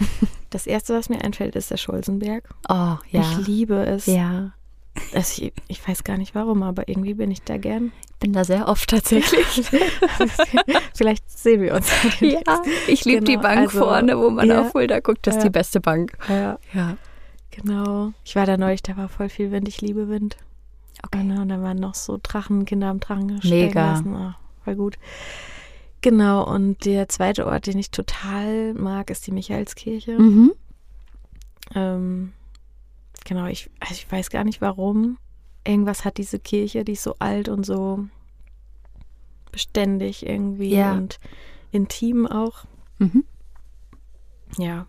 das 0.50 0.66
erste, 0.66 0.94
was 0.94 1.10
mir 1.10 1.22
einfällt, 1.22 1.54
ist 1.54 1.70
der 1.70 1.76
Scholzenberg. 1.76 2.48
Oh, 2.70 2.96
ja. 3.10 3.20
Ich 3.20 3.46
liebe 3.46 3.74
es. 3.84 4.06
ja. 4.06 4.52
Also 5.14 5.42
ich, 5.42 5.52
ich 5.68 5.86
weiß 5.86 6.04
gar 6.04 6.16
nicht 6.16 6.34
warum, 6.34 6.62
aber 6.62 6.88
irgendwie 6.88 7.12
bin 7.12 7.30
ich 7.30 7.42
da 7.42 7.58
gern. 7.58 7.92
Ich 8.08 8.16
bin 8.20 8.32
da 8.32 8.44
sehr 8.44 8.66
oft 8.68 8.88
tatsächlich. 8.88 9.44
Vielleicht 10.94 11.30
sehen 11.30 11.60
wir 11.60 11.74
uns. 11.74 11.90
ja. 12.20 12.40
Ich 12.86 13.04
liebe 13.04 13.20
die 13.22 13.32
Genau, 13.32 13.42
Bank 13.42 13.58
also, 13.58 13.78
vorne, 13.80 14.18
wo 14.18 14.30
man 14.30 14.48
ja. 14.48 14.62
auf 14.62 14.72
Fulda 14.72 15.00
guckt. 15.00 15.26
Das 15.26 15.34
ist 15.36 15.42
Ja. 15.42 15.48
die 15.48 15.52
beste 15.52 15.80
Bank. 15.80 16.16
Ja, 16.30 16.58
Ja. 16.72 16.96
genau. 17.50 18.12
Ich 18.24 18.34
war 18.36 18.46
da 18.46 18.56
neulich, 18.56 18.82
da 18.82 18.96
war 18.96 19.10
voll 19.10 19.28
viel 19.28 19.50
Wind. 19.50 19.68
Ich 19.68 19.82
liebe 19.82 20.08
Wind. 20.08 20.38
Okay. 21.04 21.18
Genau, 21.18 21.42
und 21.42 21.50
da 21.50 21.60
waren 21.60 21.78
noch 21.78 21.94
so 21.94 22.18
Drachen, 22.22 22.64
Kinder 22.64 22.88
am 22.88 23.00
Drachen 23.00 23.38
Mega. 23.44 23.92
lassen. 23.92 24.16
Oh, 24.16 24.32
voll 24.64 24.76
gut. 24.76 24.96
Genau, 26.02 26.44
und 26.44 26.84
der 26.84 27.08
zweite 27.08 27.46
Ort, 27.46 27.66
den 27.66 27.78
ich 27.78 27.90
total 27.90 28.74
mag, 28.74 29.10
ist 29.10 29.26
die 29.26 29.32
Michaelskirche. 29.32 30.18
Mhm. 30.18 30.52
Ähm, 31.74 32.32
genau, 33.24 33.46
ich, 33.46 33.70
also 33.80 33.94
ich 33.94 34.10
weiß 34.10 34.30
gar 34.30 34.44
nicht 34.44 34.60
warum. 34.60 35.18
Irgendwas 35.66 36.04
hat 36.04 36.18
diese 36.18 36.38
Kirche, 36.38 36.84
die 36.84 36.92
ist 36.92 37.02
so 37.02 37.16
alt 37.18 37.48
und 37.48 37.66
so 37.66 38.06
beständig 39.50 40.24
irgendwie 40.26 40.74
Ja. 40.76 40.92
und 40.92 41.18
intim 41.72 42.26
auch. 42.26 42.64
Mhm. 42.98 43.24
Ja. 44.58 44.86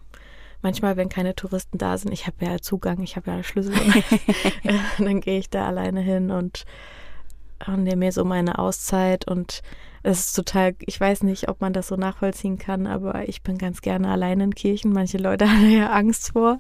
Manchmal, 0.62 0.98
wenn 0.98 1.10
keine 1.10 1.36
Touristen 1.36 1.78
da 1.78 1.98
sind, 1.98 2.12
ich 2.12 2.28
habe 2.28 2.46
ja 2.46 2.58
Zugang, 2.60 3.02
ich 3.02 3.16
habe 3.16 3.32
ja 3.32 3.44
Schlüssel, 3.44 3.74
dann 4.98 5.22
gehe 5.22 5.40
ich 5.40 5.50
da 5.50 5.68
alleine 5.68 6.02
hin 6.02 6.32
und, 6.32 6.66
und 7.66 7.84
nehme 7.84 7.98
mir 7.98 8.12
so 8.12 8.26
meine 8.26 8.60
Auszeit 8.60 9.28
und 9.28 9.62
es 10.04 10.20
ist 10.20 10.34
total, 10.34 10.76
ich 10.80 11.00
weiß 11.00 11.24
nicht, 11.24 11.50
ob 11.50 11.62
man 11.62 11.74
das 11.74 11.88
so 11.88 11.96
nachvollziehen 11.96 12.58
kann, 12.58 12.88
aber 12.88 13.28
ich 13.28 13.42
bin 13.42 13.58
ganz 13.58 13.82
gerne 13.82 14.10
alleine 14.10 14.46
in 14.46 14.56
Kirchen. 14.56 14.94
Manche 14.94 15.18
Leute 15.18 15.50
haben 15.52 15.70
ja 15.70 15.92
Angst 15.92 16.34
vor, 16.34 16.60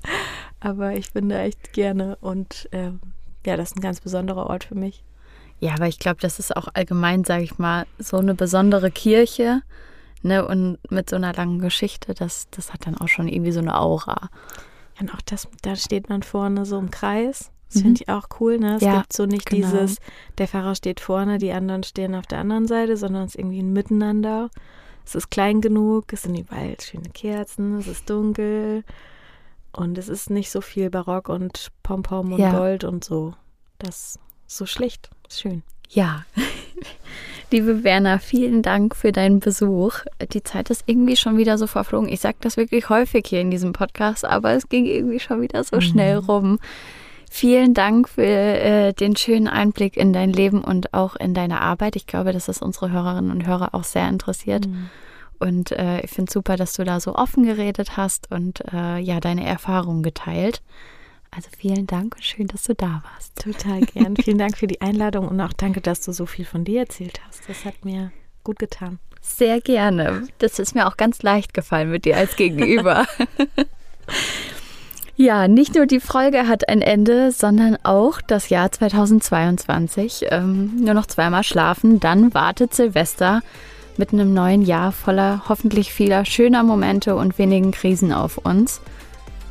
aber 0.60 0.94
ich 0.94 1.14
bin 1.14 1.30
da 1.30 1.40
echt 1.40 1.74
gerne 1.74 2.18
und 2.22 2.68
ähm, 2.72 3.00
ja, 3.46 3.56
das 3.56 3.72
ist 3.72 3.78
ein 3.78 3.82
ganz 3.82 4.02
besonderer 4.02 4.48
Ort 4.48 4.66
für 4.66 4.76
mich. 4.76 5.04
Ja, 5.60 5.74
aber 5.74 5.88
ich 5.88 6.00
glaube, 6.00 6.20
das 6.22 6.40
ist 6.40 6.56
auch 6.56 6.68
allgemein, 6.74 7.24
sage 7.24 7.44
ich 7.44 7.58
mal, 7.58 7.86
so 7.98 8.18
eine 8.18 8.36
besondere 8.36 8.92
Kirche. 8.92 9.62
Ne, 10.24 10.46
und 10.46 10.80
mit 10.90 11.12
so 11.12 11.16
einer 11.16 11.32
langen 11.32 11.60
Geschichte, 11.60 12.16
das, 12.16 12.50
das 12.50 12.74
hat 12.74 12.88
dann 12.88 12.98
auch 12.98 13.08
schon 13.08 13.28
irgendwie 13.28 13.52
so 13.52 13.60
eine 13.60 13.80
Aura. 13.80 14.30
Ja, 14.96 15.02
und 15.02 15.14
auch 15.14 15.22
das, 15.24 15.48
da 15.62 15.76
steht 15.76 16.10
man 16.10 16.24
vorne 16.24 16.66
so 16.66 16.80
im 16.80 16.90
Kreis. 16.90 17.52
Das 17.68 17.76
Mhm. 17.76 17.82
finde 17.82 18.02
ich 18.04 18.10
auch 18.10 18.28
cool, 18.40 18.58
ne? 18.60 18.76
Es 18.76 18.82
Ja, 18.82 19.00
gibt 19.02 19.14
so 19.14 19.26
nicht 19.26 19.46
genau. 19.50 19.70
dieses, 19.72 19.98
der 20.38 20.48
Pfarrer 20.48 20.76
steht 20.76 21.00
vorne, 21.00 21.38
die 21.38 21.52
anderen 21.52 21.84
stehen 21.84 22.16
auf 22.16 22.26
der 22.26 22.40
anderen 22.40 22.68
Seite, 22.68 22.96
sondern 22.98 23.24
es 23.26 23.36
ist 23.36 23.40
irgendwie 23.40 23.60
ein 23.60 23.74
Miteinander. 23.74 24.50
Es 25.06 25.16
ist 25.16 25.30
klein 25.30 25.62
genug, 25.62 26.12
es 26.12 26.24
sind 26.24 26.36
überall 26.38 26.76
schöne 26.82 27.10
Kerzen, 27.10 27.78
es 27.78 27.88
ist 27.88 28.10
dunkel 28.10 28.84
und 29.72 29.98
es 29.98 30.10
ist 30.10 30.30
nicht 30.30 30.52
so 30.52 30.60
viel 30.62 30.90
Barock 30.90 31.30
und 31.30 31.70
Pompom 31.84 32.34
und 32.34 32.40
Ja. 32.40 32.58
Gold 32.58 32.84
und 32.84 33.04
so. 33.06 33.34
Das 33.80 34.18
ist 34.48 34.58
so 34.58 34.66
schlicht, 34.66 35.10
schön. 35.30 35.64
Ja. 35.90 36.26
Liebe 37.52 37.84
Werner, 37.86 38.20
vielen 38.20 38.62
Dank 38.62 38.94
für 38.96 39.14
deinen 39.14 39.40
Besuch. 39.40 40.00
Die 40.34 40.44
Zeit 40.44 40.70
ist 40.70 40.84
irgendwie 40.86 41.16
schon 41.16 41.38
wieder 41.38 41.58
so 41.58 41.66
verflogen. 41.68 42.10
Ich 42.10 42.20
sage 42.20 42.36
das 42.42 42.58
wirklich 42.58 42.90
häufig 42.90 43.26
hier 43.28 43.40
in 43.40 43.52
diesem 43.52 43.72
Podcast, 43.72 44.26
aber 44.26 44.52
es 44.52 44.68
ging 44.68 44.86
irgendwie 44.86 45.20
schon 45.22 45.42
wieder 45.42 45.64
so 45.64 45.80
schnell 45.80 46.18
rum. 46.18 46.60
Vielen 47.30 47.74
Dank 47.74 48.10
für 48.10 48.24
äh, 48.24 48.94
den 48.94 49.16
schönen 49.16 49.48
Einblick 49.48 49.98
in 49.98 50.14
dein 50.14 50.32
Leben 50.32 50.64
und 50.64 50.94
auch 50.94 51.16
in 51.16 51.34
deine 51.34 51.62
Arbeit. 51.62 51.96
Ich 51.96 52.08
glaube, 52.08 52.34
dass 52.34 52.46
das 52.46 52.62
unsere 52.62 52.92
Hörerinnen 52.92 53.32
und 53.32 53.46
Hörer 53.46 53.76
auch 53.76 53.84
sehr 53.84 54.08
interessiert. 54.08 54.68
Und 55.40 55.72
äh, 55.72 56.02
ich 56.02 56.12
finde 56.12 56.32
super, 56.32 56.56
dass 56.56 56.74
du 56.74 56.84
da 56.84 57.00
so 57.00 57.16
offen 57.16 57.46
geredet 57.46 57.98
hast 57.98 58.32
und 58.32 58.64
äh, 58.74 58.98
ja, 59.00 59.20
deine 59.20 59.46
Erfahrungen 59.46 60.04
geteilt. 60.04 60.62
Also 61.30 61.50
vielen 61.56 61.86
Dank 61.86 62.16
und 62.16 62.24
schön, 62.24 62.48
dass 62.48 62.64
du 62.64 62.74
da 62.74 63.04
warst. 63.04 63.36
Total 63.36 63.82
gern. 63.82 64.16
Vielen 64.24 64.38
Dank 64.38 64.58
für 64.58 64.66
die 64.66 64.82
Einladung 64.82 65.28
und 65.28 65.40
auch 65.42 65.54
danke, 65.54 65.82
dass 65.82 66.02
du 66.02 66.12
so 66.14 66.26
viel 66.26 66.46
von 66.46 66.64
dir 66.64 66.80
erzählt 66.80 67.20
hast. 67.28 67.48
Das 67.48 67.66
hat 67.66 67.86
mir 67.86 68.12
gut 68.44 68.58
getan. 68.60 68.98
Sehr 69.22 69.60
gerne. 69.60 70.28
Das 70.40 70.58
ist 70.58 70.74
mir 70.74 70.88
auch 70.88 70.96
ganz 70.96 71.22
leicht 71.22 71.54
gefallen 71.54 71.92
mit 71.92 72.06
dir 72.06 72.18
als 72.18 72.36
Gegenüber. 72.38 73.06
ja, 75.18 75.48
nicht 75.48 75.74
nur 75.74 75.88
die 75.88 76.00
Folge 76.00 76.48
hat 76.48 76.70
ein 76.70 76.82
Ende, 76.82 77.32
sondern 77.32 77.78
auch 77.82 78.22
das 78.22 78.50
Jahr 78.50 78.72
2022. 78.72 80.28
Ähm, 80.30 80.76
nur 80.80 80.94
noch 80.94 81.08
zweimal 81.08 81.44
schlafen, 81.44 82.00
dann 82.00 82.36
wartet 82.36 82.76
Silvester 82.76 83.42
mit 83.98 84.14
einem 84.14 84.34
neuen 84.36 84.62
Jahr 84.62 84.92
voller 84.92 85.42
hoffentlich 85.50 85.92
vieler 85.92 86.24
schöner 86.24 86.62
Momente 86.62 87.16
und 87.16 87.40
wenigen 87.40 87.72
Krisen 87.72 88.14
auf 88.14 88.38
uns. 88.38 88.80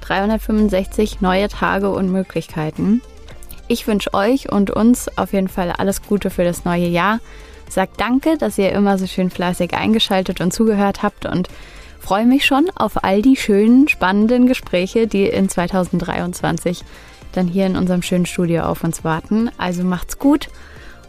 365 0.02 1.20
neue 1.20 1.48
Tage 1.48 1.90
und 1.90 2.12
Möglichkeiten. 2.12 3.02
Ich 3.66 3.88
wünsche 3.88 4.14
euch 4.14 4.52
und 4.52 4.70
uns 4.70 5.18
auf 5.18 5.32
jeden 5.32 5.48
Fall 5.48 5.72
alles 5.72 6.02
Gute 6.02 6.30
für 6.30 6.44
das 6.44 6.64
neue 6.64 6.86
Jahr. 6.86 7.18
Sagt 7.68 8.00
danke, 8.00 8.38
dass 8.38 8.56
ihr 8.56 8.70
immer 8.70 8.98
so 8.98 9.08
schön 9.08 9.30
fleißig 9.30 9.74
eingeschaltet 9.74 10.40
und 10.40 10.52
zugehört 10.52 11.02
habt 11.02 11.26
und 11.26 11.48
freue 12.06 12.24
mich 12.24 12.46
schon 12.46 12.70
auf 12.76 13.02
all 13.02 13.20
die 13.20 13.34
schönen, 13.34 13.88
spannenden 13.88 14.46
Gespräche, 14.46 15.08
die 15.08 15.24
in 15.24 15.48
2023 15.48 16.84
dann 17.32 17.48
hier 17.48 17.66
in 17.66 17.74
unserem 17.74 18.00
schönen 18.00 18.26
Studio 18.26 18.62
auf 18.62 18.84
uns 18.84 19.02
warten. 19.02 19.50
Also 19.58 19.82
macht's 19.82 20.20
gut 20.20 20.46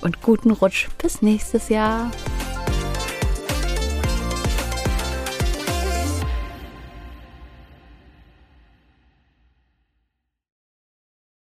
und 0.02 0.24
guten 0.24 0.50
Rutsch 0.50 0.88
bis 0.98 1.22
nächstes 1.22 1.70
Jahr. 1.70 2.10